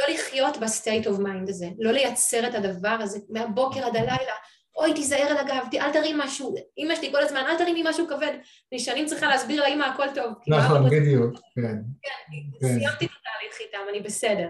לא 0.00 0.14
לחיות 0.14 0.56
ב 0.56 0.64
state 0.64 1.06
of 1.06 1.18
mind 1.18 1.48
הזה, 1.48 1.66
לא 1.78 1.92
לייצר 1.92 2.48
את 2.48 2.54
הדבר 2.54 2.96
הזה 3.00 3.18
מהבוקר 3.28 3.84
עד 3.84 3.96
הלילה, 3.96 4.32
אוי 4.76 4.94
תיזהר 4.94 5.22
על 5.22 5.36
הגב, 5.36 5.66
אל 5.74 5.92
תרים 5.92 6.18
משהו, 6.18 6.54
אמא 6.78 6.94
שלי 6.94 7.12
כל 7.12 7.22
הזמן, 7.22 7.40
אל 7.48 7.58
תרימי 7.58 7.82
משהו 7.86 8.06
כבד, 8.08 8.32
אני 8.72 8.80
שנים 8.80 9.06
צריכה 9.06 9.28
להסביר 9.28 9.62
לאמא 9.62 9.84
הכל 9.84 10.06
טוב. 10.14 10.32
נכון, 10.46 10.90
בדיוק, 10.90 11.34
כן. 11.34 11.76
כן, 12.02 12.66
סיימתי 12.66 13.04
את 13.04 13.10
התהליך 13.10 13.60
איתם, 13.60 13.78
אני 13.90 14.00
בסדר. 14.00 14.48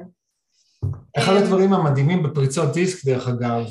אחד 1.18 1.32
הדברים 1.32 1.72
המדהימים 1.72 2.22
בפריצות 2.22 2.72
דיסק, 2.72 3.04
דרך 3.04 3.28
אגב, 3.28 3.64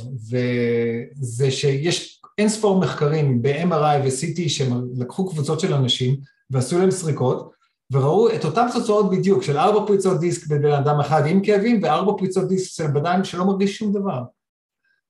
זה 1.14 1.52
שיש 1.52 2.22
אין 2.38 2.50
ספור 2.50 2.80
מחקרים 2.80 3.42
ב-MRI 3.42 3.98
ו-CT 4.04 4.50
שהם 4.50 4.74
לקחו 4.98 5.30
קבוצות 5.30 5.60
של 5.60 5.74
אנשים 5.74 6.16
ועשו 6.50 6.80
להם 6.80 6.92
סריקות, 6.92 7.61
וראו 7.92 8.36
את 8.36 8.46
אותן 8.46 8.68
תוצאות 8.74 9.12
בדיוק, 9.12 9.44
של 9.44 9.58
ארבע 9.58 9.88
פריצות 9.88 10.20
דיסק 10.20 10.48
בבן 10.48 10.72
אדם 10.72 11.00
אחד 11.00 11.22
עם 11.26 11.44
כאבים 11.44 11.84
וארבע 11.84 12.12
פריצות 12.18 12.48
דיסק 12.48 12.72
של 12.72 12.88
בן 12.88 13.06
אדם 13.06 13.24
שלא 13.24 13.46
מרגיש 13.46 13.78
שום 13.78 13.94
דבר. 13.94 14.22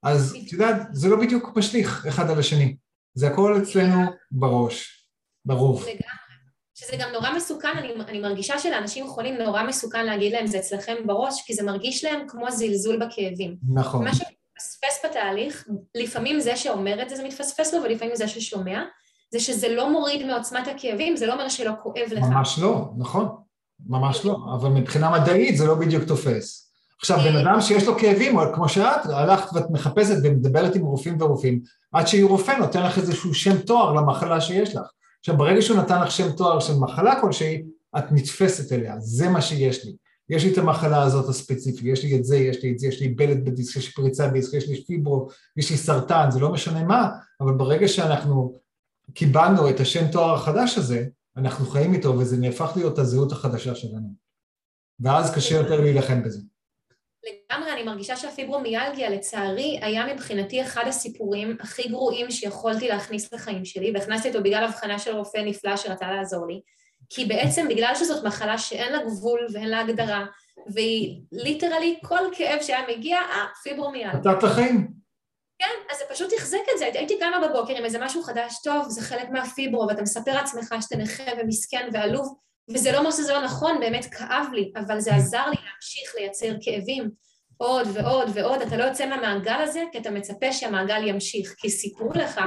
אז 0.03 0.35
את 0.47 0.53
יודעת, 0.53 0.77
זה 0.91 1.09
לא 1.09 1.19
בדיוק 1.19 1.57
משליך 1.57 2.05
אחד 2.05 2.29
על 2.29 2.39
השני, 2.39 2.75
זה 3.13 3.27
הכל 3.27 3.57
אצלנו 3.61 4.01
בראש. 4.31 5.07
לגמרי. 5.45 6.01
שזה 6.73 6.93
גם 6.99 7.09
נורא 7.13 7.35
מסוכן, 7.35 7.77
אני, 7.77 7.93
אני 8.07 8.19
מרגישה 8.19 8.59
שלאנשים 8.59 9.07
חולים 9.07 9.37
נורא 9.37 9.63
מסוכן 9.63 10.05
להגיד 10.05 10.33
להם 10.33 10.47
זה 10.47 10.59
אצלכם 10.59 10.95
בראש, 11.05 11.41
כי 11.45 11.53
זה 11.53 11.63
מרגיש 11.63 12.03
להם 12.03 12.27
כמו 12.27 12.51
זלזול 12.51 13.05
בכאבים. 13.05 13.55
נכון. 13.73 14.03
מה 14.03 14.13
שמתפספס 14.13 15.05
בתהליך, 15.05 15.67
לפעמים 15.95 16.39
זה 16.39 16.55
שאומר 16.55 17.01
את 17.01 17.09
זה 17.09 17.15
זה 17.15 17.23
מתפספס 17.23 17.73
לו, 17.73 17.83
ולפעמים 17.83 18.15
זה 18.15 18.27
ששומע, 18.27 18.83
זה 19.31 19.39
שזה 19.39 19.75
לא 19.75 19.91
מוריד 19.91 20.25
מעוצמת 20.25 20.67
הכאבים, 20.67 21.17
זה 21.17 21.25
לא 21.25 21.33
אומר 21.33 21.49
שלא 21.49 21.71
כואב 21.83 22.07
לך. 22.11 22.23
ממש 22.23 22.59
לא, 22.59 22.89
נכון, 22.97 23.27
ממש 23.87 24.25
לא, 24.25 24.37
אבל 24.55 24.69
מבחינה 24.69 25.11
מדעית 25.11 25.57
זה 25.57 25.65
לא 25.65 25.75
בדיוק 25.75 26.03
תופס. 26.03 26.71
עכשיו, 26.99 27.19
בן 27.19 27.35
אדם 27.35 27.61
שיש 27.61 27.87
לו 27.87 27.97
כאבים, 27.97 28.37
או 28.37 28.53
כמו 28.53 28.69
שאת, 28.69 29.05
הלכת 29.05 29.53
ואת 29.53 29.69
מחפשת 29.69 30.15
ומדברת 30.23 30.75
עם 30.75 30.81
רופאים 30.81 31.21
ורופאים, 31.21 31.61
עד 31.91 32.07
שיהיו 32.07 32.27
רופא 32.27 32.51
נותן 32.51 32.83
לך 32.83 32.97
איזשהו 32.97 33.33
שם 33.33 33.57
תואר 33.57 33.93
למחלה 33.93 34.41
שיש 34.41 34.75
לך. 34.75 34.83
עכשיו, 35.19 35.37
ברגע 35.37 35.61
שהוא 35.61 35.77
נתן 35.77 36.01
לך 36.01 36.11
שם 36.11 36.31
תואר 36.31 36.59
של 36.59 36.73
מחלה 36.79 37.21
כלשהי, 37.21 37.63
את 37.97 38.11
נתפסת 38.11 38.71
אליה, 38.73 38.95
זה 38.99 39.29
מה 39.29 39.41
שיש 39.41 39.85
לי. 39.85 39.95
יש 40.29 40.43
לי 40.43 40.53
את 40.53 40.57
המחלה 40.57 41.03
הזאת 41.03 41.29
הספציפית, 41.29 41.85
יש 41.85 42.03
לי 42.03 42.17
את 42.17 42.25
זה, 42.25 42.37
יש 42.37 42.63
לי 42.63 42.71
את 42.71 42.79
זה, 42.79 42.87
יש 42.87 43.01
לי 43.01 43.07
בלט 43.07 43.37
בדיסק, 43.37 43.75
יש 43.75 43.87
לי 43.87 43.93
פריצה 43.93 44.27
בדיסק, 44.27 44.53
יש 44.53 44.69
לי 44.69 44.83
פיברו, 44.85 45.27
יש 45.57 45.71
לי 45.71 45.77
סרטן, 45.77 46.31
זה 46.31 46.39
לא 46.39 46.51
משנה 46.51 46.83
מה, 46.83 47.09
אבל 47.41 47.53
ברגע 47.53 47.87
שאנחנו 47.87 48.53
קיבלנו 49.13 49.69
את 49.69 49.79
השם 49.79 50.11
תואר 50.11 50.33
החדש 50.33 50.77
הזה, 50.77 51.05
אנחנו 51.37 51.65
חיים 51.65 51.93
איתו 51.93 52.09
וזה 52.09 52.37
נהפך 52.37 52.71
להיות 52.75 52.99
הזהות 52.99 53.31
החדשה 53.31 53.75
שלנו. 53.75 54.13
ואז 54.99 55.35
קשה 55.35 55.55
יותר 55.55 55.81
להילחם 55.81 56.23
בזה. 56.23 56.39
לגמרי, 57.23 57.71
אני 57.73 57.83
מרגישה 57.83 58.15
שהפיברומיאלגיה 58.15 59.09
לצערי 59.09 59.79
היה 59.81 60.13
מבחינתי 60.13 60.61
אחד 60.61 60.83
הסיפורים 60.87 61.57
הכי 61.59 61.89
גרועים 61.89 62.31
שיכולתי 62.31 62.87
להכניס 62.87 63.33
לחיים 63.33 63.65
שלי, 63.65 63.91
והכנסתי 63.93 64.27
אותו 64.27 64.43
בגלל 64.43 64.63
הבחנה 64.63 64.99
של 64.99 65.15
רופא 65.15 65.37
נפלא 65.37 65.77
שרצה 65.77 66.11
לעזור 66.11 66.47
לי, 66.47 66.61
כי 67.09 67.25
בעצם 67.25 67.67
בגלל 67.69 67.95
שזאת 67.95 68.25
מחלה 68.25 68.57
שאין 68.57 68.93
לה 68.93 68.99
גבול 69.05 69.47
ואין 69.53 69.69
לה 69.69 69.79
הגדרה, 69.79 70.25
והיא 70.73 71.21
ליטרלי 71.31 71.99
כל 72.03 72.19
כאב 72.31 72.61
שהיה 72.61 72.79
מגיע, 72.97 73.17
אה, 73.17 73.45
פיברומיאלגיה. 73.63 74.19
נתת 74.19 74.43
לחיים. 74.43 75.00
כן, 75.61 75.93
אז 75.93 75.97
זה 75.97 76.03
פשוט 76.09 76.33
תחזק 76.33 76.57
את 76.73 76.79
זה. 76.79 76.85
הייתי 76.85 77.19
קמה 77.19 77.47
בבוקר 77.47 77.77
עם 77.77 77.85
איזה 77.85 77.99
משהו 77.99 78.23
חדש, 78.23 78.55
טוב, 78.63 78.89
זה 78.89 79.01
חלק 79.01 79.29
מהפיברו, 79.29 79.87
ואתה 79.87 80.01
מספר 80.01 80.33
לעצמך 80.33 80.75
שאתה 80.81 80.97
נכה 80.97 81.23
ומסכן 81.37 81.89
ועלוב, 81.93 82.35
וזה 82.69 82.91
לא 82.91 82.97
אומר 82.97 83.11
שזה 83.11 83.33
לא 83.33 83.41
נכון, 83.41 83.79
באמת 83.79 84.05
כאב 84.05 84.47
לי, 84.53 84.71
אבל 84.75 84.99
זה 84.99 85.15
עזר 85.15 85.45
לי 85.49 85.55
להמשיך 85.65 86.15
לייצר 86.15 86.53
כאבים 86.61 87.09
עוד 87.57 87.87
ועוד 87.93 88.31
ועוד. 88.33 88.61
אתה 88.61 88.77
לא 88.77 88.83
יוצא 88.83 89.05
מהמעגל 89.05 89.61
הזה, 89.61 89.83
כי 89.91 89.97
אתה 89.97 90.11
מצפה 90.11 90.53
שהמעגל 90.53 91.07
ימשיך, 91.07 91.55
כי 91.57 91.69
סיפרו 91.69 92.09
לך 92.13 92.41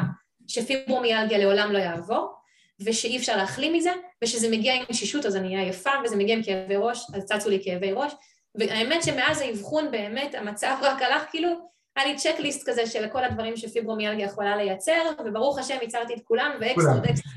שפיברומיאלגיה 0.48 1.38
לעולם 1.38 1.72
לא 1.72 1.78
יעבור, 1.78 2.34
ושאי 2.80 3.16
אפשר 3.16 3.36
להחלים 3.36 3.72
מזה, 3.72 3.92
ושזה 4.24 4.50
מגיע 4.50 4.74
עם 4.74 4.92
שישות 4.92 5.26
אז 5.26 5.36
אני 5.36 5.48
אהיה 5.48 5.60
עייפה, 5.60 5.90
וזה 6.04 6.16
מגיע 6.16 6.36
עם 6.36 6.42
כאבי 6.42 6.76
ראש, 6.76 7.06
אז 7.14 7.24
צצו 7.24 7.50
לי 7.50 7.60
כאבי 7.64 7.92
ראש, 7.92 8.12
והאמת 8.54 9.02
שמאז 9.02 9.40
האבחון 9.40 9.90
באמת 9.90 10.34
המצב 10.34 10.76
רק 10.82 11.02
הלך 11.02 11.22
כאילו 11.30 11.73
היה 11.96 12.06
לי 12.06 12.16
צ'קליסט 12.16 12.68
כזה 12.70 12.86
של 12.86 13.08
כל 13.12 13.24
הדברים 13.24 13.56
שפיברומיאלגיה 13.56 14.26
יכולה 14.26 14.56
לייצר, 14.56 15.00
וברוך 15.26 15.58
השם 15.58 15.76
ייצרתי 15.82 16.14
את 16.14 16.20
כולם, 16.24 16.50
ואקסטרה 16.60 17.00
ואקסטרה. 17.02 17.32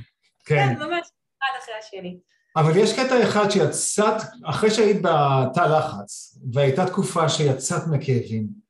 כן. 0.45 0.55
כן, 0.55 0.79
ממש 0.79 1.07
אחד 1.37 1.59
אחרי 1.63 1.73
השני. 1.79 2.17
אבל 2.55 2.77
יש 2.77 2.99
קטע 2.99 3.23
אחד 3.23 3.49
שיצאת, 3.49 4.21
אחרי 4.45 4.71
שהיית 4.71 5.01
בתא 5.01 5.59
לחץ, 5.59 6.39
והייתה 6.53 6.85
תקופה 6.85 7.29
שיצאת 7.29 7.87
מכאבים, 7.87 8.67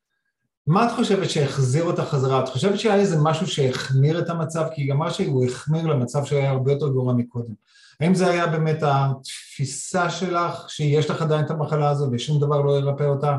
מה 0.67 0.87
את 0.87 0.91
חושבת 0.91 1.29
שהחזיר 1.29 1.83
אותך 1.83 2.01
חזרה? 2.01 2.43
את 2.43 2.49
חושבת 2.49 2.79
שהיה 2.79 2.95
איזה 2.95 3.17
משהו 3.23 3.47
שהחמיר 3.47 4.19
את 4.19 4.29
המצב? 4.29 4.67
כי 4.75 4.87
גם 4.87 4.99
משהו 4.99 5.45
החמיר 5.45 5.85
למצב 5.85 6.25
שהיה 6.25 6.49
הרבה 6.49 6.71
יותר 6.71 6.87
גרוע 6.87 7.13
מקודם. 7.13 7.53
האם 7.99 8.15
זה 8.15 8.29
היה 8.29 8.47
באמת 8.47 8.77
התפיסה 8.81 10.09
שלך, 10.09 10.69
שיש 10.69 11.09
לך 11.09 11.21
עדיין 11.21 11.45
את 11.45 11.51
המחלה 11.51 11.89
הזו 11.89 12.09
ושום 12.11 12.41
דבר 12.41 12.61
לא 12.61 12.77
ירפא 12.77 13.03
אותה, 13.03 13.37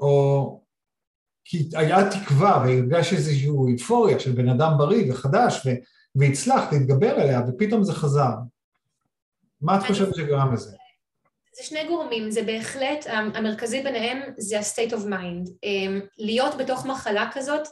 או 0.00 0.63
כי 1.44 1.68
היה 1.74 2.10
תקווה 2.10 2.64
והרגש 2.66 3.12
איזושהי 3.12 3.48
אינפוריה 3.68 4.20
של 4.20 4.32
בן 4.32 4.48
אדם 4.48 4.72
בריא 4.78 5.12
וחדש 5.12 5.66
והצלחת 6.14 6.72
להתגבר 6.72 7.14
עליה 7.14 7.40
ופתאום 7.48 7.84
זה 7.84 7.92
חזר. 7.92 8.34
מה 9.60 9.76
את 9.78 9.82
חושבת 9.86 10.14
שגרם 10.14 10.54
לזה? 10.54 10.76
זה 11.56 11.62
שני 11.62 11.88
גורמים, 11.88 12.30
זה 12.30 12.42
בהחלט, 12.42 13.06
המרכזי 13.08 13.82
ביניהם 13.82 14.18
זה 14.36 14.58
ה-state 14.58 14.92
of 14.92 15.08
mind. 15.08 15.50
אמ, 15.62 16.00
להיות 16.18 16.54
בתוך 16.58 16.86
מחלה 16.86 17.30
כזאת 17.32 17.68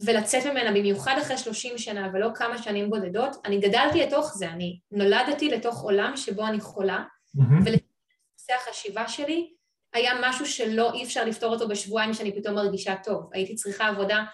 ולצאת 0.00 0.46
ממנה 0.46 0.70
במיוחד 0.70 1.14
אחרי 1.22 1.38
30 1.38 1.78
שנה 1.78 2.10
ולא 2.12 2.28
כמה 2.34 2.62
שנים 2.62 2.90
בודדות, 2.90 3.36
אני 3.44 3.60
גדלתי 3.60 4.00
לתוך 4.00 4.34
זה, 4.34 4.48
אני 4.48 4.78
נולדתי 4.90 5.48
לתוך 5.48 5.82
עולם 5.82 6.12
שבו 6.16 6.46
אני 6.46 6.60
חולה, 6.60 7.04
mm-hmm. 7.36 7.40
ולתוך 7.64 7.86
החשיבה 8.68 9.08
שלי 9.08 9.52
היה 9.92 10.12
משהו 10.22 10.46
שלא 10.46 10.92
אי 10.92 11.04
אפשר 11.04 11.24
לפתור 11.24 11.54
אותו 11.54 11.68
בשבועיים 11.68 12.14
שאני 12.14 12.36
פתאום 12.36 12.54
מרגישה 12.54 12.94
טוב. 13.04 13.30
הייתי 13.32 13.54
צריכה 13.54 13.88
עבודה 13.88 14.24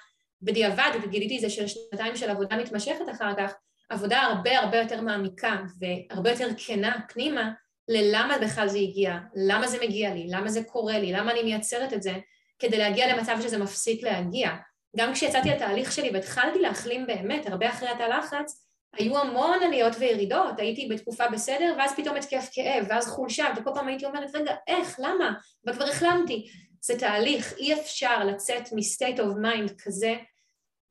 בדיעבד, 0.43 0.91
וגיליתי 1.03 1.37
את 1.37 1.41
זה 1.41 1.51
של 1.51 1.67
שנתיים 1.67 2.17
של 2.17 2.31
עבודה 2.31 2.57
מתמשכת 2.57 3.05
אחר 3.13 3.33
כך, 3.39 3.53
עבודה 3.89 4.21
הרבה 4.21 4.59
הרבה 4.59 4.79
יותר 4.79 5.01
מעמיקה 5.01 5.57
והרבה 5.79 6.31
יותר 6.31 6.49
כנה 6.57 6.97
פנימה 7.09 7.51
ללמה 7.89 8.39
בכלל 8.39 8.69
זה 8.69 8.79
הגיע, 8.79 9.17
למה 9.35 9.69
זה 9.69 9.79
מגיע 9.83 10.15
לי, 10.15 10.27
למה 10.31 10.49
זה 10.49 10.65
קורה 10.65 10.99
לי, 10.99 11.13
למה 11.13 11.33
אני 11.33 11.43
מייצרת 11.43 11.93
את 11.93 12.03
זה, 12.03 12.13
כדי 12.59 12.79
להגיע 12.79 13.17
למצב 13.17 13.37
שזה 13.43 13.59
מפסיק 13.59 14.03
להגיע. 14.03 14.51
גם 14.97 15.13
כשיצאתי 15.13 15.49
לתהליך 15.49 15.93
שלי 15.93 16.11
והתחלתי 16.13 16.59
להחלים 16.59 17.07
באמת, 17.07 17.47
הרבה 17.47 17.71
אחרי 17.71 17.89
התא 17.89 18.03
לחץ, 18.03 18.66
היו 18.99 19.19
המון 19.19 19.63
עליות 19.63 19.93
וירידות, 19.99 20.59
הייתי 20.59 20.89
בתקופה 20.89 21.29
בסדר, 21.29 21.75
ואז 21.79 21.93
פתאום 21.97 22.17
התקף 22.17 22.49
כאב, 22.53 22.87
ואז 22.89 23.07
חולשה, 23.07 23.47
וכל 23.57 23.71
פעם 23.75 23.89
הייתי 23.89 24.07
אומרת, 24.07 24.35
רגע, 24.35 24.55
איך, 24.67 24.97
למה? 24.99 25.33
וכבר 25.67 25.85
החלמתי. 25.85 26.47
זה 26.81 26.99
תהליך, 26.99 27.55
אי 27.59 27.75
אפשר 27.75 28.25
לצאת 28.25 28.73
מ-state 28.73 29.19
of 29.19 29.45
mind 29.45 29.85
כזה 29.85 30.15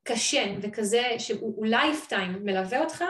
קשה 0.04 0.46
וכזה 0.62 1.04
שהוא 1.18 1.68
lifetime 1.68 2.40
מלווה 2.44 2.80
אותך, 2.80 3.04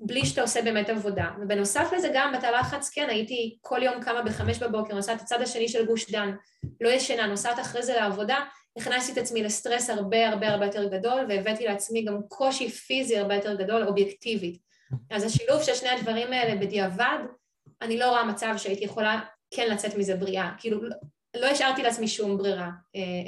בלי 0.00 0.26
שאתה 0.26 0.42
עושה 0.42 0.62
באמת 0.62 0.88
עבודה. 0.88 1.30
ובנוסף 1.42 1.92
לזה 1.96 2.10
גם 2.14 2.32
בתא 2.32 2.46
לחץ, 2.46 2.90
כן, 2.90 3.08
הייתי 3.10 3.58
כל 3.60 3.82
יום 3.82 4.02
קמה 4.02 4.22
בחמש 4.22 4.58
בבוקר, 4.58 4.94
נוסעת 4.94 5.20
הצד 5.20 5.42
השני 5.42 5.68
של 5.68 5.86
גוש 5.86 6.10
דן, 6.10 6.34
לא 6.80 6.88
ישנה, 6.88 7.26
נוסעת 7.26 7.60
אחרי 7.60 7.82
זה 7.82 7.94
לעבודה, 7.94 8.38
הכנסתי 8.76 9.12
את 9.12 9.18
עצמי 9.18 9.42
לסטרס 9.42 9.90
הרבה 9.90 10.28
הרבה 10.28 10.48
הרבה 10.48 10.66
יותר 10.66 10.88
גדול, 10.88 11.26
והבאתי 11.28 11.64
לעצמי 11.64 12.04
גם 12.04 12.18
קושי 12.28 12.68
פיזי 12.68 13.18
הרבה 13.18 13.34
יותר 13.34 13.54
גדול, 13.54 13.86
אובייקטיבית. 13.88 14.58
אז 15.10 15.24
השילוב 15.24 15.62
של 15.62 15.74
שני 15.74 15.88
הדברים 15.88 16.32
האלה 16.32 16.60
בדיעבד, 16.60 17.18
אני 17.82 17.98
לא 17.98 18.10
רואה 18.10 18.24
מצב 18.24 18.54
שהייתי 18.56 18.84
יכולה 18.84 19.20
כן 19.50 19.68
לצאת 19.70 19.94
מזה 19.94 20.16
בריאה. 20.16 20.50
כאילו, 20.58 20.80
לא 21.36 21.46
השארתי 21.46 21.82
לעצמי 21.82 22.08
שום 22.08 22.38
ברירה, 22.38 22.70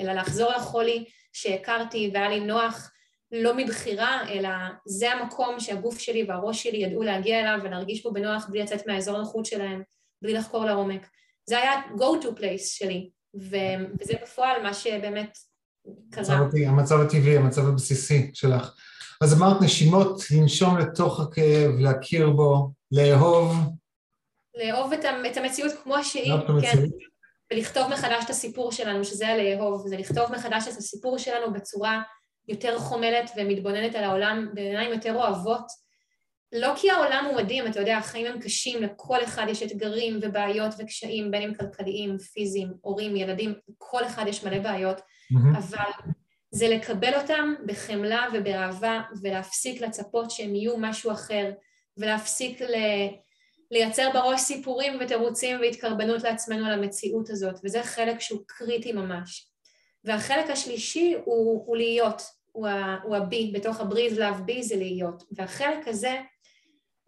אלא 0.01 0.12
לחזור 0.12 0.51
לחולי 0.51 1.05
שהכרתי 1.32 2.11
והיה 2.14 2.28
לי 2.28 2.40
נוח 2.40 2.90
לא 3.32 3.55
מבחירה, 3.57 4.28
אלא 4.28 4.49
זה 4.86 5.12
המקום 5.12 5.61
שהגוף 5.61 5.99
שלי 5.99 6.24
והראש 6.28 6.62
שלי 6.62 6.78
ידעו 6.78 7.03
להגיע 7.03 7.40
אליו 7.40 7.59
ולהרגיש 7.62 8.03
בו 8.03 8.12
בנוח 8.12 8.49
בלי 8.49 8.62
לצאת 8.62 8.86
מהאזור 8.86 9.16
הנוחות 9.16 9.46
שלהם, 9.46 9.82
בלי 10.22 10.32
לחקור 10.32 10.64
לעומק. 10.64 11.09
זה 11.49 11.59
היה 11.59 11.82
go 11.96 12.24
to 12.24 12.40
place 12.40 12.64
שלי, 12.64 13.11
וזה 13.35 14.12
בפועל 14.22 14.62
מה 14.62 14.74
שבאמת 14.74 15.39
קרה. 16.11 16.37
המצב, 16.37 16.57
המצב 16.66 17.01
הטבעי, 17.01 17.37
המצב 17.37 17.68
הבסיסי 17.68 18.31
שלך. 18.35 18.74
אז 19.20 19.39
אמרת 19.39 19.62
נשימות, 19.62 20.20
לנשום 20.31 20.79
לתוך 20.79 21.20
הכאב, 21.20 21.70
להכיר 21.79 22.31
בו, 22.31 22.70
לאהוב. 22.93 23.57
לאהוב 24.55 24.93
את, 24.93 25.05
את 25.31 25.37
המציאות 25.37 25.72
כמו 25.83 26.05
שהיא, 26.05 26.33
כן. 26.62 26.85
ולכתוב 27.53 27.89
מחדש 27.93 28.24
את 28.24 28.31
הסיפור 28.31 28.72
שלנו, 28.72 29.05
שזה 29.05 29.29
הלאהוב, 29.29 29.89
זה 29.89 29.97
לכתוב 29.97 30.33
מחדש 30.33 30.68
את 30.68 30.76
הסיפור 30.76 31.18
שלנו 31.18 31.53
בצורה 31.53 32.03
יותר 32.49 32.79
חומלת 32.79 33.31
ומתבוננת 33.37 33.95
על 33.95 34.05
העולם 34.05 34.49
בעיניים 34.55 34.93
יותר 34.93 35.14
אוהבות. 35.14 35.88
לא 36.53 36.72
כי 36.76 36.90
העולם 36.90 37.24
הוא 37.28 37.36
מדהים, 37.36 37.66
אתה 37.66 37.80
יודע, 37.80 37.96
החיים 37.99 38.26
הם 38.26 38.40
קשים, 38.40 38.82
לכל 38.82 39.24
אחד 39.24 39.46
יש 39.49 39.62
אתגרים 39.62 40.18
ובעיות 40.22 40.74
וקשיים, 40.78 41.30
בין 41.30 41.42
אם 41.42 41.55
כלכליים, 41.55 42.18
פיזיים, 42.18 42.72
הורים, 42.80 43.16
ילדים, 43.16 43.55
לכל 43.68 44.05
אחד 44.05 44.24
יש 44.26 44.44
מלא 44.44 44.59
בעיות, 44.59 44.99
mm-hmm. 44.99 45.59
אבל 45.59 46.11
זה 46.51 46.68
לקבל 46.68 47.14
אותם 47.14 47.55
בחמלה 47.66 48.26
ובאהבה 48.32 49.03
ולהפסיק 49.22 49.80
לצפות 49.80 50.30
שהם 50.30 50.55
יהיו 50.55 50.78
משהו 50.78 51.12
אחר 51.12 51.51
ולהפסיק 51.96 52.62
ל... 52.62 52.74
לייצר 53.70 54.11
בראש 54.14 54.40
סיפורים 54.40 54.99
ותירוצים 55.01 55.61
והתקרבנות 55.61 56.22
לעצמנו 56.22 56.66
על 56.66 56.72
המציאות 56.72 57.30
הזאת, 57.30 57.55
וזה 57.64 57.82
חלק 57.82 58.20
שהוא 58.20 58.40
קריטי 58.46 58.92
ממש. 58.92 59.51
והחלק 60.05 60.51
השלישי 60.51 61.14
הוא, 61.24 61.64
הוא 61.66 61.76
להיות, 61.76 62.22
הוא 62.53 62.66
ה-B, 62.68 63.34
בתוך 63.53 63.80
ה-breathe 63.80 64.16
love 64.16 64.49
B 64.49 64.62
זה 64.62 64.76
להיות, 64.76 65.22
והחלק 65.32 65.88
הזה 65.88 66.20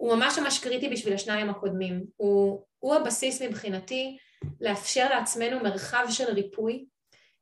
הוא 0.01 0.15
ממש 0.15 0.39
ממש 0.39 0.59
קריטי 0.59 0.89
בשביל 0.89 1.15
השניים 1.15 1.51
הקודמים, 1.51 2.05
הוא, 2.17 2.65
הוא 2.79 2.95
הבסיס 2.95 3.43
מבחינתי 3.43 4.17
לאפשר 4.61 5.09
לעצמנו 5.11 5.61
מרחב 5.61 6.05
של 6.09 6.33
ריפוי, 6.33 6.85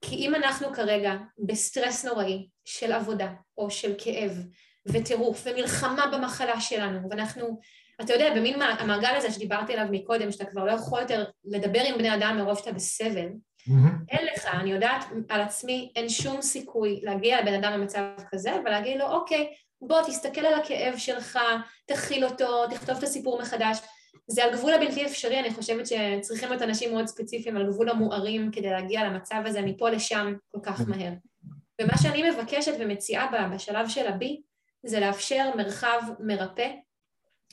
כי 0.00 0.16
אם 0.16 0.34
אנחנו 0.34 0.72
כרגע 0.72 1.12
בסטרס 1.46 2.04
נוראי 2.04 2.48
של 2.64 2.92
עבודה 2.92 3.32
או 3.58 3.70
של 3.70 3.94
כאב 3.98 4.46
וטירוף 4.86 5.46
ומלחמה 5.46 6.06
במחלה 6.06 6.60
שלנו, 6.60 7.10
ואנחנו, 7.10 7.60
אתה 8.00 8.12
יודע, 8.12 8.34
במין 8.34 8.62
המעגל 8.62 9.14
הזה 9.16 9.30
שדיברתי 9.30 9.72
עליו 9.72 9.86
מקודם, 9.90 10.32
שאתה 10.32 10.44
כבר 10.44 10.64
לא 10.64 10.72
יכול 10.72 11.00
יותר 11.00 11.24
לדבר 11.44 11.80
עם 11.80 11.98
בני 11.98 12.14
אדם 12.14 12.36
מרוב 12.36 12.58
שאתה 12.58 12.72
בסבל, 12.72 13.28
Mm-hmm. 13.68 14.08
אין 14.08 14.26
לך, 14.34 14.46
אני 14.46 14.70
יודעת 14.70 15.04
על 15.28 15.40
עצמי, 15.40 15.92
אין 15.96 16.08
שום 16.08 16.42
סיכוי 16.42 17.00
להגיע 17.02 17.42
לבן 17.42 17.54
אדם 17.54 17.80
במצב 17.80 18.00
כזה 18.30 18.50
ולהגיד 18.64 18.98
לו, 18.98 19.06
אוקיי, 19.06 19.48
בוא 19.82 20.02
תסתכל 20.06 20.46
על 20.46 20.54
הכאב 20.54 20.94
שלך, 20.96 21.38
תכיל 21.86 22.24
אותו, 22.24 22.66
תכתוב 22.70 22.96
את 22.96 23.02
הסיפור 23.02 23.40
מחדש. 23.40 23.78
זה 24.26 24.44
על 24.44 24.52
גבול 24.52 24.74
הבלתי 24.74 25.06
אפשרי, 25.06 25.40
אני 25.40 25.54
חושבת 25.54 25.86
שצריכים 25.86 26.48
להיות 26.48 26.62
אנשים 26.62 26.92
מאוד 26.92 27.06
ספציפיים 27.06 27.56
על 27.56 27.66
גבול 27.66 27.88
המוארים 27.88 28.50
כדי 28.52 28.70
להגיע 28.70 29.04
למצב 29.04 29.42
הזה 29.46 29.62
מפה 29.62 29.90
לשם 29.90 30.34
כל 30.48 30.58
כך 30.62 30.80
mm-hmm. 30.80 30.90
מהר. 30.90 31.12
ומה 31.80 31.98
שאני 32.02 32.30
מבקשת 32.30 32.72
ומציעה 32.78 33.48
בשלב 33.54 33.88
של 33.88 34.06
הבי, 34.06 34.42
זה 34.86 35.00
לאפשר 35.00 35.50
מרחב 35.56 36.00
מרפא, 36.20 36.68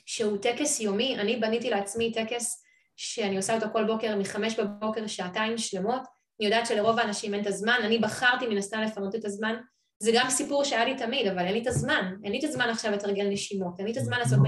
שהוא 0.06 0.38
טקס 0.38 0.80
יומי, 0.80 1.18
אני 1.18 1.36
בניתי 1.36 1.70
לעצמי 1.70 2.12
טקס 2.12 2.64
שאני 2.96 3.36
עושה 3.36 3.54
אותו 3.54 3.66
כל 3.72 3.84
בוקר 3.84 4.16
מחמש 4.16 4.60
בבוקר, 4.60 5.06
שעתיים 5.06 5.58
שלמות. 5.58 6.02
אני 6.40 6.48
יודעת 6.48 6.66
שלרוב 6.66 6.98
האנשים 6.98 7.34
אין 7.34 7.42
את 7.42 7.46
הזמן, 7.46 7.78
אני 7.84 7.98
בחרתי 7.98 8.46
מן 8.46 8.58
הסתם 8.58 8.80
לפנות 8.80 9.14
את 9.14 9.24
הזמן. 9.24 9.56
זה 9.98 10.10
גם 10.14 10.30
סיפור 10.30 10.64
שהיה 10.64 10.84
לי 10.84 10.94
תמיד, 10.96 11.26
אבל 11.26 11.44
אין 11.44 11.52
לי 11.52 11.62
את 11.62 11.66
הזמן. 11.66 12.14
אין 12.24 12.32
לי 12.32 12.38
את 12.38 12.44
הזמן 12.44 12.68
עכשיו 12.68 12.92
לתרגל 12.92 13.28
נשימות, 13.28 13.78
אין 13.78 13.86
לי 13.86 13.92
את 13.92 13.96
הזמן 13.96 14.18
לעשות... 14.18 14.38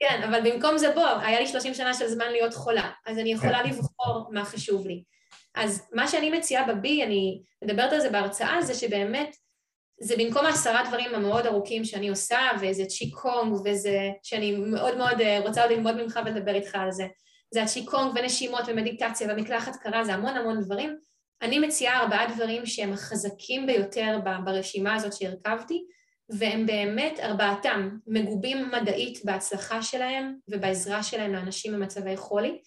כן, 0.00 0.22
אבל 0.28 0.50
במקום 0.50 0.78
זה 0.78 0.92
בוא, 0.94 1.06
היה 1.06 1.40
לי 1.40 1.46
30 1.46 1.74
שנה 1.74 1.94
של 1.94 2.08
זמן 2.08 2.26
להיות 2.30 2.54
חולה, 2.54 2.90
אז 3.06 3.18
אני 3.18 3.32
יכולה 3.32 3.62
כן. 3.62 3.68
לבחור 3.68 4.28
מה 4.32 4.44
חשוב 4.44 4.86
לי. 4.86 5.02
אז 5.54 5.88
מה 5.92 6.08
שאני 6.08 6.30
מציעה 6.30 6.66
בבי, 6.66 7.02
אני 7.02 7.42
מדברת 7.64 7.92
על 7.92 8.00
זה 8.00 8.10
בהרצאה, 8.10 8.62
זה 8.62 8.74
שבאמת 8.74 9.36
זה 10.00 10.14
במקום 10.18 10.46
העשרה 10.46 10.82
דברים 10.88 11.14
המאוד 11.14 11.46
ארוכים 11.46 11.84
שאני 11.84 12.08
עושה, 12.08 12.38
ואיזה 12.60 12.84
צ'יקונג, 12.84 13.56
וזה, 13.64 13.98
שאני 14.22 14.56
מאוד 14.56 14.96
מאוד 14.96 15.20
אה, 15.20 15.40
רוצה 15.40 15.66
ללמוד 15.66 16.02
ממך 16.02 16.20
ולדבר 16.24 16.54
איתך 16.54 16.74
על 16.74 16.92
זה. 16.92 17.06
זה 17.54 17.62
הצ'יקונג 17.62 18.12
ונשימות 18.14 18.62
ומדיטציה 18.66 19.28
ומקלחת 19.32 19.76
קרה, 19.76 20.04
זה 20.04 20.14
המון 20.14 20.36
המון 20.36 20.60
דברים. 20.60 20.96
אני 21.42 21.58
מציעה 21.58 22.02
ארבעה 22.02 22.34
דברים 22.34 22.66
שהם 22.66 22.92
החזקים 22.92 23.66
ביותר 23.66 24.18
ברשימה 24.44 24.94
הזאת 24.94 25.12
שהרכבתי, 25.12 25.84
והם 26.30 26.66
באמת 26.66 27.20
ארבעתם 27.20 27.90
מגובים 28.06 28.70
מדעית 28.70 29.24
בהצלחה 29.24 29.82
שלהם 29.82 30.36
ובעזרה 30.48 31.02
שלהם 31.02 31.32
לאנשים 31.32 31.72
במצבי 31.72 32.16
חולי, 32.16 32.58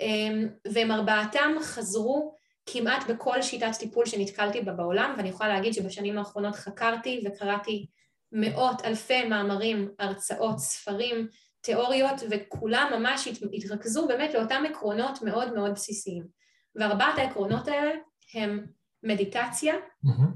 אמ, 0.00 0.48
והם 0.72 0.90
ארבעתם 0.90 1.52
חזרו 1.62 2.34
כמעט 2.66 3.10
בכל 3.10 3.42
שיטת 3.42 3.72
טיפול 3.78 4.06
שנתקלתי 4.06 4.60
בה 4.60 4.72
בעולם, 4.72 5.14
ואני 5.16 5.28
יכולה 5.28 5.48
להגיד 5.48 5.72
שבשנים 5.72 6.18
האחרונות 6.18 6.54
חקרתי 6.54 7.24
וקראתי 7.24 7.86
מאות 8.32 8.84
אלפי 8.84 9.24
מאמרים, 9.24 9.90
הרצאות, 9.98 10.58
ספרים, 10.58 11.28
תיאוריות, 11.60 12.20
וכולם 12.30 12.90
ממש 12.98 13.28
התרכזו 13.52 14.08
באמת 14.08 14.34
לאותם 14.34 14.64
עקרונות 14.70 15.22
מאוד 15.22 15.54
מאוד 15.54 15.72
בסיסיים. 15.72 16.43
וארבעת 16.76 17.18
העקרונות 17.18 17.68
האלה 17.68 17.92
הם 18.34 18.66
מדיטציה, 19.02 19.74
mm-hmm. 19.74 20.28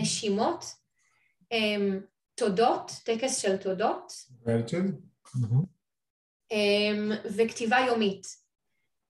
נשימות, 0.00 0.64
הם, 1.50 2.00
תודות, 2.34 2.92
טקס 3.04 3.36
של 3.36 3.56
תודות, 3.56 4.12
mm-hmm. 5.26 6.56
וכתיבה 7.36 7.78
יומית. 7.86 8.40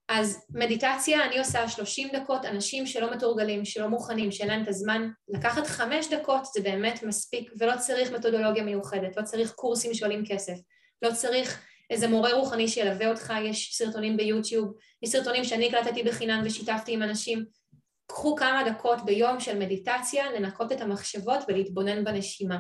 אז 0.09 0.47
מדיטציה 0.51 1.25
אני 1.27 1.39
עושה 1.39 1.69
30 1.69 2.09
דקות, 2.13 2.45
אנשים 2.45 2.87
שלא 2.87 3.15
מתורגלים, 3.15 3.65
שלא 3.65 3.89
מוכנים, 3.89 4.33
שאין 4.33 4.49
להם 4.49 4.63
את 4.63 4.69
הזמן, 4.69 5.11
לקחת 5.29 5.67
חמש 5.67 6.07
דקות 6.11 6.45
זה 6.45 6.61
באמת 6.61 7.03
מספיק, 7.03 7.53
ולא 7.59 7.73
צריך 7.79 8.13
מתודולוגיה 8.13 8.65
מיוחדת, 8.65 9.17
לא 9.17 9.23
צריך 9.23 9.53
קורסים 9.53 9.95
שעולים 9.95 10.23
כסף, 10.27 10.55
לא 11.03 11.13
צריך 11.13 11.63
איזה 11.91 12.09
מורה 12.09 12.33
רוחני 12.33 12.69
שילווה 12.69 13.11
אותך, 13.11 13.33
יש 13.43 13.77
סרטונים 13.77 14.17
ביוטיוב, 14.17 14.75
יש 15.03 15.11
סרטונים 15.11 15.45
שאני 15.45 15.69
הקלטתי 15.69 16.03
בחינם 16.03 16.43
ושיתפתי 16.45 16.93
עם 16.93 17.03
אנשים. 17.03 17.45
קחו 18.07 18.37
כמה 18.37 18.63
דקות 18.71 19.05
ביום 19.05 19.41
של 19.41 19.59
מדיטציה, 19.59 20.33
לנקות 20.33 20.73
את 20.73 20.81
המחשבות 20.81 21.39
ולהתבונן 21.49 22.05
בנשימה. 22.05 22.59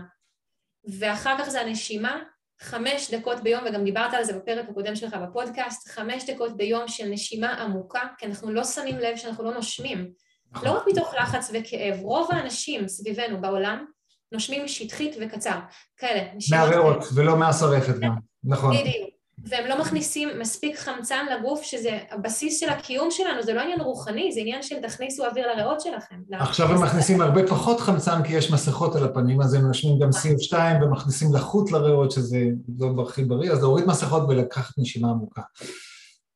ואחר 0.99 1.39
כך 1.39 1.49
זה 1.49 1.61
הנשימה, 1.61 2.22
חמש 2.61 3.14
דקות 3.14 3.43
ביום, 3.43 3.64
וגם 3.66 3.85
דיברת 3.85 4.14
על 4.14 4.24
זה 4.24 4.33
בפרק 4.33 4.68
הקודם 4.68 4.97
שלך 4.97 5.14
בפודקאסט, 5.14 5.89
חמש 5.89 6.31
דקות 6.31 6.57
ביום 6.57 6.89
של 6.89 7.09
נשימה 7.09 7.53
עמוקה, 7.53 8.03
כי 8.18 8.26
אנחנו 8.26 8.53
לא 8.53 8.64
שמים 8.64 8.99
לב 8.99 9.16
שאנחנו 9.16 9.45
לא 9.45 9.55
נושמים. 9.55 10.11
נכון. 10.53 10.68
לא 10.68 10.72
רק 10.72 10.83
מתוך 10.87 11.14
לחץ 11.14 11.51
וכאב, 11.55 12.01
רוב 12.01 12.28
האנשים 12.33 12.89
סביבנו 12.89 13.41
בעולם 13.41 13.85
נושמים 14.33 14.68
שטחית 14.68 15.16
וקצר, 15.20 15.59
כאלה. 15.97 16.22
מהריאות, 16.51 17.05
ולא 17.14 17.37
מהשרפת 17.37 17.99
גם, 18.01 18.14
נכון. 18.45 18.76
בדיוק. 18.76 19.10
והם 19.45 19.66
לא 19.66 19.80
מכניסים 19.80 20.28
מספיק 20.38 20.78
חמצן 20.78 21.26
לגוף, 21.26 21.62
שזה 21.62 21.99
הבסיס 22.11 22.61
של 22.61 22.68
הקיום 22.68 23.11
שלנו, 23.11 23.43
זה 23.43 23.55
לא 23.55 23.61
עניין 23.61 23.80
רוחני, 23.80 24.32
זה 24.32 24.41
עניין 24.41 24.62
של 24.62 24.80
תכניסו 24.80 25.26
אוויר 25.26 25.47
לריאות 25.47 25.80
שלכם. 25.80 26.16
עכשיו 26.32 26.70
הם 26.70 26.82
מכניסים 26.82 27.20
הרבה 27.20 27.47
פחות 27.47 27.80
חמצן 27.80 28.22
כי 28.22 28.36
יש 28.36 28.51
מסכות 28.51 28.97
על 28.97 29.05
הפנים, 29.05 29.41
אז 29.41 29.55
הם 29.55 29.66
נושמים 29.66 29.99
גם 29.99 30.09
CO2 30.09 30.55
ומכניסים 30.82 31.34
לחות 31.34 31.72
לריאות, 31.72 32.11
שזה 32.11 32.38
לא 32.78 33.03
הכי 33.03 33.24
בריא, 33.24 33.53
אז 33.53 33.62
להוריד 33.62 33.86
מסכות 33.86 34.22
ולקחת 34.28 34.78
נשימה 34.78 35.11
עמוקה. 35.11 35.43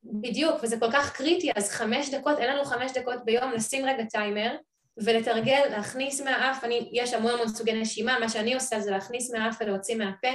בדיוק, 0.03 0.55
וזה 0.63 0.79
כל 0.79 0.91
כך 0.93 1.13
קריטי, 1.13 1.51
אז 1.55 1.69
חמש 1.69 2.13
דקות, 2.13 2.37
אין 2.37 2.55
לנו 2.55 2.65
חמש 2.65 2.91
דקות 2.97 3.19
ביום, 3.25 3.51
נשים 3.55 3.85
רגע 3.85 4.03
טיימר, 4.03 4.55
ולתרגל, 5.03 5.61
להכניס 5.69 6.21
מהאף, 6.21 6.63
אני, 6.63 6.89
יש 6.93 7.13
המון 7.13 7.33
המון 7.33 7.47
סוגי 7.47 7.81
נשימה, 7.81 8.19
מה 8.19 8.29
שאני 8.29 8.53
עושה 8.53 8.79
זה 8.79 8.91
להכניס 8.91 9.33
מהאף 9.33 9.57
ולהוציא 9.61 9.95
מהפה, 9.95 10.27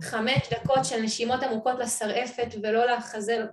חמש 0.00 0.48
דקות 0.50 0.84
של 0.84 1.02
נשימות 1.02 1.42
עמוקות 1.42 1.78
לשרעפת 1.78 2.54
ולא 2.62 2.86
לחזה, 2.86 3.44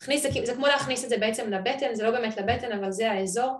להכניס, 0.00 0.26
זה 0.44 0.54
כמו 0.54 0.66
להכניס 0.66 1.04
את 1.04 1.08
זה 1.08 1.18
בעצם 1.18 1.50
לבטן, 1.50 1.94
זה 1.94 2.02
לא 2.02 2.10
באמת 2.10 2.36
לבטן 2.36 2.72
אבל 2.72 2.92
זה 2.92 3.10
האזור, 3.10 3.56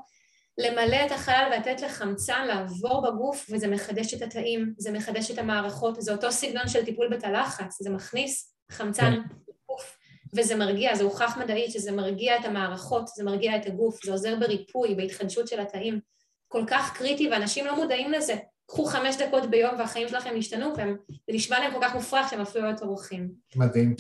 למלא 0.58 1.06
את 1.06 1.12
החלל 1.12 1.48
ולתת 1.50 1.82
לחמצן 1.82 2.46
לעבור 2.46 3.02
בגוף 3.10 3.46
וזה 3.50 3.68
מחדש 3.68 4.14
את 4.14 4.22
התאים, 4.22 4.74
זה 4.78 4.92
מחדש 4.92 5.30
את 5.30 5.38
המערכות, 5.38 6.00
זה 6.02 6.12
אותו 6.12 6.32
סגנון 6.32 6.68
של 6.68 6.84
טיפול 6.84 7.08
בתא 7.08 7.26
לחץ, 7.26 7.82
זה 7.82 7.90
מכניס 7.90 8.54
חמצן 8.70 9.12
לגוף 9.12 9.98
וזה 10.36 10.56
מרגיע, 10.56 10.94
זה 10.94 11.04
הוכח 11.04 11.36
מדעית 11.36 11.72
שזה 11.72 11.92
מרגיע 11.92 12.36
את 12.36 12.44
המערכות, 12.44 13.08
זה 13.08 13.24
מרגיע 13.24 13.56
את 13.56 13.66
הגוף, 13.66 14.04
זה 14.04 14.12
עוזר 14.12 14.36
בריפוי, 14.36 14.94
בהתחדשות 14.94 15.48
של 15.48 15.60
התאים, 15.60 16.00
כל 16.48 16.64
כך 16.66 16.96
קריטי 16.96 17.30
ואנשים 17.30 17.66
לא 17.66 17.76
מודעים 17.76 18.12
לזה, 18.12 18.36
קחו 18.70 18.84
חמש 18.84 19.16
דקות 19.16 19.50
ביום 19.50 19.74
והחיים 19.78 20.08
שלכם 20.08 20.30
השתנו, 20.38 20.72
וזה 20.72 20.92
נשמע 21.28 21.60
להם 21.60 21.72
כל 21.72 21.78
כך 21.82 21.94
מופרך 21.94 22.30
שהם 22.30 22.40
אפילו 22.40 22.70
לא 22.70 22.76
טורחים. 22.76 23.28
מדהים. 23.56 23.94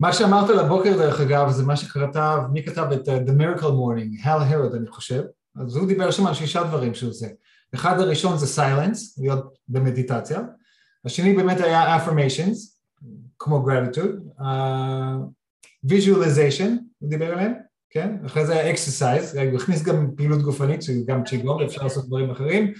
מה 0.00 0.12
שאמרת 0.12 0.50
לבוקר 0.50 0.96
דרך 0.96 1.20
אגב, 1.20 1.50
זה 1.50 1.62
מה 1.62 1.76
שכתב, 1.76 2.38
מי 2.52 2.62
כתב 2.64 2.86
את 2.92 3.08
uh, 3.08 3.28
The 3.28 3.32
Miracle 3.40 3.62
Morning, 3.62 4.28
הל 4.28 4.42
הרוד 4.42 4.74
אני 4.74 4.88
חושב, 4.88 5.22
אז 5.56 5.76
הוא 5.76 5.88
דיבר 5.88 6.10
שם 6.10 6.26
על 6.26 6.34
שישה 6.34 6.62
דברים 6.62 6.94
שהוא 6.94 7.10
עושה. 7.10 7.26
אחד 7.74 8.00
הראשון 8.00 8.38
זה 8.38 8.46
סיילנס, 8.46 9.18
להיות 9.18 9.58
במדיטציה, 9.68 10.40
השני 11.04 11.34
באמת 11.34 11.60
היה 11.60 11.96
affirmations, 11.96 12.56
כמו 13.38 13.66
gratitude, 13.68 14.40
uh, 14.40 14.44
visualization, 15.86 16.70
הוא 16.98 17.10
דיבר 17.10 17.32
עליהם, 17.32 17.52
כן? 17.90 18.16
אחרי 18.26 18.46
זה 18.46 18.52
היה 18.52 18.74
exercise, 18.74 19.38
הוא 19.50 19.60
הכניס 19.60 19.82
גם 19.82 20.10
פעילות 20.16 20.42
גופנית, 20.42 20.82
שהיא 20.82 21.06
גם 21.06 21.24
צ'יגור, 21.24 21.64
אפשר 21.64 21.82
לעשות 21.82 22.06
דברים 22.06 22.30
אחרים, 22.30 22.72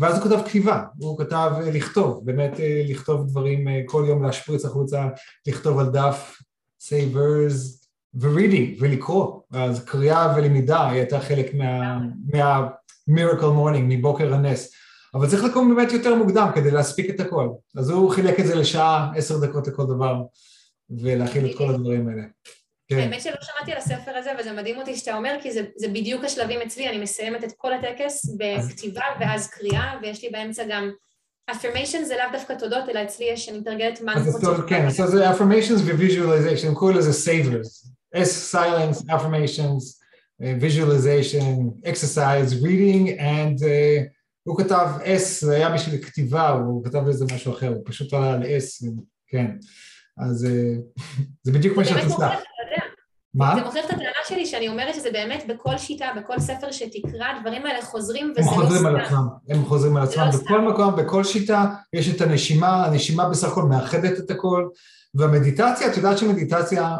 ואז 0.00 0.18
הוא 0.18 0.24
כתב 0.24 0.42
כתיבה, 0.48 0.84
הוא 0.98 1.18
כתב 1.18 1.52
אה, 1.56 1.70
לכתוב, 1.70 2.26
באמת 2.26 2.60
אה, 2.60 2.82
לכתוב 2.86 3.26
דברים, 3.26 3.66
כל 3.86 4.04
יום 4.08 4.22
להשפריץ 4.22 4.64
החוצה, 4.64 5.08
לכתוב 5.46 5.78
על 5.78 5.86
דף, 5.86 6.42
SAVERS 6.80 7.88
ו 8.20 8.27
reading 8.27 8.76
ולקרוא, 8.80 9.40
אז 9.52 9.84
קריאה 9.84 10.34
ולמידה 10.36 10.88
הייתה 10.88 11.20
חלק 11.20 11.54
מה, 11.54 11.98
מה 12.32 12.68
miracle 13.10 13.42
morning, 13.42 13.84
מבוקר 13.88 14.34
הנס, 14.34 14.72
אבל 15.14 15.28
צריך 15.28 15.44
לקום 15.44 15.74
באמת 15.74 15.92
יותר 15.92 16.14
מוקדם 16.14 16.48
כדי 16.54 16.70
להספיק 16.70 17.10
את 17.10 17.20
הכל, 17.20 17.48
אז 17.76 17.90
הוא 17.90 18.10
חילק 18.10 18.40
את 18.40 18.46
זה 18.46 18.54
לשעה, 18.54 19.12
עשר 19.16 19.38
דקות 19.38 19.68
לכל 19.68 19.86
דבר, 19.86 20.22
ולהכיל 20.90 21.46
את 21.46 21.58
כל 21.58 21.68
הדברים 21.68 22.08
האלה. 22.08 22.22
כן. 22.88 22.98
האמת 22.98 23.22
שלא 23.22 23.36
שמעתי 23.40 23.72
על 23.72 23.78
הספר 23.78 24.16
הזה, 24.16 24.30
וזה 24.38 24.52
מדהים 24.52 24.78
אותי 24.78 24.96
שאתה 24.96 25.16
אומר, 25.16 25.36
כי 25.42 25.52
זה, 25.52 25.64
זה 25.76 25.88
בדיוק 25.88 26.24
השלבים 26.24 26.60
אצלי, 26.60 26.88
אני 26.88 26.98
מסיימת 26.98 27.44
את 27.44 27.52
כל 27.56 27.72
הטקס 27.72 28.26
בכתיבה 28.38 29.04
ואז 29.20 29.50
קריאה, 29.50 29.98
ויש 30.02 30.22
לי 30.24 30.30
באמצע 30.30 30.62
גם 30.70 30.90
affirmation 31.50 32.04
זה 32.04 32.16
לאו 32.16 32.32
דווקא 32.32 32.54
תודות, 32.58 32.88
אלא 32.88 33.02
אצלי 33.02 33.26
יש, 33.32 33.48
אני 33.48 33.58
מתרגלת 33.58 34.00
מנטרות. 34.00 34.68
כן, 34.68 34.86
אז 34.86 34.96
זה 34.96 35.30
affirmations 35.30 35.80
ו-visualization, 35.84 36.74
קוראים 36.74 36.98
לזה 36.98 37.30
savers. 37.30 37.88
S, 38.16 38.54
silence, 38.54 39.10
affirmations, 39.10 39.98
visualization, 40.40 41.82
exercise, 41.84 42.52
reading, 42.62 43.18
and 43.18 43.58
uh, 43.60 44.08
הוא 44.42 44.58
כתב 44.58 44.88
S, 45.04 45.46
זה 45.46 45.56
היה 45.56 45.70
בשביל 45.70 46.02
כתיבה, 46.02 46.48
הוא 46.48 46.84
כתב 46.84 47.08
לזה 47.08 47.24
משהו 47.34 47.52
אחר, 47.52 47.68
הוא 47.68 47.82
פשוט 47.84 48.14
עלה 48.14 48.32
על 48.32 48.42
S, 48.42 48.86
כן. 49.26 49.46
אז 50.18 50.46
זה 51.44 51.52
בדיוק 51.52 51.76
מה 51.76 51.84
שאת 51.84 52.04
עושה. 52.04 52.28
מה? 53.34 53.54
זה 53.54 53.64
מוכיח 53.64 53.84
את 53.84 53.90
הטענה 53.90 54.10
שלי 54.28 54.46
שאני 54.46 54.68
אומרת 54.68 54.94
שזה 54.94 55.10
באמת 55.12 55.44
בכל 55.48 55.78
שיטה, 55.78 56.06
בכל 56.16 56.38
ספר 56.38 56.70
שתקרא, 56.70 57.26
הדברים 57.36 57.66
האלה 57.66 57.82
חוזרים 57.82 58.32
וזה 58.36 58.40
לא 58.40 58.46
סתם. 58.46 58.60
הם 58.60 58.66
חוזרים 58.66 58.86
על 58.86 59.00
עצמם, 59.00 59.26
הם 59.48 59.64
חוזרים 59.64 59.96
על 59.96 60.02
עצמם. 60.02 60.24
לא 60.32 60.40
בכל 60.40 60.60
מקום, 60.60 60.96
בכל 60.96 61.24
שיטה 61.24 61.66
יש 61.92 62.14
את 62.14 62.20
הנשימה, 62.20 62.86
הנשימה 62.86 63.28
בסך 63.28 63.48
הכל 63.48 63.62
מאחדת 63.62 64.18
את 64.18 64.30
הכל, 64.30 64.68
והמדיטציה, 65.14 65.86
את 65.86 65.96
יודעת 65.96 66.18
שמדיטציה, 66.18 66.96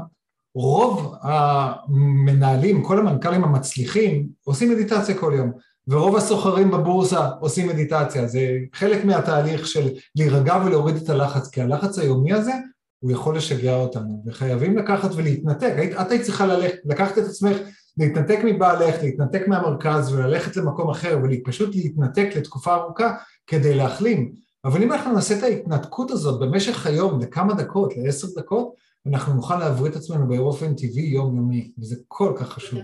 רוב 0.54 1.14
המנהלים, 1.22 2.82
כל 2.82 2.98
המנכ"לים 2.98 3.44
המצליחים, 3.44 4.28
עושים 4.44 4.70
מדיטציה 4.70 5.14
כל 5.14 5.32
יום, 5.36 5.52
ורוב 5.88 6.16
הסוחרים 6.16 6.70
בבורסה 6.70 7.28
עושים 7.40 7.68
מדיטציה, 7.68 8.26
זה 8.26 8.40
חלק 8.74 9.04
מהתהליך 9.04 9.66
של 9.66 9.88
להירגע 10.16 10.56
ולהוריד 10.64 10.96
את 10.96 11.10
הלחץ, 11.10 11.50
כי 11.50 11.62
הלחץ 11.62 11.98
היומי 11.98 12.32
הזה 12.32 12.52
הוא 12.98 13.12
יכול 13.12 13.36
לשגע 13.36 13.76
אותנו, 13.76 14.22
וחייבים 14.26 14.78
לקחת 14.78 15.10
ולהתנתק. 15.14 15.72
את 16.00 16.10
היית 16.10 16.22
צריכה 16.22 16.46
ללכת, 16.46 16.78
לקחת 16.84 17.18
את 17.18 17.24
עצמך, 17.24 17.56
להתנתק 17.96 18.38
מבעלך, 18.44 19.02
להתנתק 19.02 19.48
מהמרכז 19.48 20.12
וללכת 20.12 20.56
למקום 20.56 20.90
אחר 20.90 21.18
ופשוט 21.22 21.74
להתנתק 21.74 22.28
לתקופה 22.36 22.74
ארוכה 22.74 23.16
כדי 23.46 23.74
להחלים. 23.74 24.32
אבל 24.64 24.82
אם 24.82 24.92
אנחנו 24.92 25.12
נעשה 25.12 25.38
את 25.38 25.42
ההתנתקות 25.42 26.10
הזאת 26.10 26.40
במשך 26.40 26.86
היום 26.86 27.20
לכמה 27.20 27.54
דקות, 27.54 27.96
לעשר 27.96 28.26
דקות, 28.36 28.74
אנחנו 29.06 29.34
נוכל 29.34 29.58
להבריא 29.58 29.90
את 29.90 29.96
עצמנו 29.96 30.28
באופן 30.28 30.74
טבעי 30.74 31.06
יומיומי, 31.06 31.72
וזה 31.78 31.96
כל 32.08 32.32
כך 32.36 32.48
חשוב. 32.48 32.80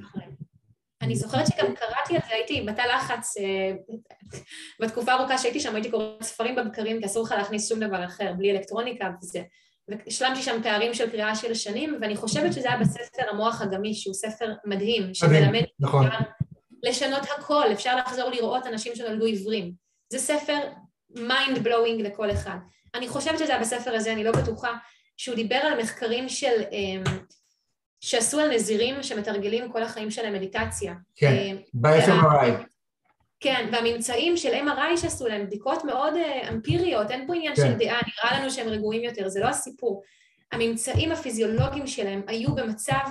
אני 1.02 1.16
זוכרת 1.16 1.46
שגם 1.46 1.66
קראתי 1.74 2.14
על 2.14 2.20
זה, 2.28 2.34
הייתי 2.34 2.66
בתא 2.66 2.82
לחץ, 2.82 3.36
אה, 3.36 3.96
בתקופה 4.80 5.14
ארוכה 5.14 5.38
שהייתי 5.38 5.60
שם 5.60 5.74
הייתי 5.74 5.90
קוראת 5.90 6.22
ספרים 6.22 6.56
בבקרים 6.56 7.00
כי 7.00 7.06
אסור 7.06 7.24
לך 7.24 7.32
להכניס 7.32 7.68
שום 7.68 7.80
דבר 7.80 8.04
אחר, 8.04 8.32
בלי 8.38 8.52
אלקטרוניקה 8.52 9.10
וזה. 9.22 9.42
והשלמתי 9.88 10.42
שם 10.42 10.62
תארים 10.62 10.94
של 10.94 11.10
קריאה 11.10 11.36
של 11.36 11.54
שנים, 11.54 11.98
ואני 12.00 12.16
חושבת 12.16 12.52
שזה 12.52 12.68
היה 12.68 12.78
בספר 12.78 13.22
המוח 13.30 13.62
הגמיש, 13.62 14.02
שהוא 14.02 14.14
ספר 14.14 14.52
מדהים, 14.64 15.14
שמלמד 15.14 15.62
נכון. 15.80 16.06
לשנות 16.82 17.22
הכל, 17.38 17.64
אפשר 17.72 17.96
לחזור 17.96 18.30
לראות 18.30 18.66
אנשים 18.66 18.94
שנולדו 18.94 19.24
עיוורים. 19.24 19.72
זה 20.12 20.18
ספר 20.18 20.58
mind 21.16 21.58
blowing 21.64 22.02
לכל 22.02 22.30
אחד. 22.30 22.56
אני 22.94 23.08
חושבת 23.08 23.38
שזה 23.38 23.52
היה 23.52 23.60
בספר 23.60 23.94
הזה, 23.94 24.12
אני 24.12 24.24
לא 24.24 24.32
בטוחה, 24.32 24.72
שהוא 25.16 25.36
דיבר 25.36 25.56
על 25.56 25.82
מחקרים 25.82 26.28
של, 26.28 26.62
אמ, 26.72 27.02
שעשו 28.00 28.40
על 28.40 28.54
נזירים 28.54 29.02
שמתרגלים 29.02 29.72
כל 29.72 29.82
החיים 29.82 30.10
שלהם 30.10 30.32
מדיטציה. 30.32 30.94
כן, 31.16 31.32
אמ, 31.32 31.56
ב-FMRI. 31.74 32.73
כן, 33.40 33.68
והממצאים 33.72 34.36
של 34.36 34.52
MRI 34.52 34.96
שעשו 34.96 35.28
להם 35.28 35.46
בדיקות 35.46 35.84
מאוד 35.84 36.14
uh, 36.14 36.48
אמפיריות, 36.48 37.10
אין 37.10 37.26
פה 37.26 37.34
עניין 37.34 37.54
כן. 37.54 37.62
של 37.62 37.72
דעה, 37.72 38.00
נראה 38.06 38.40
לנו 38.40 38.50
שהם 38.50 38.68
רגועים 38.68 39.04
יותר, 39.04 39.28
זה 39.28 39.40
לא 39.40 39.48
הסיפור. 39.48 40.02
הממצאים 40.52 41.12
הפיזיולוגיים 41.12 41.86
שלהם 41.86 42.22
היו 42.26 42.54
במצב 42.54 43.04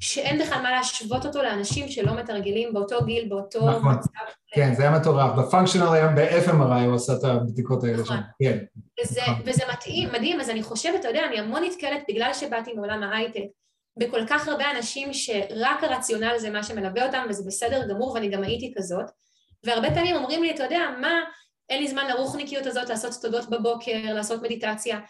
שאין 0.00 0.38
בכלל 0.38 0.62
מה 0.62 0.70
להשוות 0.70 1.26
אותו 1.26 1.42
לאנשים 1.42 1.88
שלא 1.88 2.14
מתרגלים 2.14 2.74
באותו 2.74 3.04
גיל, 3.04 3.28
באותו 3.28 3.70
נכון. 3.70 3.94
מצב. 3.94 4.08
כן, 4.54 4.74
זה 4.74 4.82
היה 4.82 4.98
מטורף. 4.98 5.38
בפונקשיונל 5.38 5.94
היום 5.94 6.14
ב-FMRI 6.14 6.86
הוא 6.86 6.94
עשה 6.94 7.12
את 7.12 7.24
הבדיקות 7.24 7.84
האלה 7.84 8.02
נכון. 8.02 8.16
שם. 8.16 8.22
כן. 8.42 8.58
וזה, 9.02 9.20
נכון. 9.22 9.34
וזה 9.46 9.62
מתאים, 9.72 10.08
מדהים, 10.12 10.40
אז 10.40 10.50
אני 10.50 10.62
חושבת, 10.62 11.00
אתה 11.00 11.08
יודע, 11.08 11.24
אני 11.28 11.38
המון 11.38 11.64
נתקלת 11.64 12.02
בגלל 12.08 12.34
שבאתי 12.34 12.72
מעולם 12.72 13.02
ההייטק, 13.02 13.44
בכל 13.96 14.26
כך 14.26 14.48
הרבה 14.48 14.70
אנשים 14.76 15.12
שרק 15.12 15.82
הרציונל 15.84 16.38
זה 16.38 16.50
מה 16.50 16.62
שמלווה 16.62 17.06
אותם, 17.06 17.26
וזה 17.28 17.42
בסדר 17.46 17.88
גמור, 17.88 18.12
ואני 18.12 18.28
גם 18.28 18.42
הייתי 18.42 18.72
כזאת. 18.76 19.04
והרבה 19.64 19.94
פעמים 19.94 20.16
אומרים 20.16 20.42
לי, 20.42 20.50
אתה 20.50 20.64
יודע, 20.64 20.80
מה, 21.00 21.20
אין 21.68 21.82
לי 21.82 21.88
זמן 21.88 22.06
לרוחניקיות 22.08 22.66
הזאת 22.66 22.88
לעשות 22.88 23.12
תודות 23.22 23.50
בבוקר, 23.50 24.12
לעשות 24.14 24.42
מדיטציה. 24.42 25.00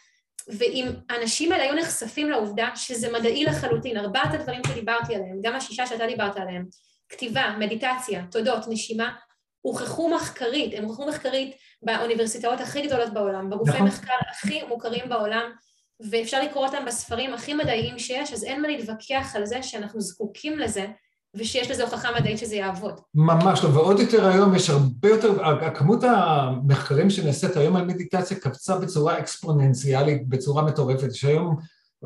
ואם 0.49 0.86
האנשים 1.11 1.53
האלה 1.53 1.64
היו 1.64 1.74
נחשפים 1.74 2.30
לעובדה 2.30 2.68
שזה 2.74 3.12
מדעי 3.12 3.44
לחלוטין, 3.44 3.96
ארבעת 3.96 4.34
הדברים 4.34 4.61
שדיברתי 4.66 5.14
עליהם, 5.14 5.38
גם 5.42 5.55
השישה 5.55 5.86
שאתה 5.86 6.07
דיברת 6.07 6.36
עליהם, 6.36 6.66
כתיבה, 7.09 7.55
מדיטציה, 7.59 8.24
תודות, 8.30 8.64
נשימה, 8.68 9.14
הוכחו 9.61 10.09
מחקרית, 10.09 10.74
הם 10.74 10.84
הוכחו 10.84 11.07
מחקרית 11.07 11.57
באוניברסיטאות 11.82 12.61
הכי 12.61 12.86
גדולות 12.86 13.12
בעולם, 13.12 13.51
בגופי 13.51 13.70
נכון. 13.70 13.86
מחקר 13.86 14.14
הכי 14.30 14.62
מוכרים 14.62 15.09
בעולם, 15.09 15.53
ואפשר 16.11 16.42
לקרוא 16.42 16.66
אותם 16.66 16.84
בספרים 16.84 17.34
הכי 17.34 17.55
מדעיים 17.55 17.99
שיש, 17.99 18.32
אז 18.32 18.44
אין 18.44 18.62
מה 18.62 18.68
להתווכח 18.68 19.32
על 19.36 19.46
זה 19.46 19.62
שאנחנו 19.62 20.01
זקוקים 20.01 20.59
לזה 20.59 20.86
ושיש 21.39 21.70
לזה 21.70 21.84
הוכחה 21.84 22.09
מדעית 22.20 22.39
שזה 22.39 22.57
יעבוד. 22.57 23.01
ממש 23.14 23.64
לא, 23.64 23.68
ועוד 23.68 24.01
יותר 24.01 24.26
היום 24.26 24.55
יש 24.55 24.70
הרבה 24.70 25.09
יותר, 25.09 25.32
כמות 25.74 26.05
המחקרים 26.05 27.11
שנעשית 27.11 27.57
היום 27.57 27.76
על 27.76 27.84
מדיטציה 27.84 28.36
קפצה 28.36 28.78
בצורה 28.78 29.18
אקספוננציאלית, 29.18 30.28
בצורה 30.28 30.62
מטורפת, 30.62 31.14
שהיום, 31.14 31.57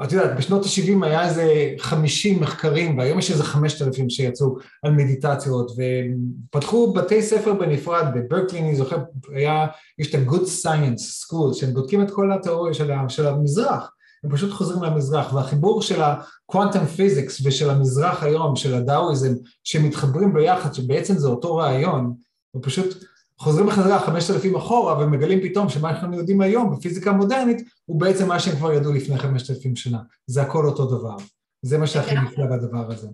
את 0.05 0.12
יודעת, 0.12 0.37
בשנות 0.37 0.64
ה-70 0.64 1.07
היה 1.07 1.28
איזה 1.28 1.74
50 1.78 2.41
מחקרים, 2.41 2.99
והיום 2.99 3.18
יש 3.18 3.30
איזה 3.30 3.45
5,000 3.45 4.11
שיצאו 4.11 4.57
על 4.83 4.93
מדיטציות, 4.93 5.70
ופתחו 5.70 6.93
בתי 6.93 7.22
ספר 7.22 7.55
בנפרד, 7.55 8.05
בברקלי 8.14 8.61
אני 8.61 8.76
זוכר, 8.76 8.97
היה, 9.35 9.66
יש 9.99 10.14
את 10.14 10.14
ה-Good 10.14 10.64
Science 10.64 11.01
School, 11.01 11.55
שהם 11.55 11.74
בודקים 11.74 12.03
את 12.03 12.11
כל 12.11 12.33
התיאוריה 12.33 12.74
של, 13.09 13.26
המזרח. 13.26 13.93
הם 14.25 14.31
פשוט 14.31 14.53
חוזרים 14.53 14.83
למזרח, 14.83 15.33
והחיבור 15.33 15.83
של 15.83 16.03
ה-quantum 16.03 16.99
physics 16.99 17.41
ושל 17.45 17.70
המזרח 17.70 18.23
היום, 18.23 18.57
של 18.57 18.75
הדאואיזם, 18.75 19.35
שמתחברים 19.64 20.35
ביחד, 20.35 20.75
שבעצם 20.75 21.14
זה 21.14 21.29
אותו 21.29 21.57
רעיון, 21.57 22.14
הם 22.55 22.61
פשוט 22.61 23.05
חוזרים 23.39 23.66
בחזרה 23.66 24.01
חמשת 24.01 24.31
אלפים 24.35 24.57
אחורה 24.57 24.99
ומגלים 24.99 25.41
פתאום 25.43 25.68
שמה 25.68 25.91
אנחנו 25.91 26.16
יודעים 26.16 26.41
היום 26.41 26.77
בפיזיקה 26.77 27.11
המודרנית 27.11 27.68
הוא 27.85 28.01
בעצם 28.01 28.29
מה 28.29 28.41
שהם 28.41 28.57
כבר 28.57 28.73
ידעו 28.73 28.93
לפני 28.93 29.18
חמשת 29.18 29.51
אלפים 29.51 29.77
שנה, 29.77 29.99
זה 30.27 30.43
הכל 30.43 30.66
אותו 30.66 30.87
דבר, 30.87 31.16
זה 31.62 31.79
מה 31.79 31.87
שהכי 31.87 32.14
נפלא 32.14 32.45
בדבר 32.47 32.93
הזה. 32.93 33.09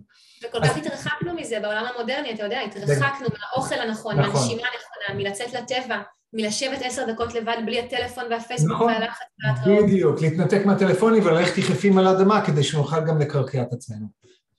וכל 0.48 0.58
כך 0.64 0.76
התרחקנו 0.76 1.34
מזה 1.34 1.60
בעולם 1.62 1.84
המודרני, 1.94 2.34
אתה 2.34 2.44
יודע, 2.44 2.60
התרחקנו 2.60 3.28
מהאוכל 3.38 3.74
הנכון, 3.74 4.18
נכון. 4.18 4.32
מהנשימה 4.32 4.62
הנכונה, 4.62 5.22
מלצאת 5.22 5.52
לטבע, 5.52 5.98
מלשבת 6.32 6.78
עשר 6.82 7.12
דקות 7.12 7.34
לבד 7.34 7.56
בלי 7.66 7.80
הטלפון 7.80 8.24
והפייסבוק 8.30 8.72
נכון, 8.72 8.92
והלחץ 8.92 9.26
וההתראות. 9.44 9.84
בדיוק, 9.84 10.20
להתנתק 10.20 10.66
מהטלפונים 10.66 11.26
וללכת 11.26 11.58
יחפים 11.58 11.98
על 11.98 12.06
האדמה 12.06 12.46
כדי 12.46 12.62
שנוכל 12.62 13.00
גם 13.08 13.20
לקרקע 13.20 13.62
את 13.62 13.72
עצמנו. 13.72 14.06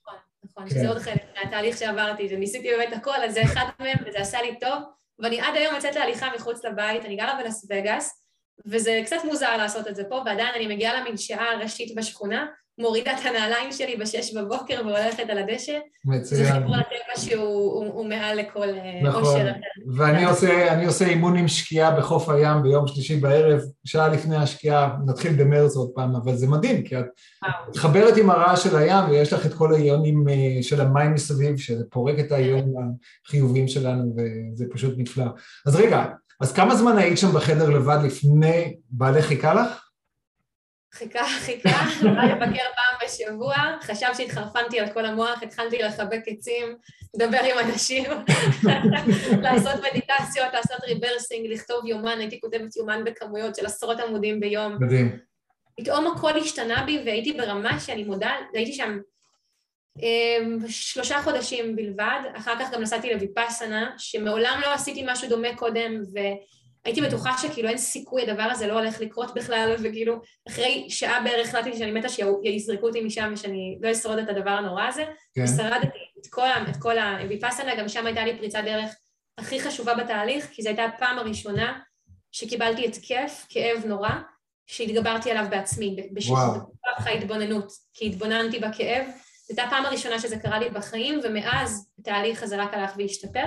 נכון, 0.03 0.19
נכון, 0.43 0.63
כן. 0.63 0.69
שזה 0.69 0.89
עוד 0.89 0.97
חלק 0.97 1.23
מהתהליך 1.37 1.77
שעברתי, 1.77 2.27
וניסיתי 2.31 2.69
באמת 2.69 2.93
הכל, 2.93 3.15
אז 3.25 3.33
זה 3.33 3.43
אחד 3.43 3.65
מהם, 3.79 3.97
וזה 4.07 4.19
עשה 4.19 4.41
לי 4.41 4.59
טוב, 4.59 4.83
ואני 5.19 5.41
עד 5.41 5.55
היום 5.55 5.75
יוצאת 5.75 5.95
להליכה 5.95 6.27
מחוץ 6.35 6.65
לבית, 6.65 7.05
אני 7.05 7.15
גרה 7.15 7.39
בלס 7.43 7.65
וגאס, 7.69 8.23
וזה 8.65 9.01
קצת 9.05 9.17
מוזר 9.25 9.57
לעשות 9.57 9.87
את 9.87 9.95
זה 9.95 10.03
פה, 10.03 10.21
ועדיין 10.25 10.53
אני 10.55 10.75
מגיעה 10.75 11.01
למדשאה 11.01 11.51
הראשית 11.51 11.95
בשכונה, 11.95 12.45
מורידה 12.79 13.11
את 13.11 13.25
הנעליים 13.25 13.71
שלי 13.71 13.95
בשש 13.95 14.33
בבוקר 14.33 14.81
והולכת 14.85 15.29
על 15.29 15.37
הדשא. 15.37 15.77
מצוין. 16.05 16.43
זה 16.43 16.45
סיפור 16.45 16.75
הטבע 16.75 17.15
שהוא 17.17 17.43
הוא, 17.45 17.93
הוא 17.93 18.09
מעל 18.09 18.37
לכל 18.37 18.69
אה, 18.69 19.01
נכון, 19.03 19.23
אושר. 19.23 19.51
ואני 19.97 20.25
עושה, 20.25 20.85
עושה 20.85 21.05
אימון 21.05 21.37
עם 21.37 21.47
שקיעה 21.47 21.97
בחוף 21.97 22.29
הים 22.29 22.63
ביום 22.63 22.87
שלישי 22.87 23.15
בערב, 23.15 23.61
שעה 23.85 24.07
לפני 24.07 24.35
השקיעה, 24.35 24.95
נתחיל 25.05 25.33
במרץ 25.33 25.75
עוד 25.75 25.89
פעם, 25.95 26.15
אבל 26.15 26.35
זה 26.35 26.47
מדהים, 26.47 26.83
כי 26.83 26.99
את. 26.99 27.05
מתחברת 27.69 28.17
עם 28.17 28.29
הרעש 28.29 28.63
של 28.63 28.77
הים 28.77 29.09
ויש 29.09 29.33
לך 29.33 29.45
את 29.45 29.53
כל 29.53 29.73
האיונים 29.73 30.29
אה, 30.29 30.63
של 30.63 30.81
המים 30.81 31.13
מסביב, 31.13 31.57
שזה 31.57 31.83
פורק 31.91 32.19
את 32.19 32.31
האיונים 32.31 32.73
החיוביים 33.27 33.67
שלנו 33.67 34.15
וזה 34.17 34.65
פשוט 34.71 34.93
נפלא. 34.97 35.25
אז 35.65 35.75
רגע, 35.75 36.05
אז 36.41 36.53
כמה 36.53 36.75
זמן 36.75 36.97
היית 36.97 37.17
שם 37.17 37.31
בחדר 37.31 37.69
לבד 37.69 37.99
לפני 38.03 38.75
בעלי 38.89 39.21
חיכה 39.21 39.53
לך? 39.53 39.88
חיכה, 40.93 41.25
חיכה, 41.25 41.69
בא 42.03 42.23
לבקר 42.23 42.65
פעם 42.75 42.97
בשבוע, 43.05 43.55
חשב 43.81 44.07
שהתחרפנתי 44.17 44.79
על 44.79 44.93
כל 44.93 45.05
המוח, 45.05 45.43
התחלתי 45.43 45.77
לחבק 45.77 46.21
עצים, 46.27 46.75
לדבר 47.15 47.39
עם 47.43 47.69
אנשים, 47.69 48.03
לעשות 49.43 49.75
מדיטציות, 49.91 50.53
לעשות 50.53 50.83
ריברסינג, 50.83 51.47
לכתוב 51.51 51.85
יומן, 51.85 52.19
הייתי 52.19 52.39
כותבת 52.41 52.75
יומן 52.75 53.03
בכמויות 53.03 53.55
של 53.55 53.65
עשרות 53.65 53.99
עמודים 53.99 54.39
ביום. 54.39 54.77
מדהים. 54.79 55.19
פתאום 55.79 56.07
הכל 56.07 56.37
השתנה 56.37 56.83
בי 56.85 57.01
והייתי 57.05 57.33
ברמה 57.33 57.79
שאני 57.79 58.03
מודה, 58.03 58.31
הייתי 58.53 58.73
שם 58.73 58.99
אמ, 60.01 60.57
שלושה 60.69 61.21
חודשים 61.21 61.75
בלבד, 61.75 62.19
אחר 62.37 62.53
כך 62.59 62.71
גם 62.71 62.81
נסעתי 62.81 63.13
לויפאסנה, 63.13 63.91
שמעולם 63.97 64.59
לא 64.61 64.73
עשיתי 64.73 65.05
משהו 65.07 65.29
דומה 65.29 65.55
קודם, 65.55 66.01
והייתי 66.85 67.01
בטוחה 67.01 67.37
שכאילו 67.37 67.69
אין 67.69 67.77
סיכוי, 67.77 68.21
הדבר 68.21 68.43
הזה 68.43 68.67
לא 68.67 68.73
הולך 68.73 69.01
לקרות 69.01 69.33
בכלל, 69.33 69.75
וכאילו 69.83 70.21
אחרי 70.47 70.85
שעה 70.89 71.23
בערך 71.23 71.47
החלטתי 71.47 71.77
שאני 71.77 71.91
מתה 71.91 72.09
שיזרקו 72.09 72.87
אותי 72.87 73.01
משם 73.01 73.31
ושאני 73.33 73.77
לא 73.81 73.91
אשרוד 73.91 74.19
את 74.19 74.29
הדבר 74.29 74.49
הנורא 74.49 74.83
הזה, 74.83 75.05
כן. 75.35 75.43
ושרדתי 75.43 75.97
את 76.21 76.27
כל, 76.29 76.47
את 76.69 76.75
כל 76.79 76.97
הויפאסנה, 76.97 77.75
גם 77.75 77.89
שם 77.89 78.05
הייתה 78.05 78.25
לי 78.25 78.37
פריצת 78.37 78.61
דרך 78.65 78.95
הכי 79.37 79.59
חשובה 79.59 79.95
בתהליך, 79.95 80.47
כי 80.51 80.61
זו 80.61 80.69
הייתה 80.69 80.85
הפעם 80.85 81.19
הראשונה 81.19 81.79
שקיבלתי 82.31 82.85
התקף, 82.85 83.45
כאב 83.49 83.85
נורא, 83.85 84.09
שהתגברתי 84.67 85.31
עליו 85.31 85.45
בעצמי, 85.49 85.95
ב- 86.13 86.29
וואו. 86.29 86.51
בכוח 86.51 87.07
ההתבוננות, 87.07 87.71
כי 87.93 88.07
התבוננתי 88.07 88.59
בכאב, 88.59 89.05
זו 89.05 89.49
הייתה 89.49 89.63
הפעם 89.63 89.85
הראשונה 89.85 90.19
שזה 90.19 90.37
קרה 90.37 90.59
לי 90.59 90.69
בחיים, 90.69 91.19
ומאז 91.23 91.89
התהליך 91.99 92.43
הזה 92.43 92.57
רק 92.57 92.73
הלך 92.73 92.91
והשתפר. 92.97 93.45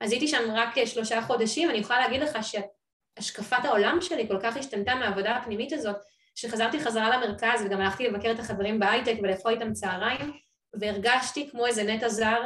אז 0.00 0.12
הייתי 0.12 0.28
שם 0.28 0.50
רק 0.54 0.78
אה, 0.78 0.86
שלושה 0.86 1.22
חודשים, 1.22 1.70
אני 1.70 1.78
יכולה 1.78 1.98
להגיד 1.98 2.22
לך 2.22 2.38
שהשקפת 2.42 3.64
העולם 3.64 3.98
שלי 4.00 4.28
כל 4.28 4.38
כך 4.42 4.56
השתנתה 4.56 4.94
מהעבודה 4.94 5.36
הפנימית 5.36 5.72
הזאת, 5.72 5.96
שחזרתי 6.34 6.80
חזרה 6.80 7.16
למרכז 7.16 7.62
וגם 7.64 7.80
הלכתי 7.80 8.08
לבקר 8.08 8.30
את 8.30 8.38
החברים 8.38 8.78
בהייטק 8.78 9.14
ולאכול 9.22 9.52
איתם 9.52 9.72
צהריים, 9.72 10.32
והרגשתי 10.80 11.50
כמו 11.50 11.66
איזה 11.66 11.82
נטע 11.82 12.08
זר, 12.08 12.42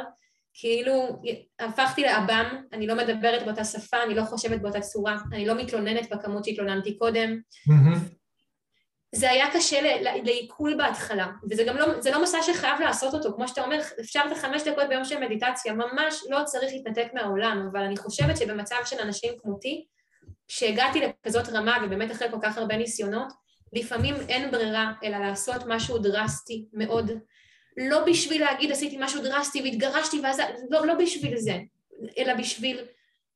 כאילו 0.53 1.21
הפכתי 1.59 2.01
לעב"ם, 2.01 2.61
אני 2.73 2.87
לא 2.87 2.95
מדברת 2.95 3.45
באותה 3.45 3.63
שפה, 3.63 4.03
אני 4.03 4.15
לא 4.15 4.23
חושבת 4.23 4.61
באותה 4.61 4.81
צורה, 4.81 5.17
אני 5.33 5.45
לא 5.45 5.55
מתלוננת 5.55 6.09
בכמות 6.09 6.45
שהתלוננתי 6.45 6.97
קודם, 6.97 7.39
מהמם. 7.67 7.99
זה 9.15 9.31
היה 9.31 9.51
קשה 9.51 9.81
לעיכול 10.23 10.75
בהתחלה, 10.77 11.27
וזה 11.51 11.63
גם 11.63 11.77
לא, 11.77 12.01
זה 12.01 12.11
לא 12.11 12.23
מסע 12.23 12.37
שחייב 12.41 12.81
לעשות 12.81 13.13
אותו, 13.13 13.33
כמו 13.35 13.47
שאתה 13.47 13.63
אומר, 13.63 13.79
אפשר 13.99 14.21
את 14.27 14.31
החמש 14.31 14.63
דקות 14.63 14.89
ביום 14.89 15.05
של 15.05 15.19
מדיטציה, 15.19 15.73
ממש 15.73 16.23
לא 16.29 16.43
צריך 16.45 16.73
להתנתק 16.73 17.07
מהעולם, 17.13 17.67
אבל 17.71 17.81
אני 17.81 17.97
חושבת 17.97 18.37
שבמצב 18.37 18.75
של 18.85 18.99
אנשים 18.99 19.33
כמותי, 19.41 19.85
שהגעתי 20.47 21.01
לכזאת 21.01 21.49
רמה, 21.49 21.77
ובאמת 21.85 22.11
אחרי 22.11 22.31
כל 22.31 22.37
כך 22.41 22.57
הרבה 22.57 22.77
ניסיונות, 22.77 23.27
לפעמים 23.73 24.15
אין 24.29 24.51
ברירה 24.51 24.91
אלא 25.03 25.17
לעשות 25.17 25.61
משהו 25.67 25.97
דרסטי 25.97 26.65
מאוד, 26.73 27.11
לא 27.77 28.05
בשביל 28.05 28.41
להגיד 28.41 28.71
עשיתי 28.71 28.97
משהו 28.99 29.21
דרסטי 29.21 29.61
והתגרשתי 29.61 30.19
ואז, 30.23 30.41
לא, 30.69 30.85
לא 30.85 30.93
בשביל 30.93 31.37
זה, 31.37 31.57
אלא 32.17 32.33
בשביל 32.33 32.85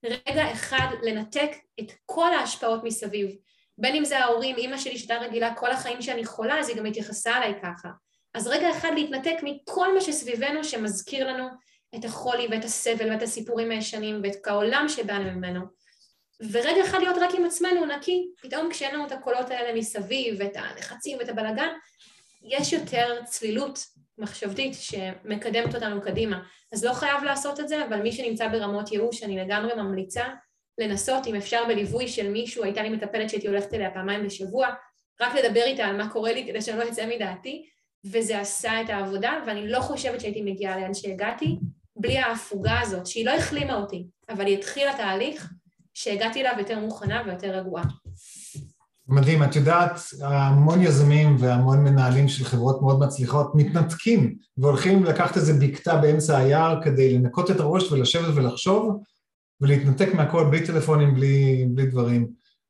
רגע 0.03 0.51
אחד 0.51 0.87
לנתק 1.03 1.51
את 1.79 1.91
כל 2.05 2.33
ההשפעות 2.33 2.83
מסביב. 2.83 3.35
בין 3.79 3.95
אם 3.95 4.05
זה 4.05 4.19
ההורים, 4.19 4.55
אימא 4.55 4.77
שלי 4.77 4.97
שהייתה 4.97 5.17
רגילה 5.17 5.55
כל 5.55 5.71
החיים 5.71 6.01
שאני 6.01 6.25
חולה, 6.25 6.59
אז 6.59 6.69
היא 6.69 6.77
גם 6.77 6.85
התייחסה 6.85 7.37
אליי 7.37 7.53
ככה. 7.63 7.89
אז 8.33 8.47
רגע 8.47 8.71
אחד 8.71 8.91
להתנתק 8.95 9.35
מכל 9.43 9.93
מה 9.93 10.01
שסביבנו 10.01 10.63
שמזכיר 10.63 11.27
לנו 11.27 11.47
את 11.95 12.05
החולי 12.05 12.47
ואת 12.51 12.63
הסבל 12.63 13.11
ואת 13.11 13.21
הסיפורים 13.21 13.71
הישנים 13.71 14.21
ואת 14.23 14.47
העולם 14.47 14.85
שבאנו 14.89 15.31
ממנו. 15.31 15.61
ורגע 16.51 16.83
אחד 16.85 16.99
להיות 16.99 17.17
רק 17.21 17.29
עם 17.37 17.45
עצמנו 17.45 17.85
נקי, 17.85 18.27
פתאום 18.41 18.71
כשאין 18.71 18.95
לנו 18.95 19.07
את 19.07 19.11
הקולות 19.11 19.49
האלה 19.49 19.79
מסביב 19.79 20.35
ואת 20.39 20.55
הלחצים 20.55 21.17
ואת 21.17 21.29
הבלגן, 21.29 21.69
יש 22.43 22.73
יותר 22.73 23.21
צלילות 23.25 23.79
מחשבתית 24.17 24.73
שמקדמת 24.73 25.75
אותנו 25.75 26.01
קדימה. 26.01 26.39
אז 26.73 26.85
לא 26.85 26.93
חייב 26.93 27.23
לעשות 27.23 27.59
את 27.59 27.67
זה, 27.67 27.85
אבל 27.85 28.01
מי 28.01 28.11
שנמצא 28.11 28.47
ברמות 28.47 28.91
ייאוש, 28.91 29.23
אני 29.23 29.37
לגמרי 29.37 29.73
ממליצה 29.73 30.23
לנסות, 30.79 31.27
אם 31.27 31.35
אפשר 31.35 31.63
בליווי 31.67 32.07
של 32.07 32.29
מישהו, 32.29 32.63
הייתה 32.63 32.83
לי 32.83 32.89
מטפלת 32.89 33.29
שהייתי 33.29 33.47
הולכת 33.47 33.73
אליה 33.73 33.91
פעמיים 33.91 34.25
בשבוע, 34.25 34.67
רק 35.21 35.35
לדבר 35.35 35.63
איתה 35.63 35.85
על 35.85 35.97
מה 35.97 36.09
קורה 36.09 36.33
לי 36.33 36.47
כדי 36.47 36.61
שאני 36.61 36.77
לא 36.77 36.89
אצא 36.89 37.05
מדעתי, 37.15 37.65
וזה 38.05 38.39
עשה 38.39 38.81
את 38.81 38.89
העבודה, 38.89 39.33
ואני 39.47 39.67
לא 39.67 39.79
חושבת 39.79 40.21
שהייתי 40.21 40.41
מגיעה 40.41 40.79
לאן 40.79 40.93
שהגעתי, 40.93 41.59
בלי 41.95 42.17
ההפוגה 42.17 42.79
הזאת, 42.79 43.07
שהיא 43.07 43.25
לא 43.25 43.31
החלימה 43.31 43.75
אותי, 43.75 44.05
אבל 44.29 44.45
היא 44.45 44.57
התחילה 44.57 44.97
תהליך 44.97 45.53
שהגעתי 45.93 46.41
אליו 46.41 46.53
יותר 46.59 46.79
מוכנה 46.79 47.23
ויותר 47.25 47.59
רגועה. 47.59 47.83
מדהים, 49.07 49.43
את 49.43 49.55
יודעת, 49.55 49.99
המון 50.21 50.81
יזמים 50.81 51.35
והמון 51.39 51.83
מנהלים 51.83 52.27
של 52.27 52.45
חברות 52.45 52.81
מאוד 52.81 52.99
מצליחות 52.99 53.51
מתנתקים 53.55 54.35
והולכים 54.57 55.03
לקחת 55.03 55.37
איזה 55.37 55.53
בקתה 55.53 55.95
באמצע 55.95 56.37
היער 56.37 56.83
כדי 56.83 57.17
לנקות 57.17 57.51
את 57.51 57.59
הראש 57.59 57.91
ולשבת 57.91 58.35
ולחשוב 58.35 59.01
ולהתנתק 59.61 60.13
מהכל 60.13 60.45
בלי 60.49 60.65
טלפונים, 60.65 61.13
בלי, 61.13 61.65
בלי 61.69 61.85
דברים. 61.85 62.27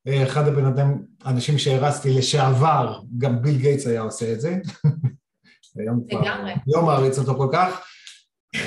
אה, 0.07 0.23
אחד 0.23 0.47
הבן 0.47 0.65
אדם, 0.65 1.01
האנשים 1.23 1.57
שהרצתי 1.57 2.13
לשעבר, 2.13 2.99
גם 3.17 3.41
ביל 3.41 3.57
גייטס 3.57 3.87
היה 3.87 4.01
עושה 4.01 4.33
את 4.33 4.41
זה. 4.41 4.57
היום 5.79 6.03
כבר. 6.09 6.21
לא 6.67 6.81
מעריץ 6.81 7.19
אותו 7.19 7.37
כל 7.37 7.49
כך. 7.51 7.81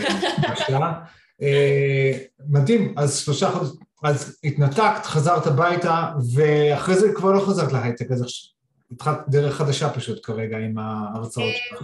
אה, 1.43 2.19
מדהים, 2.49 2.95
אז 2.97 3.19
שלושה 3.19 3.51
חודשים, 3.51 3.81
אז 4.03 4.39
התנתקת, 4.45 5.05
חזרת 5.07 5.47
הביתה, 5.47 6.13
ואחרי 6.35 6.95
זה 6.95 7.13
כבר 7.15 7.33
לא 7.33 7.41
חזרת 7.41 7.73
להייטק, 7.73 8.11
אז 8.11 8.25
התחלת 8.93 9.19
דרך 9.29 9.57
חדשה 9.57 9.91
פשוט 9.91 10.27
כרגע 10.27 10.59
עם 10.59 10.79
ההרצאות 10.79 11.47
אה, 11.47 11.53
שלך. 11.69 11.83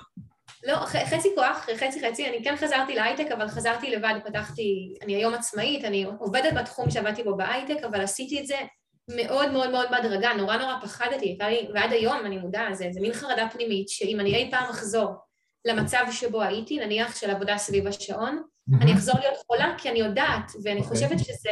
לא, 0.69 0.77
חצי 0.87 1.29
כוח, 1.35 1.67
חצי 1.77 2.09
חצי, 2.09 2.29
אני 2.29 2.45
כן 2.45 2.57
חזרתי 2.57 2.95
להייטק, 2.95 3.33
אבל 3.33 3.49
חזרתי 3.49 3.91
לבד, 3.91 4.15
פתחתי, 4.25 4.95
אני 5.03 5.15
היום 5.15 5.35
עצמאית, 5.35 5.85
אני 5.85 6.07
עובדת 6.19 6.53
בתחום 6.53 6.91
שעבדתי 6.91 7.23
בו 7.23 7.37
בהייטק, 7.37 7.85
אבל 7.85 8.01
עשיתי 8.01 8.41
את 8.41 8.47
זה 8.47 8.57
מאוד 9.17 9.53
מאוד 9.53 9.71
מאוד 9.71 9.87
בהדרגה, 9.91 10.33
נורא 10.33 10.57
נורא 10.57 10.75
פחדתי, 10.83 11.27
הייתה 11.27 11.49
לי, 11.49 11.69
ועד 11.75 11.93
היום 11.93 12.17
אני 12.27 12.39
מודעה, 12.39 12.75
זה, 12.75 12.89
זה 12.91 13.01
מין 13.01 13.13
חרדה 13.13 13.49
פנימית, 13.53 13.89
שאם 13.89 14.21
אני 14.21 14.35
אי 14.35 14.51
פעם 14.51 14.71
אחזור 14.71 15.15
למצב 15.65 16.05
שבו 16.11 16.43
הייתי, 16.43 16.79
נניח 16.79 17.17
של 17.17 17.31
עבודה 17.31 17.59
סביב 17.59 17.87
השעון, 17.87 18.43
אני 18.83 18.93
אחזור 18.93 19.15
להיות 19.19 19.37
חולה 19.47 19.75
כי 19.79 19.91
אני 19.91 19.99
יודעת, 19.99 20.53
ואני 20.65 20.81
אוקיי. 20.81 20.89
חושבת 20.89 21.19
שזה 21.19 21.51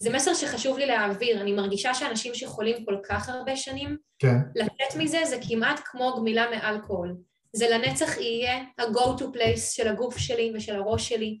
זה 0.00 0.10
מסר 0.12 0.34
שחשוב 0.34 0.78
לי 0.78 0.86
להעביר. 0.86 1.40
אני 1.40 1.52
מרגישה 1.52 1.94
שאנשים 1.94 2.34
שחולים 2.34 2.84
כל 2.84 2.96
כך 3.08 3.28
הרבה 3.28 3.56
שנים, 3.56 3.96
כן, 4.18 4.36
לצאת 4.54 4.96
מזה 4.98 5.24
זה 5.24 5.36
כמעט 5.48 5.80
כמו 5.84 6.14
גמילה 6.16 6.50
מאלכוהול. 6.50 7.16
זה 7.52 7.68
לנצח 7.68 8.16
יהיה 8.16 8.56
ה-go 8.78 9.20
to 9.20 9.22
place 9.22 9.72
של 9.72 9.88
הגוף 9.88 10.18
שלי 10.18 10.52
ושל 10.54 10.76
הראש 10.76 11.08
שלי, 11.08 11.38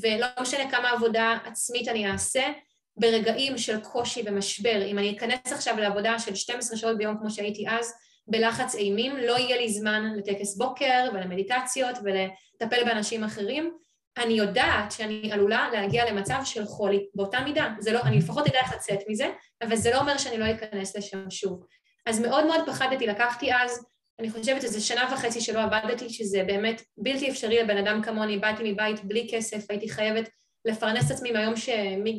ולא 0.00 0.26
משנה 0.40 0.70
כמה 0.70 0.90
עבודה 0.90 1.38
עצמית 1.44 1.88
אני 1.88 2.10
אעשה, 2.10 2.42
ברגעים 2.96 3.58
של 3.58 3.80
קושי 3.80 4.22
ומשבר, 4.26 4.84
אם 4.86 4.98
אני 4.98 5.16
אכנס 5.16 5.52
עכשיו 5.52 5.76
לעבודה 5.78 6.18
של 6.18 6.34
12 6.34 6.76
שעות 6.76 6.98
ביום 6.98 7.16
כמו 7.18 7.30
שהייתי 7.30 7.64
אז, 7.68 7.92
בלחץ 8.28 8.74
אימים, 8.74 9.16
לא 9.16 9.38
יהיה 9.38 9.56
לי 9.56 9.68
זמן 9.68 10.12
לטקס 10.16 10.56
בוקר 10.56 11.08
ולמדיטציות 11.14 11.96
ולטפל 12.04 12.84
באנשים 12.84 13.24
אחרים. 13.24 13.72
אני 14.18 14.34
יודעת 14.34 14.92
שאני 14.92 15.32
עלולה 15.32 15.68
להגיע 15.72 16.10
למצב 16.10 16.40
של 16.44 16.64
חולי 16.64 17.06
באותה 17.14 17.40
מידה. 17.40 17.74
זה 17.80 17.92
לא, 17.92 18.00
אני 18.00 18.18
לפחות 18.18 18.46
אדע 18.46 18.58
איך 18.58 18.74
לצאת 18.74 18.98
מזה, 19.08 19.30
אבל 19.62 19.76
זה 19.76 19.90
לא 19.90 20.00
אומר 20.00 20.18
שאני 20.18 20.38
לא 20.38 20.44
אכנס 20.50 20.96
לשם 20.96 21.30
שוב. 21.30 21.66
אז 22.06 22.20
מאוד 22.20 22.46
מאוד 22.46 22.60
פחדתי, 22.66 23.06
לקחתי 23.06 23.54
אז, 23.54 23.84
אני 24.22 24.30
חושבת 24.30 24.62
שזה 24.62 24.80
שנה 24.80 25.08
וחצי 25.12 25.40
שלא 25.40 25.62
עבדתי, 25.62 26.10
שזה 26.10 26.42
באמת 26.46 26.82
בלתי 26.98 27.30
אפשרי 27.30 27.62
לבן 27.62 27.76
אדם 27.76 28.02
כמוני, 28.02 28.38
באתי 28.38 28.72
מבית 28.72 29.04
בלי 29.04 29.28
כסף, 29.30 29.70
הייתי 29.70 29.88
חייבת 29.88 30.28
לפרנס 30.64 31.06
את 31.06 31.10
עצמי 31.10 31.32
מהיום, 31.32 31.56
ש... 31.56 31.68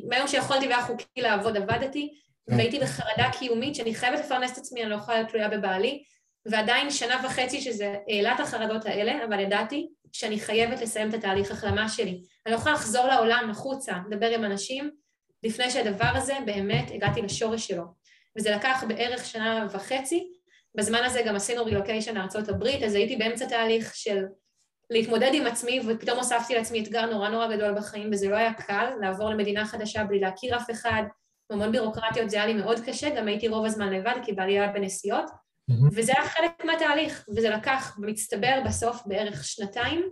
מהיום 0.09 0.27
שיכולתי 0.27 0.67
והיה 0.67 0.81
חוקי 0.81 1.21
לעבוד, 1.21 1.57
עבדתי, 1.57 2.13
כן. 2.49 2.55
והייתי 2.55 2.79
בחרדה 2.79 3.29
קיומית 3.39 3.75
שאני 3.75 3.95
חייבת 3.95 4.19
לפרנס 4.19 4.51
את 4.53 4.57
עצמי, 4.57 4.81
אני 4.81 4.89
לא 4.89 4.95
יכולה 4.95 5.17
להיות 5.17 5.29
תלויה 5.29 5.49
בבעלי, 5.49 6.03
ועדיין 6.45 6.91
שנה 6.91 7.21
וחצי 7.25 7.61
שזה 7.61 7.95
העלה 8.09 8.35
את 8.35 8.39
החרדות 8.39 8.85
האלה, 8.85 9.25
אבל 9.25 9.39
ידעתי 9.39 9.87
שאני 10.11 10.39
חייבת 10.39 10.81
לסיים 10.81 11.09
את 11.09 11.13
התהליך 11.13 11.51
החלמה 11.51 11.89
שלי. 11.89 12.21
אני 12.45 12.53
לא 12.53 12.59
יכולה 12.59 12.75
לחזור 12.75 13.07
לעולם 13.07 13.47
החוצה, 13.51 13.93
לדבר 14.09 14.29
עם 14.29 14.45
אנשים, 14.45 14.91
לפני 15.43 15.71
שהדבר 15.71 16.11
הזה 16.15 16.33
באמת 16.45 16.91
הגעתי 16.93 17.21
לשורש 17.21 17.67
שלו. 17.67 17.83
וזה 18.37 18.51
לקח 18.51 18.83
בערך 18.87 19.25
שנה 19.25 19.67
וחצי, 19.71 20.27
בזמן 20.75 21.03
הזה 21.03 21.21
גם 21.25 21.35
עשינו 21.35 21.65
רילוקיישן 21.65 22.17
לארצות 22.17 22.49
הברית, 22.49 22.83
אז 22.83 22.95
הייתי 22.95 23.15
באמצע 23.15 23.45
תהליך 23.45 23.95
של 23.95 24.23
להתמודד 24.89 25.31
עם 25.33 25.47
עצמי, 25.47 25.79
ופתאום 25.87 26.17
הוספתי 26.17 26.55
לעצמי 26.55 26.83
אתגר 26.83 27.05
נורא 27.05 27.29
נורא 27.29 27.55
גדול 27.55 27.73
בחיים, 27.77 28.09
וזה 28.11 28.29
לא 28.29 28.35
היה 28.35 28.53
קל, 28.53 28.89
לעבור 29.01 29.29
למדינה 29.29 29.65
חדשה 29.65 30.03
בלי 30.03 30.19
להכיר 30.19 30.57
אף 30.57 30.71
אחד, 30.71 31.03
המון 31.49 31.71
בירוקרטיות, 31.71 32.29
זה 32.29 32.37
היה 32.37 32.45
לי 32.45 32.53
מאוד 32.53 32.79
קשה, 32.85 33.09
גם 33.09 33.27
הייתי 33.27 33.47
רוב 33.47 33.65
הזמן 33.65 33.93
לבד, 33.93 34.15
כי 34.25 34.33
בעלי 34.33 34.59
היה 34.59 34.71
בנסיעות, 34.71 35.25
mm-hmm. 35.25 35.89
וזה 35.95 36.11
היה 36.15 36.29
חלק 36.29 36.65
מהתהליך, 36.65 37.25
וזה 37.35 37.49
לקח 37.49 37.97
במצטבר 37.99 38.61
בסוף 38.65 39.01
בערך 39.05 39.43
שנתיים, 39.43 40.09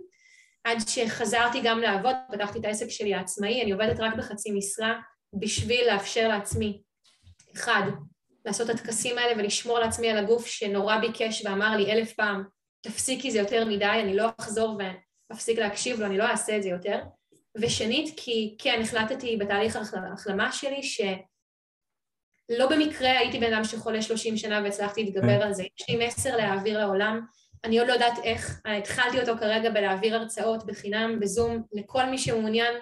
עד 0.64 0.78
שחזרתי 0.88 1.60
גם 1.64 1.80
לעבוד, 1.80 2.14
פתחתי 2.32 2.58
את 2.58 2.64
העסק 2.64 2.88
שלי 2.88 3.14
העצמאי, 3.14 3.62
אני 3.62 3.72
עובדת 3.72 4.00
רק 4.00 4.14
בחצי 4.14 4.50
משרה, 4.50 4.94
בשביל 5.34 5.92
לאפשר 5.92 6.28
לעצמי, 6.28 6.82
אחד, 7.54 7.82
לעשות 8.44 8.70
את 8.70 8.74
הטקסים 8.74 9.18
האלה 9.18 9.32
ולשמור 9.38 9.78
לעצמי 9.78 10.10
על 10.10 10.18
הגוף 10.18 10.46
שנורא 10.46 10.96
ביקש 10.96 11.44
ואמר 11.44 11.76
לי 11.76 11.92
אלף 11.92 12.12
פעם, 12.12 12.44
תפסיקי 12.80 13.30
זה 13.30 13.38
יותר 13.38 13.64
מדי, 13.64 13.84
אני 13.84 14.16
לא 14.16 14.28
אחזור 14.40 14.78
ואפסיק 15.30 15.58
להקשיב 15.58 16.00
לו, 16.00 16.06
אני 16.06 16.18
לא 16.18 16.24
אעשה 16.24 16.56
את 16.56 16.62
זה 16.62 16.68
יותר. 16.68 16.98
ושנית, 17.60 18.14
כי 18.16 18.56
כן, 18.58 18.80
החלטתי 18.82 19.36
בתהליך 19.36 19.76
ההחלמה 19.76 20.52
שלי 20.52 20.82
שלא 20.82 22.66
במקרה 22.70 23.18
הייתי 23.18 23.38
בן 23.38 23.52
אדם 23.52 23.64
שחולה 23.64 24.02
30 24.02 24.36
שנה 24.36 24.60
והצלחתי 24.64 25.04
להתגבר 25.04 25.38
כן. 25.38 25.42
על 25.42 25.54
זה. 25.54 25.62
יש 25.62 25.88
לי 25.88 26.06
מסר 26.06 26.36
להעביר 26.36 26.78
לעולם, 26.78 27.20
אני 27.64 27.78
עוד 27.78 27.88
לא 27.88 27.92
יודעת 27.92 28.18
איך, 28.24 28.60
התחלתי 28.64 29.20
אותו 29.20 29.32
כרגע 29.38 29.70
בלהעביר 29.70 30.16
הרצאות 30.16 30.66
בחינם, 30.66 31.20
בזום, 31.20 31.62
לכל 31.72 32.06
מי 32.06 32.18
שמעוניין, 32.18 32.74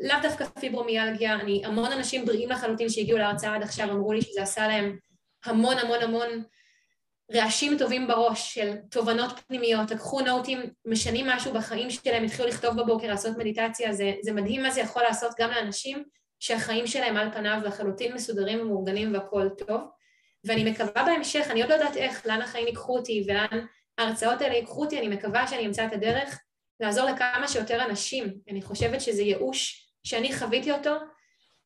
לאו 0.00 0.16
דווקא 0.22 0.44
פיברומיאלגיה, 0.44 1.34
אני, 1.34 1.62
המון 1.64 1.92
אנשים 1.92 2.24
בריאים 2.24 2.50
לחלוטין 2.50 2.88
שהגיעו 2.88 3.18
להרצאה 3.18 3.54
עד 3.54 3.62
עכשיו 3.62 3.90
אמרו 3.90 4.12
לי 4.12 4.22
שזה 4.22 4.42
עשה 4.42 4.68
להם 4.68 4.98
המון 5.44 5.78
המון 5.78 6.02
המון 6.02 6.28
רעשים 7.34 7.78
טובים 7.78 8.06
בראש 8.06 8.54
של 8.54 8.76
תובנות 8.90 9.40
פנימיות, 9.46 9.90
לקחו 9.90 10.20
נוטים, 10.20 10.60
משנים 10.86 11.26
משהו 11.26 11.52
בחיים 11.52 11.90
שלהם, 11.90 12.24
התחילו 12.24 12.48
לכתוב 12.48 12.82
בבוקר, 12.82 13.06
לעשות 13.06 13.36
מדיטציה, 13.36 13.92
זה, 13.92 14.12
זה 14.22 14.32
מדהים 14.32 14.62
מה 14.62 14.70
זה 14.70 14.80
יכול 14.80 15.02
לעשות 15.02 15.32
גם 15.38 15.50
לאנשים 15.50 16.04
שהחיים 16.40 16.86
שלהם 16.86 17.16
על 17.16 17.32
פניו 17.32 17.60
לחלוטין 17.64 18.14
מסודרים 18.14 18.60
ומאורגנים 18.60 19.14
והכול 19.14 19.48
טוב. 19.48 19.80
ואני 20.44 20.70
מקווה 20.70 21.04
בהמשך, 21.04 21.46
אני 21.50 21.62
עוד 21.62 21.70
לא 21.70 21.74
יודעת 21.74 21.96
איך, 21.96 22.26
לאן 22.26 22.42
החיים 22.42 22.66
ייקחו 22.66 22.96
אותי 22.96 23.24
ולאן 23.28 23.66
ההרצאות 23.98 24.40
האלה 24.40 24.54
ייקחו 24.54 24.84
אותי, 24.84 24.98
אני 24.98 25.08
מקווה 25.08 25.46
שאני 25.46 25.66
אמצא 25.66 25.86
את 25.86 25.92
הדרך 25.92 26.40
לעזור 26.80 27.04
לכמה 27.04 27.48
שיותר 27.48 27.84
אנשים. 27.84 28.34
אני 28.50 28.62
חושבת 28.62 29.00
שזה 29.00 29.22
ייאוש 29.22 29.89
שאני 30.04 30.36
חוויתי 30.36 30.72
אותו, 30.72 30.90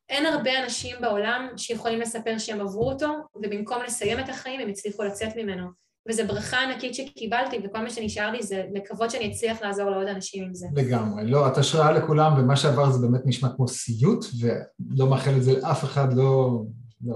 אין 0.09 0.25
הרבה 0.25 0.63
אנשים 0.63 0.95
בעולם 1.01 1.47
שיכולים 1.57 1.99
לספר 1.99 2.37
שהם 2.37 2.61
עברו 2.61 2.91
אותו, 2.91 3.07
ובמקום 3.35 3.83
לסיים 3.83 4.19
את 4.19 4.29
החיים 4.29 4.61
הם 4.61 4.69
הצליחו 4.69 5.03
לצאת 5.03 5.29
ממנו. 5.35 5.67
וזו 6.09 6.23
ברכה 6.27 6.57
ענקית 6.63 6.95
שקיבלתי, 6.95 7.57
וכל 7.63 7.79
מה 7.79 7.89
שנשאר 7.89 8.31
לי 8.31 8.43
זה 8.43 8.63
לקוות 8.73 9.11
שאני 9.11 9.31
אצליח 9.31 9.61
לעזור 9.61 9.89
לעוד 9.89 10.07
אנשים 10.07 10.43
עם 10.43 10.53
זה. 10.53 10.67
לגמרי. 10.75 11.25
לא, 11.25 11.47
את 11.47 11.57
השראה 11.57 11.91
לכולם, 11.91 12.33
ומה 12.37 12.55
שעבר 12.55 12.91
זה 12.91 13.07
באמת 13.07 13.21
נשמע 13.25 13.49
כמו 13.55 13.67
סיוט, 13.67 14.25
ולא 14.41 15.07
מאחל 15.07 15.31
את 15.37 15.43
זה 15.43 15.59
לאף 15.59 15.83
אחד, 15.83 16.13
לא... 16.13 16.61
לא, 17.05 17.15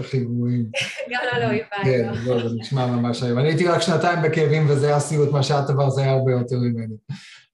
הכי 0.00 0.24
גרועים. 0.24 0.66
גם 1.10 1.20
לא 1.32 1.38
לאויביי. 1.44 1.84
כן, 1.84 2.12
לא, 2.24 2.48
זה 2.48 2.54
נשמע 2.54 2.86
ממש 2.86 3.22
היום. 3.22 3.38
אני 3.38 3.48
הייתי 3.48 3.68
רק 3.68 3.80
שנתיים 3.80 4.22
בכאבים 4.22 4.66
וזה 4.68 4.86
היה 4.86 5.00
סיוט, 5.00 5.32
מה 5.32 5.42
שאת 5.42 5.70
עבר 5.70 5.90
זה 5.90 6.02
היה 6.02 6.10
הרבה 6.12 6.32
יותר 6.32 6.56
ממני. 6.56 6.94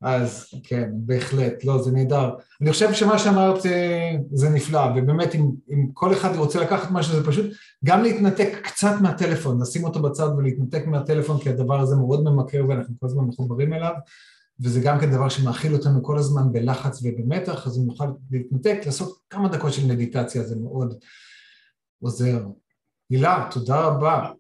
אז 0.02 0.46
כן, 0.62 0.90
בהחלט, 0.92 1.64
לא, 1.64 1.82
זה 1.82 1.92
נהדר. 1.92 2.30
אני 2.60 2.72
חושב 2.72 2.92
שמה 2.92 3.18
שאמרת 3.18 3.66
אה, 3.66 4.12
זה 4.32 4.48
נפלא, 4.48 4.80
ובאמת 4.96 5.34
אם, 5.34 5.50
אם 5.70 5.86
כל 5.92 6.12
אחד 6.12 6.36
רוצה 6.36 6.60
לקחת 6.60 6.90
משהו 6.90 7.14
זה 7.14 7.26
פשוט 7.26 7.46
גם 7.84 8.02
להתנתק 8.02 8.48
קצת 8.62 8.92
מהטלפון, 9.00 9.62
לשים 9.62 9.84
אותו 9.84 10.02
בצד 10.02 10.28
ולהתנתק 10.38 10.86
מהטלפון, 10.86 11.40
כי 11.40 11.48
הדבר 11.48 11.80
הזה 11.80 11.96
מאוד 11.96 12.24
ממכר 12.24 12.64
ואנחנו 12.68 12.94
כל 13.00 13.06
הזמן 13.06 13.24
מחוברים 13.24 13.72
אליו, 13.72 13.92
וזה 14.60 14.80
גם 14.80 15.00
כן 15.00 15.10
דבר 15.10 15.28
שמאכיל 15.28 15.74
אותנו 15.74 16.02
כל 16.02 16.18
הזמן 16.18 16.52
בלחץ 16.52 17.02
ובמתח, 17.02 17.66
אז 17.66 17.78
אם 17.78 17.82
נוכל 17.86 18.06
להתנתק, 18.30 18.78
לעשות 18.86 19.18
כמה 19.30 19.48
דקות 19.48 19.72
של 19.72 19.86
מדיטציה, 19.86 20.42
זה 20.42 20.56
מאוד 20.56 20.94
עוזר. 22.02 22.44
הילה, 23.10 23.48
תודה 23.50 23.80
רבה. 23.80 24.30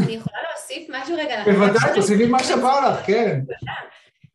אני 0.00 0.12
יכולה 0.12 0.36
להוסיף 0.50 0.88
משהו 0.90 1.16
רגע? 1.16 1.44
בוודאי, 1.44 1.94
תוסיפי 1.94 2.26
מה 2.26 2.44
שבא 2.44 2.80
לך, 2.88 3.06
כן. 3.06 3.40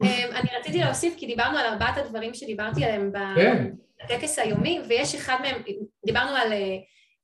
אמ, 0.04 0.30
אני 0.36 0.50
רציתי 0.60 0.80
להוסיף, 0.80 1.14
כי 1.18 1.26
דיברנו 1.26 1.58
על 1.58 1.66
ארבעת 1.66 1.98
הדברים 1.98 2.34
שדיברתי 2.34 2.86
עליהם 2.86 3.12
כן. 3.36 3.70
בטקס 4.04 4.40
היומי, 4.40 4.82
ויש 4.88 5.16
אחד 5.16 5.36
מהם, 5.42 5.62
דיברנו 6.06 6.36
על 6.36 6.54
אה, 6.54 6.78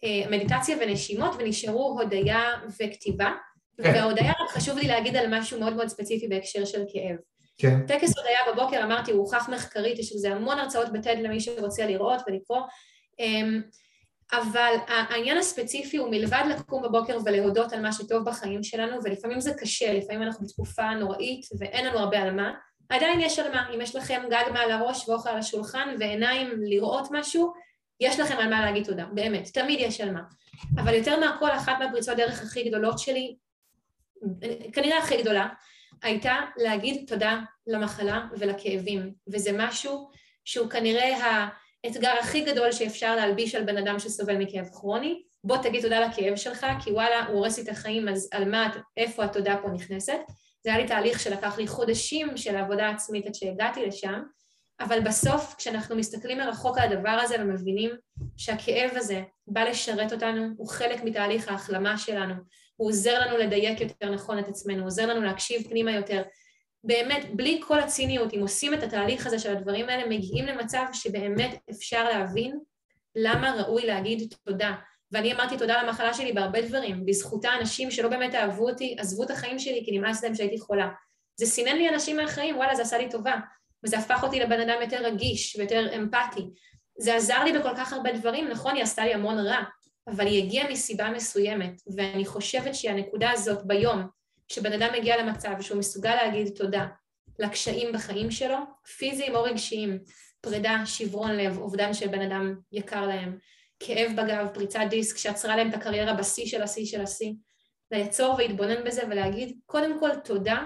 אה, 0.03 0.29
מדיטציה 0.31 0.77
ונשימות, 0.81 1.35
ונשארו 1.39 1.99
הודיה 2.01 2.41
וכתיבה, 2.79 3.31
כן. 3.83 3.91
וההודיה, 3.93 4.33
חשוב 4.49 4.77
לי 4.77 4.87
להגיד 4.87 5.15
על 5.15 5.25
משהו 5.29 5.59
מאוד 5.59 5.75
מאוד 5.75 5.87
ספציפי 5.87 6.27
בהקשר 6.27 6.65
של 6.65 6.83
כאב. 6.93 7.15
כן. 7.57 7.85
טקס 7.87 8.17
הודיה 8.17 8.53
בבוקר, 8.53 8.83
אמרתי, 8.83 9.11
הוא 9.11 9.19
הוכח 9.19 9.49
מחקרית, 9.49 9.99
יש 9.99 10.15
לזה 10.15 10.31
המון 10.31 10.59
הרצאות 10.59 10.93
בטד 10.93 11.15
למי 11.19 11.39
שרוצה 11.39 11.85
לראות 11.85 12.21
ולקרוא. 12.27 12.61
אמ, 13.19 13.61
אבל 14.33 14.73
העניין 14.87 15.37
הספציפי 15.37 15.97
הוא 15.97 16.09
מלבד 16.11 16.43
לקום 16.49 16.83
בבוקר 16.83 17.17
ולהודות 17.25 17.73
על 17.73 17.81
מה 17.81 17.93
שטוב 17.93 18.25
בחיים 18.25 18.63
שלנו, 18.63 18.97
ולפעמים 19.03 19.39
זה 19.39 19.53
קשה, 19.59 19.93
לפעמים 19.93 20.23
אנחנו 20.23 20.45
בתקופה 20.45 20.89
נוראית 20.93 21.45
ואין 21.59 21.85
לנו 21.85 21.99
הרבה 21.99 22.19
על 22.19 22.31
מה, 22.31 22.53
עדיין 22.89 23.19
יש 23.19 23.39
על 23.39 23.51
מה. 23.51 23.69
אם 23.75 23.81
יש 23.81 23.95
לכם 23.95 24.21
גג 24.29 24.43
מעל 24.53 24.71
הראש 24.71 25.09
ואוכל 25.09 25.29
על 25.29 25.37
השולחן 25.37 25.95
ועיניים 25.99 26.49
לראות 26.63 27.07
משהו, 27.11 27.53
יש 27.99 28.19
לכם 28.19 28.37
על 28.37 28.49
מה 28.49 28.65
להגיד 28.65 28.85
תודה, 28.85 29.05
באמת, 29.13 29.47
תמיד 29.53 29.79
יש 29.79 30.01
על 30.01 30.11
מה. 30.11 30.21
אבל 30.77 30.93
יותר 30.93 31.19
מהכל, 31.19 31.51
אחת 31.51 31.73
מהפריצות 31.79 32.17
דרך 32.17 32.41
הכי 32.41 32.69
גדולות 32.69 32.99
שלי, 32.99 33.35
כנראה 34.73 34.97
הכי 34.97 35.21
גדולה, 35.21 35.47
הייתה 36.01 36.35
להגיד 36.57 37.07
תודה 37.07 37.39
למחלה 37.67 38.27
ולכאבים, 38.39 39.13
וזה 39.27 39.51
משהו 39.57 40.09
שהוא 40.45 40.69
כנראה 40.69 41.47
האתגר 41.83 42.13
הכי 42.19 42.41
גדול 42.41 42.71
שאפשר 42.71 43.15
להלביש 43.15 43.55
על 43.55 43.63
בן 43.63 43.77
אדם 43.77 43.99
שסובל 43.99 44.37
מכאב 44.37 44.69
כרוני, 44.69 45.21
בוא 45.43 45.57
תגיד 45.57 45.81
תודה 45.81 45.99
לכאב 45.99 46.35
שלך, 46.35 46.65
כי 46.83 46.91
וואלה, 46.91 47.25
הוא 47.25 47.35
הורס 47.35 47.57
לי 47.57 47.63
את 47.63 47.69
החיים, 47.69 48.09
אז 48.09 48.29
על 48.31 48.49
מה, 48.49 48.69
איפה 48.97 49.23
התודה 49.23 49.55
פה 49.61 49.69
נכנסת? 49.69 50.19
זה 50.63 50.69
היה 50.69 50.79
לי 50.79 50.87
תהליך 50.87 51.19
שלקח 51.19 51.57
לי 51.57 51.67
חודשים 51.67 52.37
של 52.37 52.55
עבודה 52.55 52.89
עצמית 52.89 53.27
עד 53.27 53.35
שהגעתי 53.35 53.85
לשם, 53.85 54.21
אבל 54.79 54.99
בסוף, 54.99 55.55
כשאנחנו 55.57 55.95
מסתכלים 55.95 56.37
מרחוק 56.37 56.77
על 56.77 56.91
הדבר 56.91 57.09
הזה 57.23 57.35
ומבינים 57.39 57.91
שהכאב 58.37 58.91
הזה 58.95 59.21
בא 59.47 59.63
לשרת 59.63 60.13
אותנו, 60.13 60.47
הוא 60.57 60.67
חלק 60.67 61.03
מתהליך 61.03 61.47
ההחלמה 61.47 61.97
שלנו, 61.97 62.33
הוא 62.75 62.89
עוזר 62.89 63.19
לנו 63.19 63.37
לדייק 63.37 63.81
יותר 63.81 64.09
נכון 64.09 64.39
את 64.39 64.47
עצמנו, 64.47 64.79
הוא 64.79 64.87
עוזר 64.87 65.07
לנו 65.07 65.21
להקשיב 65.21 65.67
פנימה 65.69 65.91
יותר, 65.91 66.21
באמת, 66.83 67.35
בלי 67.35 67.61
כל 67.63 67.79
הציניות, 67.79 68.33
אם 68.33 68.39
עושים 68.39 68.73
את 68.73 68.83
התהליך 68.83 69.27
הזה 69.27 69.39
של 69.39 69.57
הדברים 69.57 69.89
האלה, 69.89 70.09
מגיעים 70.09 70.45
למצב 70.45 70.85
שבאמת 70.93 71.59
אפשר 71.71 72.03
להבין 72.03 72.59
למה 73.15 73.55
ראוי 73.61 73.85
להגיד 73.85 74.33
תודה. 74.45 74.71
ואני 75.11 75.33
אמרתי 75.33 75.57
תודה 75.57 75.83
למחלה 75.83 76.13
שלי 76.13 76.33
בהרבה 76.33 76.61
דברים. 76.61 77.05
בזכותה 77.05 77.49
אנשים 77.59 77.91
שלא 77.91 78.09
באמת 78.09 78.35
אהבו 78.35 78.69
אותי, 78.69 78.95
עזבו 78.99 79.23
את 79.23 79.31
החיים 79.31 79.59
שלי 79.59 79.83
כי 79.85 79.97
נמאס 79.97 80.23
להם 80.23 80.35
שהייתי 80.35 80.59
חולה. 80.59 80.89
זה 81.35 81.45
סינן 81.45 81.75
לי 81.75 81.89
אנשים 81.89 82.17
מהחיים, 82.17 82.57
וואלה, 82.57 82.75
זה 82.75 82.81
עשה 82.81 82.97
לי 82.97 83.09
טובה. 83.09 83.35
וזה 83.85 83.97
הפך 83.97 84.23
אותי 84.23 84.39
לבן 84.39 84.59
אדם 84.59 84.81
יותר 84.81 85.05
רגיש 85.05 85.55
ויותר 85.55 85.95
אמפתי. 85.95 86.41
זה 86.97 87.15
עזר 87.15 87.43
לי 87.43 87.59
בכל 87.59 87.75
כך 87.77 87.93
הרבה 87.93 88.13
דברים, 88.13 88.47
נכון, 88.47 88.75
היא 88.75 88.83
עשתה 88.83 89.05
לי 89.05 89.13
המון 89.13 89.39
רע, 89.39 89.63
אבל 90.07 90.27
היא 90.27 90.43
הגיעה 90.43 90.71
מסיבה 90.71 91.09
מסוימת, 91.09 91.81
ואני 91.95 92.25
חושבת 92.25 92.75
שהנקודה 92.75 93.31
הזאת 93.31 93.65
ביום, 93.65 94.07
כשבן 94.51 94.73
אדם 94.73 94.93
מגיע 94.93 95.23
למצב 95.23 95.61
שהוא 95.61 95.79
מסוגל 95.79 96.15
להגיד 96.15 96.49
תודה 96.55 96.87
לקשיים 97.39 97.93
בחיים 97.93 98.31
שלו, 98.31 98.57
פיזיים 98.97 99.35
או 99.35 99.43
רגשיים, 99.43 99.99
פרידה, 100.41 100.81
שברון 100.85 101.31
לב, 101.31 101.57
אובדן 101.57 101.93
של 101.93 102.07
בן 102.07 102.21
אדם 102.21 102.55
יקר 102.71 103.07
להם, 103.07 103.37
כאב 103.79 104.11
בגב, 104.17 104.47
פריצת 104.53 104.79
דיסק 104.89 105.17
שעצרה 105.17 105.55
להם 105.55 105.69
את 105.69 105.73
הקריירה 105.73 106.13
בשיא 106.13 106.45
של 106.45 106.61
השיא 106.61 106.85
של 106.85 107.01
השיא, 107.01 107.33
לעצור 107.91 108.33
ולהתבונן 108.33 108.83
בזה 108.83 109.01
ולהגיד 109.09 109.57
קודם 109.65 109.99
כל 109.99 110.15
תודה 110.15 110.65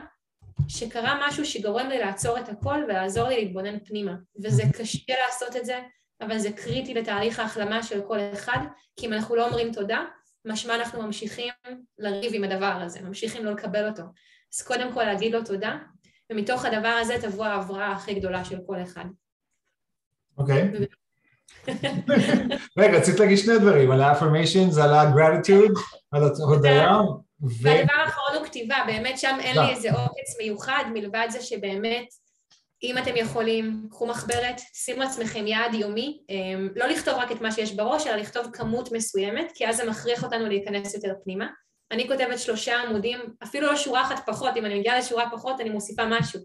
שקרה 0.67 1.27
משהו 1.27 1.45
שגורם 1.45 1.89
לי 1.89 1.99
לעצור 1.99 2.39
את 2.39 2.49
הכל 2.49 2.83
ולעזור 2.87 3.27
לי 3.27 3.35
להתבונן 3.35 3.79
פנימה. 3.79 4.13
וזה 4.43 4.63
קשה 4.77 5.13
לעשות 5.25 5.55
את 5.55 5.65
זה, 5.65 5.79
אבל 6.21 6.37
זה 6.37 6.51
קריטי 6.51 6.93
לתהליך 6.93 7.39
ההחלמה 7.39 7.83
של 7.83 8.01
כל 8.07 8.19
אחד, 8.33 8.59
כי 8.95 9.07
אם 9.07 9.13
אנחנו 9.13 9.35
לא 9.35 9.47
אומרים 9.47 9.73
תודה, 9.73 10.05
משמע 10.45 10.75
אנחנו 10.75 11.01
ממשיכים 11.01 11.53
לריב 11.97 12.31
עם 12.35 12.43
הדבר 12.43 12.79
הזה, 12.81 13.01
ממשיכים 13.01 13.45
לא 13.45 13.51
לקבל 13.51 13.87
אותו. 13.87 14.03
אז 14.53 14.61
קודם 14.61 14.93
כל 14.93 15.03
להגיד 15.03 15.35
לו 15.35 15.43
תודה, 15.43 15.77
ומתוך 16.29 16.65
הדבר 16.65 16.97
הזה 17.01 17.17
תבוא 17.21 17.45
ההבראה 17.45 17.91
הכי 17.91 18.13
גדולה 18.13 18.45
של 18.45 18.57
כל 18.67 18.81
אחד. 18.83 19.05
אוקיי. 20.37 20.71
רגע, 22.79 23.01
צריך 23.01 23.19
להגיד 23.19 23.37
שני 23.37 23.59
דברים, 23.59 23.91
על 23.91 24.01
ה-affirmations, 24.01 24.81
על 24.83 24.93
ה-gratitude, 24.93 25.79
על 26.11 26.23
ההודיה. 26.23 26.97
והדבר 27.61 27.93
האחרון 27.93 28.37
הוא 28.37 28.45
כתיבה, 28.45 28.75
באמת 28.87 29.19
שם 29.19 29.37
אין 29.39 29.57
לי 29.57 29.69
איזה 29.69 29.91
עוקץ 29.91 30.37
מיוחד, 30.41 30.83
מלבד 30.93 31.27
זה 31.29 31.41
שבאמת 31.41 32.05
אם 32.83 32.97
אתם 32.97 33.15
יכולים, 33.15 33.87
קחו 33.91 34.07
מחברת, 34.07 34.59
שימו 34.73 35.01
לעצמכם 35.01 35.47
יעד 35.47 35.73
יומי, 35.73 36.19
אמ, 36.29 36.69
לא 36.75 36.85
לכתוב 36.85 37.13
רק 37.13 37.31
את 37.31 37.41
מה 37.41 37.51
שיש 37.51 37.71
בראש, 37.71 38.07
אלא 38.07 38.15
לכתוב 38.15 38.47
כמות 38.53 38.91
מסוימת, 38.91 39.51
כי 39.55 39.67
אז 39.67 39.77
זה 39.77 39.89
מכריח 39.89 40.23
אותנו 40.23 40.47
להיכנס 40.47 40.93
יותר 40.93 41.13
פנימה. 41.23 41.47
אני 41.91 42.07
כותבת 42.07 42.39
שלושה 42.39 42.81
עמודים, 42.81 43.19
אפילו 43.43 43.67
לא 43.67 43.75
שורה 43.75 44.01
אחת 44.01 44.23
פחות, 44.25 44.57
אם 44.57 44.65
אני 44.65 44.79
מגיעה 44.79 44.99
לשורה 44.99 45.29
פחות 45.31 45.59
אני 45.59 45.69
מוסיפה 45.69 46.05
משהו, 46.05 46.39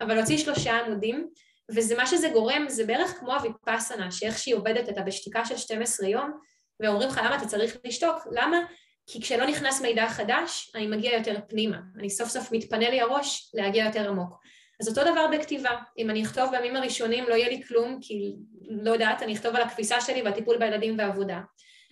אבל 0.00 0.14
להוציא 0.14 0.38
שלושה 0.38 0.78
עמודים, 0.80 1.28
וזה 1.70 1.96
מה 1.96 2.06
שזה 2.06 2.28
גורם, 2.28 2.68
זה 2.68 2.84
בערך 2.84 3.10
כמו 3.10 3.34
הוויפאסנה, 3.34 4.10
שאיך 4.10 4.38
שהיא 4.38 4.54
עובדת, 4.54 4.88
אתה 4.88 5.02
בשתיקה 5.02 5.44
של 5.44 5.56
12 5.56 6.08
יום, 6.08 6.32
ואומרים 6.80 7.08
לך 7.08 7.20
למה 7.24 7.36
אתה 7.36 7.46
צריך 7.46 7.76
לשתוק, 7.84 8.16
למה? 8.32 8.58
כי 9.06 9.22
כשלא 9.22 9.46
נכנס 9.46 9.80
מידע 9.80 10.08
חדש, 10.08 10.72
אני 10.74 10.86
מגיע 10.86 11.16
יותר 11.16 11.34
פנימה, 11.48 11.78
אני 11.98 12.10
סוף 12.10 12.28
סוף 12.28 12.52
מתפנה 12.52 12.90
לי 12.90 13.00
הראש 13.00 13.50
להגיע 13.54 13.84
יותר 13.84 14.08
עמוק. 14.08 14.36
אז 14.80 14.88
אותו 14.88 15.12
דבר 15.12 15.26
בכתיבה, 15.32 15.70
אם 15.98 16.10
אני 16.10 16.22
אכתוב 16.22 16.50
בימים 16.50 16.76
הראשונים 16.76 17.24
לא 17.28 17.34
יהיה 17.34 17.48
לי 17.48 17.62
כלום, 17.62 17.98
כי 18.00 18.34
לא 18.68 18.90
יודעת, 18.90 19.22
אני 19.22 19.34
אכתוב 19.34 19.56
על 19.56 19.62
הכביסה 19.62 20.00
שלי 20.00 20.22
והטיפול 20.22 20.58
בילדים 20.58 20.98
ועבודה. 20.98 21.40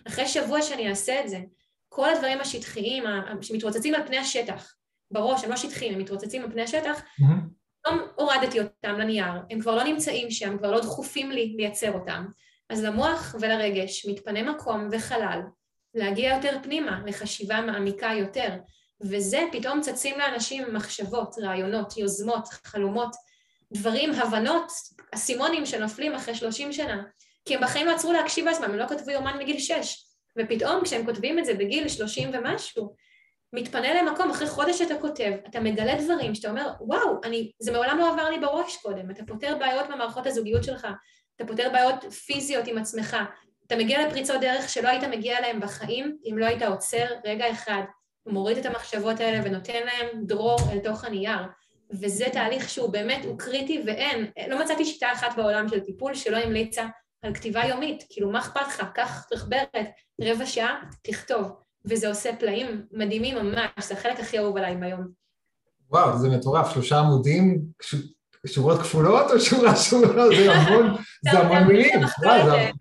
אחרי 0.07 0.27
שבוע 0.27 0.61
שאני 0.61 0.89
אעשה 0.89 1.21
את 1.21 1.29
זה, 1.29 1.39
כל 1.89 2.09
הדברים 2.09 2.39
השטחיים 2.41 3.03
שמתרוצצים 3.41 3.95
על 3.95 4.07
פני 4.07 4.17
השטח, 4.17 4.75
בראש, 5.11 5.43
הם 5.43 5.49
לא 5.49 5.55
שטחיים, 5.55 5.93
הם 5.93 5.99
מתרוצצים 5.99 6.43
על 6.43 6.51
פני 6.51 6.61
השטח, 6.61 7.01
mm-hmm. 7.01 7.91
הורדתי 8.15 8.59
אותם 8.59 8.99
לנייר, 8.99 9.33
הם 9.49 9.59
כבר 9.59 9.75
לא 9.75 9.83
נמצאים 9.83 10.31
שם, 10.31 10.57
כבר 10.57 10.71
לא 10.71 10.79
דחופים 10.79 11.31
לי 11.31 11.55
לייצר 11.57 11.91
אותם. 11.91 12.25
אז 12.69 12.83
למוח 12.83 13.35
ולרגש 13.39 14.05
מתפנה 14.05 14.43
מקום 14.43 14.89
וחלל 14.91 15.41
להגיע 15.93 16.33
יותר 16.35 16.57
פנימה, 16.63 17.01
לחשיבה 17.05 17.61
מעמיקה 17.61 18.11
יותר, 18.17 18.49
וזה 19.01 19.43
פתאום 19.51 19.81
צצים 19.81 20.19
לאנשים 20.19 20.73
מחשבות, 20.73 21.35
רעיונות, 21.41 21.97
יוזמות, 21.97 22.47
חלומות, 22.47 23.15
דברים, 23.73 24.11
הבנות, 24.13 24.71
אסימונים 25.11 25.65
שנופלים 25.65 26.15
אחרי 26.15 26.35
שלושים 26.35 26.73
שנה, 26.73 27.03
כי 27.45 27.55
הם 27.55 27.61
בחיים 27.61 27.87
לא 27.87 27.95
עצרו 27.95 28.13
להקשיב 28.13 28.45
לעצמם, 28.45 28.63
הם 28.63 28.75
לא 28.75 28.87
כתבו 28.87 29.11
יומן 29.11 29.37
מגיל 29.39 29.59
שש, 29.59 30.05
ופתאום 30.37 30.83
כשהם 30.83 31.05
כותבים 31.05 31.39
את 31.39 31.45
זה 31.45 31.53
בגיל 31.53 31.87
שלושים 31.87 32.29
ומשהו, 32.33 32.95
מתפנה 33.53 33.93
להם 33.93 34.13
מקום, 34.13 34.29
אחרי 34.29 34.47
חודש 34.47 34.77
שאתה 34.77 34.99
כותב, 35.01 35.31
אתה 35.49 35.59
מגלה 35.59 35.95
דברים 35.95 36.35
שאתה 36.35 36.49
אומר, 36.49 36.69
וואו, 36.79 37.19
אני, 37.23 37.51
זה 37.59 37.71
מעולם 37.71 37.97
לא 37.97 38.13
עבר 38.13 38.29
לי 38.29 38.39
בראש 38.39 38.77
קודם, 38.77 39.11
אתה 39.11 39.23
פותר 39.27 39.55
בעיות 39.59 39.89
במערכות 39.89 40.27
הזוגיות 40.27 40.63
שלך, 40.63 40.87
אתה 41.35 41.45
פותר 41.45 41.69
בעיות 41.73 42.13
פיזיות 42.13 42.67
עם 42.67 42.77
עצמך, 42.77 43.17
אתה 43.67 43.75
מגיע 43.75 44.07
לפריצות 44.07 44.41
דרך 44.41 44.69
שלא 44.69 44.89
היית 44.89 45.03
מגיע 45.03 45.37
אליהם 45.37 45.59
בחיים 45.59 46.17
אם 46.29 46.37
לא 46.37 46.45
היית 46.45 46.61
עוצר 46.61 47.05
רגע 47.25 47.51
אחד, 47.51 47.81
מוריד 48.27 48.57
את 48.57 48.65
המחשבות 48.65 49.19
האלה 49.19 49.41
ונותן 49.45 49.85
להם 49.85 50.25
דרור 50.25 50.59
אל 50.71 50.79
תוך 50.79 51.03
הנייר. 51.03 51.39
וזה 51.91 52.25
תהליך 52.33 52.69
שהוא 52.69 52.89
באמת, 52.89 53.25
הוא 53.25 53.39
קריטי 53.39 53.83
ואין, 53.85 54.25
לא 54.47 54.59
מצאתי 54.63 54.85
שיטה 54.85 55.11
אחת 55.13 55.35
בעולם 55.37 55.69
של 55.69 55.79
טיפול 55.79 56.13
שלא 56.15 56.37
המליצה 56.37 56.85
על 57.21 57.33
כתיבה 57.33 57.65
יומית, 57.65 58.03
כאילו 58.09 58.31
מה 58.31 58.39
אכפת 58.39 58.67
לך, 58.67 58.83
קח 58.93 59.27
מחברת, 59.33 59.75
רבע 60.21 60.45
שעה, 60.45 60.81
תכתוב, 61.03 61.51
וזה 61.85 62.07
עושה 62.07 62.35
פלאים 62.35 62.85
מדהימים 62.91 63.35
ממש, 63.35 63.69
זה 63.87 63.93
החלק 63.93 64.19
הכי 64.19 64.39
אהוב 64.39 64.57
עליי 64.57 64.75
ביום. 64.75 65.07
וואו, 65.89 66.17
זה 66.17 66.29
מטורף, 66.29 66.73
שלושה 66.73 66.99
עמודים, 66.99 67.61
שורות 68.45 68.79
כפולות 68.81 69.31
או 69.31 69.39
שורה 69.39 69.75
שורה? 69.75 70.27
זה 70.27 70.53
המון, 70.55 70.95
זה 71.31 71.39
המון 71.39 71.63
מילים, 71.63 72.01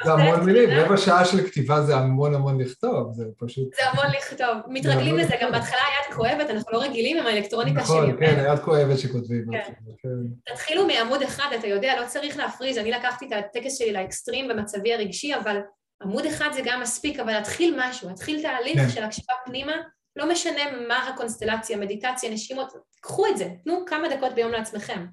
זה 0.04 0.12
המון 0.12 0.40
מילים, 0.40 0.70
רבע 0.70 0.96
שעה 0.96 1.24
של 1.24 1.46
כתיבה 1.46 1.82
זה 1.82 1.96
המון 1.96 2.34
המון 2.34 2.60
לכתוב, 2.60 3.12
זה 3.12 3.24
פשוט... 3.38 3.68
זה 3.76 3.90
המון 3.90 4.06
לכתוב, 4.16 4.56
מתרגלים 4.68 5.16
לזה, 5.16 5.34
גם 5.42 5.52
בהתחלה 5.52 5.78
היד 5.78 6.16
כואבת, 6.16 6.50
אנחנו 6.50 6.72
לא 6.72 6.82
רגילים 6.82 7.18
עם 7.18 7.26
האלקטרוניקה 7.26 7.84
שלי. 7.84 7.96
נכון, 7.96 8.16
כן, 8.20 8.44
היד 8.46 8.58
כואבת 8.58 8.98
שכותבים. 8.98 9.44
כן. 9.52 9.72
כן. 10.02 10.52
תתחילו 10.52 10.86
מעמוד 10.86 11.22
אחד, 11.22 11.48
אתה 11.58 11.66
יודע, 11.66 12.00
לא 12.00 12.06
צריך 12.06 12.36
להפריז, 12.36 12.78
אני 12.78 12.90
לקחתי 12.90 13.26
את 13.26 13.32
הטקס 13.32 13.78
שלי 13.78 13.92
לאקסטרים 13.92 14.48
במצבי 14.48 14.94
הרגשי, 14.94 15.34
אבל 15.34 15.56
עמוד 16.02 16.26
אחד 16.26 16.48
זה 16.52 16.60
גם 16.64 16.80
מספיק, 16.80 17.20
אבל 17.20 17.32
להתחיל 17.32 17.76
משהו, 17.78 18.08
להתחיל 18.08 18.42
תהליך 18.42 18.76
כן. 18.76 18.88
של 18.88 19.02
הקשבה 19.02 19.34
פנימה, 19.44 19.72
לא 20.16 20.28
משנה 20.28 20.60
מה 20.88 21.08
הקונסטלציה, 21.08 21.76
מדיטציה, 21.76 22.30
נשימות, 22.30 22.72
קחו 23.00 23.26
את 23.26 23.36
זה, 23.36 23.48
תנו 23.64 23.84
כמה 23.86 24.08
דקות 24.08 24.34
ביום 24.34 24.52
לעצמכם. 24.52 25.06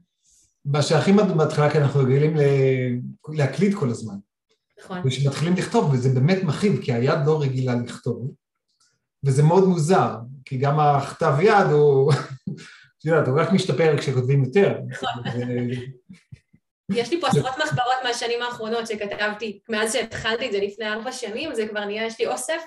מה 0.66 0.82
שהכי 0.82 1.12
בהתחלה, 1.14 1.72
כי 1.72 1.78
אנחנו 1.78 1.99
רגילים 1.99 2.38
להקליט 3.30 3.76
כל 3.76 3.89
הזמן. 3.89 4.16
נכון. 4.84 5.01
ושמתחילים 5.05 5.53
לכתוב, 5.53 5.93
וזה 5.93 6.09
באמת 6.09 6.43
מכאיב, 6.43 6.82
כי 6.84 6.93
היד 6.93 7.20
לא 7.26 7.41
רגילה 7.41 7.76
לכתוב, 7.76 8.32
וזה 9.26 9.43
מאוד 9.43 9.64
מוזר, 9.64 10.16
כי 10.45 10.57
גם 10.57 10.80
הכתב 10.80 11.34
יד 11.41 11.68
הוא, 11.72 12.14
את 12.99 13.05
יודעת, 13.05 13.28
הוא 13.28 13.41
רק 13.41 13.51
משתפר 13.51 13.97
כשכותבים 13.97 14.43
יותר. 14.43 14.80
נכון. 14.89 15.09
יש 16.95 17.12
לי 17.12 17.22
פה 17.22 17.28
עשרות 17.28 17.57
מחברות 17.64 17.95
מהשנים 18.03 18.41
האחרונות 18.41 18.88
שכתבתי, 18.88 19.59
מאז 19.70 19.93
שהתחלתי 19.93 20.47
את 20.47 20.51
זה 20.51 20.59
לפני 20.59 20.89
ארבע 20.89 21.12
שנים, 21.12 21.55
זה 21.55 21.68
כבר 21.68 21.86
נהיה, 21.86 22.05
יש 22.05 22.20
לי 22.20 22.28
אוסף. 22.28 22.62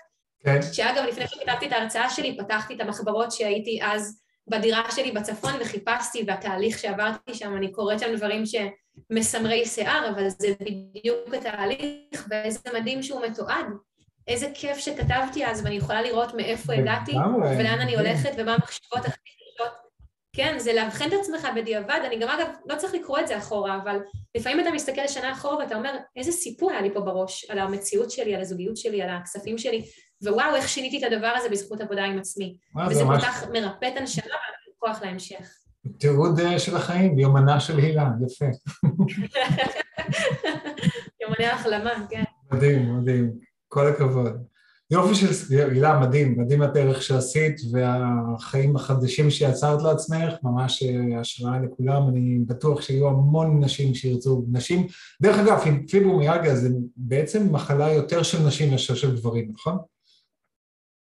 כן. 0.44 0.62
שאגב, 0.72 1.04
לפני 1.08 1.26
שכתבתי 1.26 1.66
את 1.66 1.72
ההרצאה 1.72 2.10
שלי, 2.10 2.36
פתחתי 2.38 2.74
את 2.74 2.80
המחברות 2.80 3.32
שהייתי 3.32 3.78
אז 3.82 4.22
בדירה 4.48 4.90
שלי 4.90 5.12
בצפון 5.12 5.52
וחיפשתי, 5.60 6.24
והתהליך 6.26 6.78
שעברתי 6.78 7.34
שם, 7.34 7.56
אני 7.56 7.72
קוראת 7.72 8.00
שם 8.00 8.16
דברים 8.16 8.42
שמסמרי 8.46 9.66
שיער, 9.66 10.10
אבל 10.14 10.28
זה 10.28 10.48
בדיוק 10.60 11.34
התהליך, 11.34 12.26
ואיזה 12.30 12.58
מדהים 12.74 13.02
שהוא 13.02 13.26
מתועד. 13.26 13.66
איזה 14.28 14.50
כיף 14.54 14.78
שכתבתי 14.78 15.46
אז, 15.46 15.64
ואני 15.64 15.76
יכולה 15.76 16.02
לראות 16.02 16.34
מאיפה 16.34 16.72
הגעתי, 16.72 17.12
ולאן 17.58 17.80
אני 17.80 17.96
הולכת, 17.96 18.30
ומה 18.36 18.54
המחשבות 18.54 19.04
הכי 19.04 19.18
קשות. 19.54 19.72
כן, 20.36 20.58
זה 20.58 20.72
לאבחן 20.72 21.08
את 21.08 21.12
עצמך 21.20 21.48
בדיעבד, 21.56 22.00
אני 22.06 22.18
גם 22.18 22.28
אגב, 22.28 22.46
לא 22.66 22.76
צריך 22.76 22.94
לקרוא 22.94 23.18
את 23.18 23.28
זה 23.28 23.38
אחורה, 23.38 23.78
אבל 23.82 23.98
לפעמים 24.34 24.60
אתה 24.60 24.70
מסתכל 24.70 25.08
שנה 25.08 25.32
אחורה 25.32 25.56
ואתה 25.58 25.74
אומר, 25.74 25.96
איזה 26.16 26.32
סיפור 26.32 26.70
היה 26.70 26.82
לי 26.82 26.94
פה 26.94 27.00
בראש, 27.00 27.50
על 27.50 27.58
המציאות 27.58 28.10
שלי, 28.10 28.34
על 28.34 28.40
הזוגיות 28.40 28.76
שלי, 28.76 29.02
על 29.02 29.10
הכספים 29.10 29.58
שלי, 29.58 29.84
ווואו, 30.24 30.54
איך 30.56 30.68
שיניתי 30.68 30.98
את 30.98 31.12
הדבר 31.12 31.32
הזה 31.36 31.48
בזכות 31.48 31.80
עבודה 31.80 32.04
עם 32.04 32.18
עצמי. 32.18 32.56
וזה 32.90 33.02
כל 33.04 33.20
כך 33.20 33.44
מרפא 33.52 33.88
את 33.88 33.96
הנשמה 33.96 34.24
וכוח 34.76 35.02
להמשך. 35.02 35.64
תיעוד 35.98 36.40
אה, 36.40 36.58
של 36.58 36.76
החיים, 36.76 37.18
יומנה 37.18 37.60
של 37.60 37.78
הילה, 37.78 38.08
יפה. 38.26 38.46
יומני 41.22 41.46
החלמה, 41.46 41.90
כן. 42.10 42.22
מדהים, 42.52 42.98
מדהים. 42.98 43.32
כל 43.68 43.88
הכבוד. 43.88 44.44
יופי 44.90 45.14
של 45.14 45.26
הילה, 45.50 46.00
מדהים, 46.00 46.40
מדהים 46.40 46.62
הדרך 46.62 47.02
שעשית 47.02 47.60
והחיים 47.72 48.76
החדשים 48.76 49.30
שיצרת 49.30 49.82
לעצמך, 49.82 50.34
ממש 50.42 50.82
אה, 50.82 51.20
השראה 51.20 51.58
לכולם, 51.60 52.08
אני 52.08 52.38
בטוח 52.46 52.82
שיהיו 52.82 53.08
המון 53.08 53.64
נשים 53.64 53.94
שירצו, 53.94 54.44
נשים, 54.52 54.86
דרך 55.22 55.38
אגב, 55.38 55.64
פיברומיאלגיה 55.90 56.56
זה 56.56 56.68
בעצם 56.96 57.52
מחלה 57.52 57.92
יותר 57.92 58.22
של 58.22 58.46
נשים 58.46 58.70
מאשר 58.70 58.94
של 58.94 59.16
גברים, 59.16 59.50
נכון? 59.54 59.78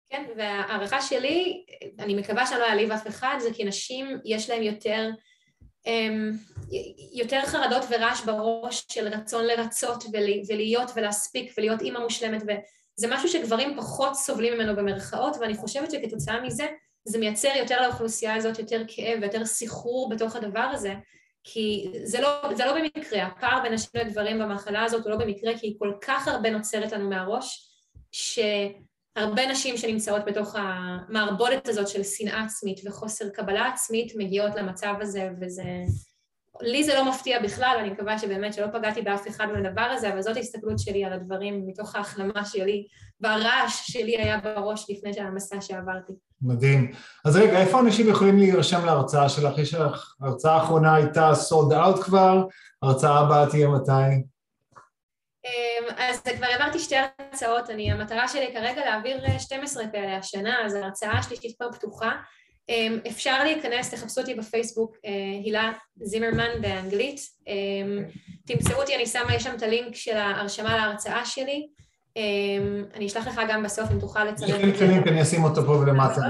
כן, 0.10 0.24
וההערכה 0.38 1.02
שלי, 1.02 1.66
אני 2.00 2.16
מקווה 2.16 2.48
שאני 2.48 2.60
לא 2.60 2.66
אעליב 2.66 2.92
אף 2.92 3.08
אחד, 3.08 3.38
זה 3.40 3.50
כי 3.54 3.64
נשים 3.64 4.20
יש 4.26 4.50
להן 4.50 4.64
יותר, 4.64 5.10
אמ, 5.88 6.32
יותר 7.14 7.42
חרדות 7.46 7.84
ורעש 7.90 8.22
בראש 8.22 8.86
של 8.92 9.08
רצון 9.08 9.46
לרצות 9.46 10.04
ולהיות 10.50 10.92
ולהספיק 10.96 11.54
ולהיות 11.58 11.82
אימא 11.82 12.00
מושלמת 12.00 12.42
וזה 12.42 13.08
משהו 13.10 13.30
שגברים 13.30 13.78
פחות 13.78 14.16
סובלים 14.16 14.54
ממנו 14.54 14.76
במרכאות 14.76 15.38
ואני 15.42 15.56
חושבת 15.56 15.92
שכתוצאה 15.92 16.42
מזה 16.42 16.68
זה 17.06 17.18
מייצר 17.18 17.52
יותר 17.56 17.82
לאוכלוסייה 17.82 18.36
הזאת 18.36 18.60
יותר 18.60 18.84
כאב 18.88 19.20
ויותר 19.22 19.46
סחרור 19.46 20.10
בתוך 20.10 20.36
הדבר 20.36 20.60
הזה 20.60 20.94
כי 21.44 21.92
זה 22.04 22.22
לא, 22.22 22.42
זה 22.56 22.66
לא 22.66 22.74
במקרה, 22.74 23.24
הפער 23.24 23.62
בין 23.64 23.74
נשים 23.74 23.90
לגברים 23.94 24.40
במחלה 24.40 24.84
הזאת 24.84 25.04
הוא 25.04 25.12
לא 25.12 25.18
במקרה 25.18 25.58
כי 25.58 25.68
היא 25.68 25.76
כל 25.80 25.94
כך 26.02 26.28
הרבה 26.28 26.50
נוצרת 26.50 26.92
לנו 26.92 27.10
מהראש 27.10 27.70
ש... 28.12 28.40
הרבה 29.18 29.52
נשים 29.52 29.78
שנמצאות 29.78 30.22
בתוך 30.26 30.56
המערבולת 30.58 31.68
הזאת 31.68 31.88
של 31.88 32.04
שנאה 32.04 32.44
עצמית 32.44 32.82
וחוסר 32.86 33.30
קבלה 33.30 33.68
עצמית 33.74 34.14
מגיעות 34.18 34.56
למצב 34.56 34.94
הזה 35.02 35.30
וזה... 35.42 35.64
לי 36.62 36.84
זה 36.84 36.94
לא 36.96 37.10
מפתיע 37.10 37.42
בכלל, 37.44 37.78
אני 37.80 37.90
מקווה 37.90 38.20
שבאמת 38.20 38.54
שלא 38.54 38.68
פגעתי 38.74 39.02
באף 39.02 39.28
אחד 39.28 39.48
מהדבר 39.54 39.82
הזה, 39.82 40.14
אבל 40.14 40.22
זאת 40.22 40.38
ההסתכלות 40.38 40.80
שלי 40.80 41.06
על 41.06 41.14
הדברים 41.14 41.68
מתוך 41.68 41.96
ההחלמה 41.96 42.46
שלי 42.46 42.88
והרעש 43.22 43.92
שלי 43.92 44.18
היה 44.18 44.38
בראש 44.44 44.90
לפני 44.90 45.22
המסע 45.22 45.62
שעברתי. 45.62 46.14
מדהים. 46.42 46.92
אז 47.26 47.36
רגע, 47.36 47.60
איפה 47.60 47.80
אנשים 47.80 48.10
יכולים 48.10 48.38
להירשם 48.38 48.86
להרצאה 48.86 49.30
שלך? 49.30 49.58
יש 49.58 49.74
לך, 49.74 50.16
ההרצאה 50.22 50.56
האחרונה 50.56 50.96
הייתה 50.96 51.32
סולד 51.34 51.74
אאוט 51.74 52.04
כבר, 52.04 52.46
ההרצאה 52.84 53.20
הבאה 53.20 53.50
תהיה 53.50 53.68
מתי? 53.68 53.92
אמ, 55.48 55.96
אז 55.98 56.22
כבר 56.38 56.46
העברתי 56.46 56.80
שתי 56.80 56.96
הרצאות, 56.96 57.70
אני, 57.70 57.92
המטרה 57.92 58.28
שלי 58.28 58.48
כרגע 58.54 58.86
להעביר 58.86 59.40
12 59.40 59.84
אה, 59.84 59.90
כאלה 59.92 60.18
השנה, 60.18 60.66
אז 60.66 60.76
ההרצאה 60.76 61.18
השלישית 61.18 61.58
כבר 61.58 61.72
פתוחה. 61.72 62.12
אמ, 62.70 63.00
אפשר 63.08 63.44
להיכנס, 63.44 63.94
תחפשו 63.94 64.22
אותי 64.22 64.36
בפייסבוק, 64.36 64.96
אה, 65.06 65.12
הילה 65.44 65.72
זימרמן 66.04 66.62
באנגלית. 66.62 67.20
אמ, 67.48 68.04
תמצאו 68.48 68.82
אותי, 68.82 68.96
אני 68.96 69.06
שמה, 69.06 69.36
יש 69.36 69.44
שם 69.44 69.56
את 69.56 69.64
הלינק 69.64 69.96
של 69.96 70.18
ההרשמה 70.18 70.76
להרצאה 70.76 71.26
שלי. 71.26 71.68
אני 72.94 73.08
אשלח 73.08 73.28
לך 73.28 73.42
גם 73.50 73.64
בסוף 73.64 73.92
אם 73.92 74.00
תוכל 74.00 74.24
לצרף 74.24 74.64
את 74.64 74.76
זה. 74.76 74.86
אני 74.86 75.22
אשים 75.22 75.44
אותו 75.44 75.66
פה 75.66 75.72
ולמטה 75.72 76.22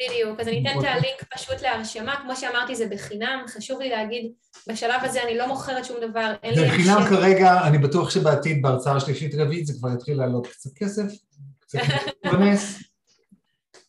בדיוק, 0.00 0.40
אז 0.40 0.48
אני 0.48 0.62
אתן 0.62 0.78
את 0.78 0.84
הלינק 0.84 1.24
פשוט 1.34 1.62
להרשמה, 1.62 2.16
כמו 2.22 2.36
שאמרתי 2.36 2.76
זה 2.76 2.86
בחינם, 2.86 3.44
חשוב 3.48 3.80
לי 3.80 3.88
להגיד, 3.88 4.32
בשלב 4.68 5.00
הזה 5.04 5.22
אני 5.22 5.38
לא 5.38 5.48
מוכרת 5.48 5.84
שום 5.84 5.96
דבר, 6.00 6.34
אין 6.42 6.54
לי... 6.54 6.60
זה 6.60 6.66
בחינם 6.66 7.04
כרגע, 7.08 7.60
אני 7.66 7.78
בטוח 7.78 8.10
שבעתיד 8.10 8.62
בהרצאה 8.62 8.96
השלישית 8.96 9.34
רביעית 9.34 9.66
זה 9.66 9.72
כבר 9.78 9.88
יתחיל 9.94 10.18
לעלות 10.18 10.46
קצת 10.46 10.70
כסף, 10.76 11.02
קצת 11.60 11.78
להתפרנס. 12.06 12.78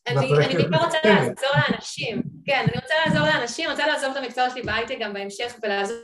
אני 0.07 0.55
בעיקר 0.55 0.85
רוצה 0.85 0.97
לעזור 1.03 1.49
לאנשים, 1.69 2.21
כן, 2.45 2.65
אני 2.67 2.81
רוצה 2.81 2.93
לעזור 3.05 3.27
לאנשים, 3.27 3.69
רוצה 3.69 3.87
לעזוב 3.87 4.11
את 4.11 4.17
המקצוע 4.17 4.49
שלי 4.49 4.61
בהייטק 4.61 4.95
גם 4.99 5.13
בהמשך 5.13 5.55
ולעזור 5.63 5.95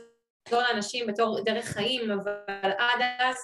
לאנשים 0.52 1.06
בתור 1.06 1.40
דרך 1.44 1.64
חיים, 1.64 2.10
אבל 2.10 2.70
עד 2.78 3.00
אז 3.18 3.36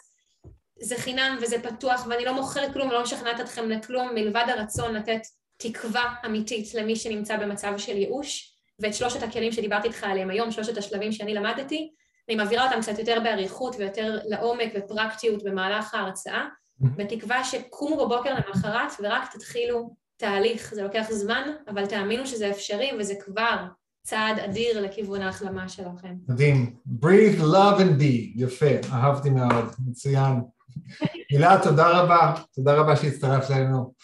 זה 0.80 0.96
חינם 0.96 1.38
וזה 1.42 1.56
פתוח 1.62 2.06
ואני 2.10 2.24
לא 2.24 2.34
מוכרת 2.34 2.72
כלום 2.72 2.88
ולא 2.88 3.02
משכנעת 3.02 3.40
אתכם 3.40 3.70
לכלום 3.70 4.14
מלבד 4.14 4.44
הרצון 4.48 4.94
לתת 4.94 5.20
תקווה 5.56 6.14
אמיתית 6.26 6.74
למי 6.74 6.96
שנמצא 6.96 7.36
במצב 7.36 7.72
של 7.76 7.96
ייאוש 7.96 8.56
ואת 8.78 8.94
שלושת 8.94 9.22
הכלים 9.22 9.52
שדיברתי 9.52 9.88
איתך 9.88 10.04
עליהם 10.04 10.30
היום, 10.30 10.50
שלושת 10.50 10.78
השלבים 10.78 11.12
שאני 11.12 11.34
למדתי, 11.34 11.90
אני 12.28 12.36
מעבירה 12.36 12.66
אותם 12.66 12.80
קצת 12.80 12.98
יותר 12.98 13.18
באריכות 13.24 13.76
ויותר 13.78 14.18
לעומק 14.24 14.72
ופרקטיות 14.76 15.42
במהלך 15.42 15.94
ההרצאה, 15.94 16.44
בתקווה 16.80 17.44
שתקומו 17.44 18.04
בבוקר 18.04 18.34
למחרת 18.34 18.92
ורק 19.02 19.32
תתחילו 19.32 19.94
תהליך, 20.16 20.74
זה 20.74 20.82
לוקח 20.82 21.06
זמן, 21.10 21.48
אבל 21.68 21.86
תאמינו 21.86 22.26
שזה 22.26 22.50
אפשרי 22.50 22.90
וזה 22.98 23.14
כבר 23.24 23.64
צעד 24.02 24.38
אדיר 24.38 24.80
לכיוון 24.80 25.22
ההחלמה 25.22 25.68
שלכם. 25.68 26.14
מדהים. 26.28 26.76
breathe, 27.00 27.40
love 27.40 27.78
and 27.78 28.00
be. 28.00 28.32
יפה, 28.34 28.92
אהבתי 28.92 29.30
מאוד, 29.30 29.64
מצוין. 29.86 30.40
הילה, 31.30 31.56
תודה 31.62 31.88
רבה. 31.88 32.34
תודה 32.54 32.74
רבה 32.74 32.96
שהצטרפת 32.96 33.50
אלינו. 33.50 33.94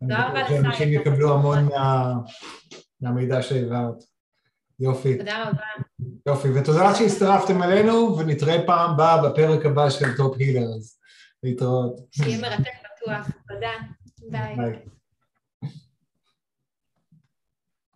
תודה 0.00 0.28
רבה 0.28 0.42
לך. 0.42 0.50
אנשים 0.66 0.92
יקבלו 0.92 1.34
המון 1.34 1.64
מה... 1.64 2.14
מהמידע 3.00 3.42
שהעברת. 3.42 3.94
יופי. 4.80 5.18
תודה 5.18 5.44
רבה. 5.48 5.62
יופי, 6.26 6.48
ותודה 6.48 6.94
שהצטרפתם 6.94 7.62
אלינו, 7.62 8.18
ונתראה 8.18 8.66
פעם 8.66 8.90
הבאה 8.90 9.30
בפרק 9.30 9.66
הבא 9.66 9.90
של 9.90 10.16
Top 10.16 10.36
Healers. 10.38 11.00
להתראות. 11.42 12.00
שיהיה 12.12 12.40
מרתק 12.40 12.72
בטוח. 12.84 13.30
תודה. 13.48 13.70
ביי. 14.30 14.56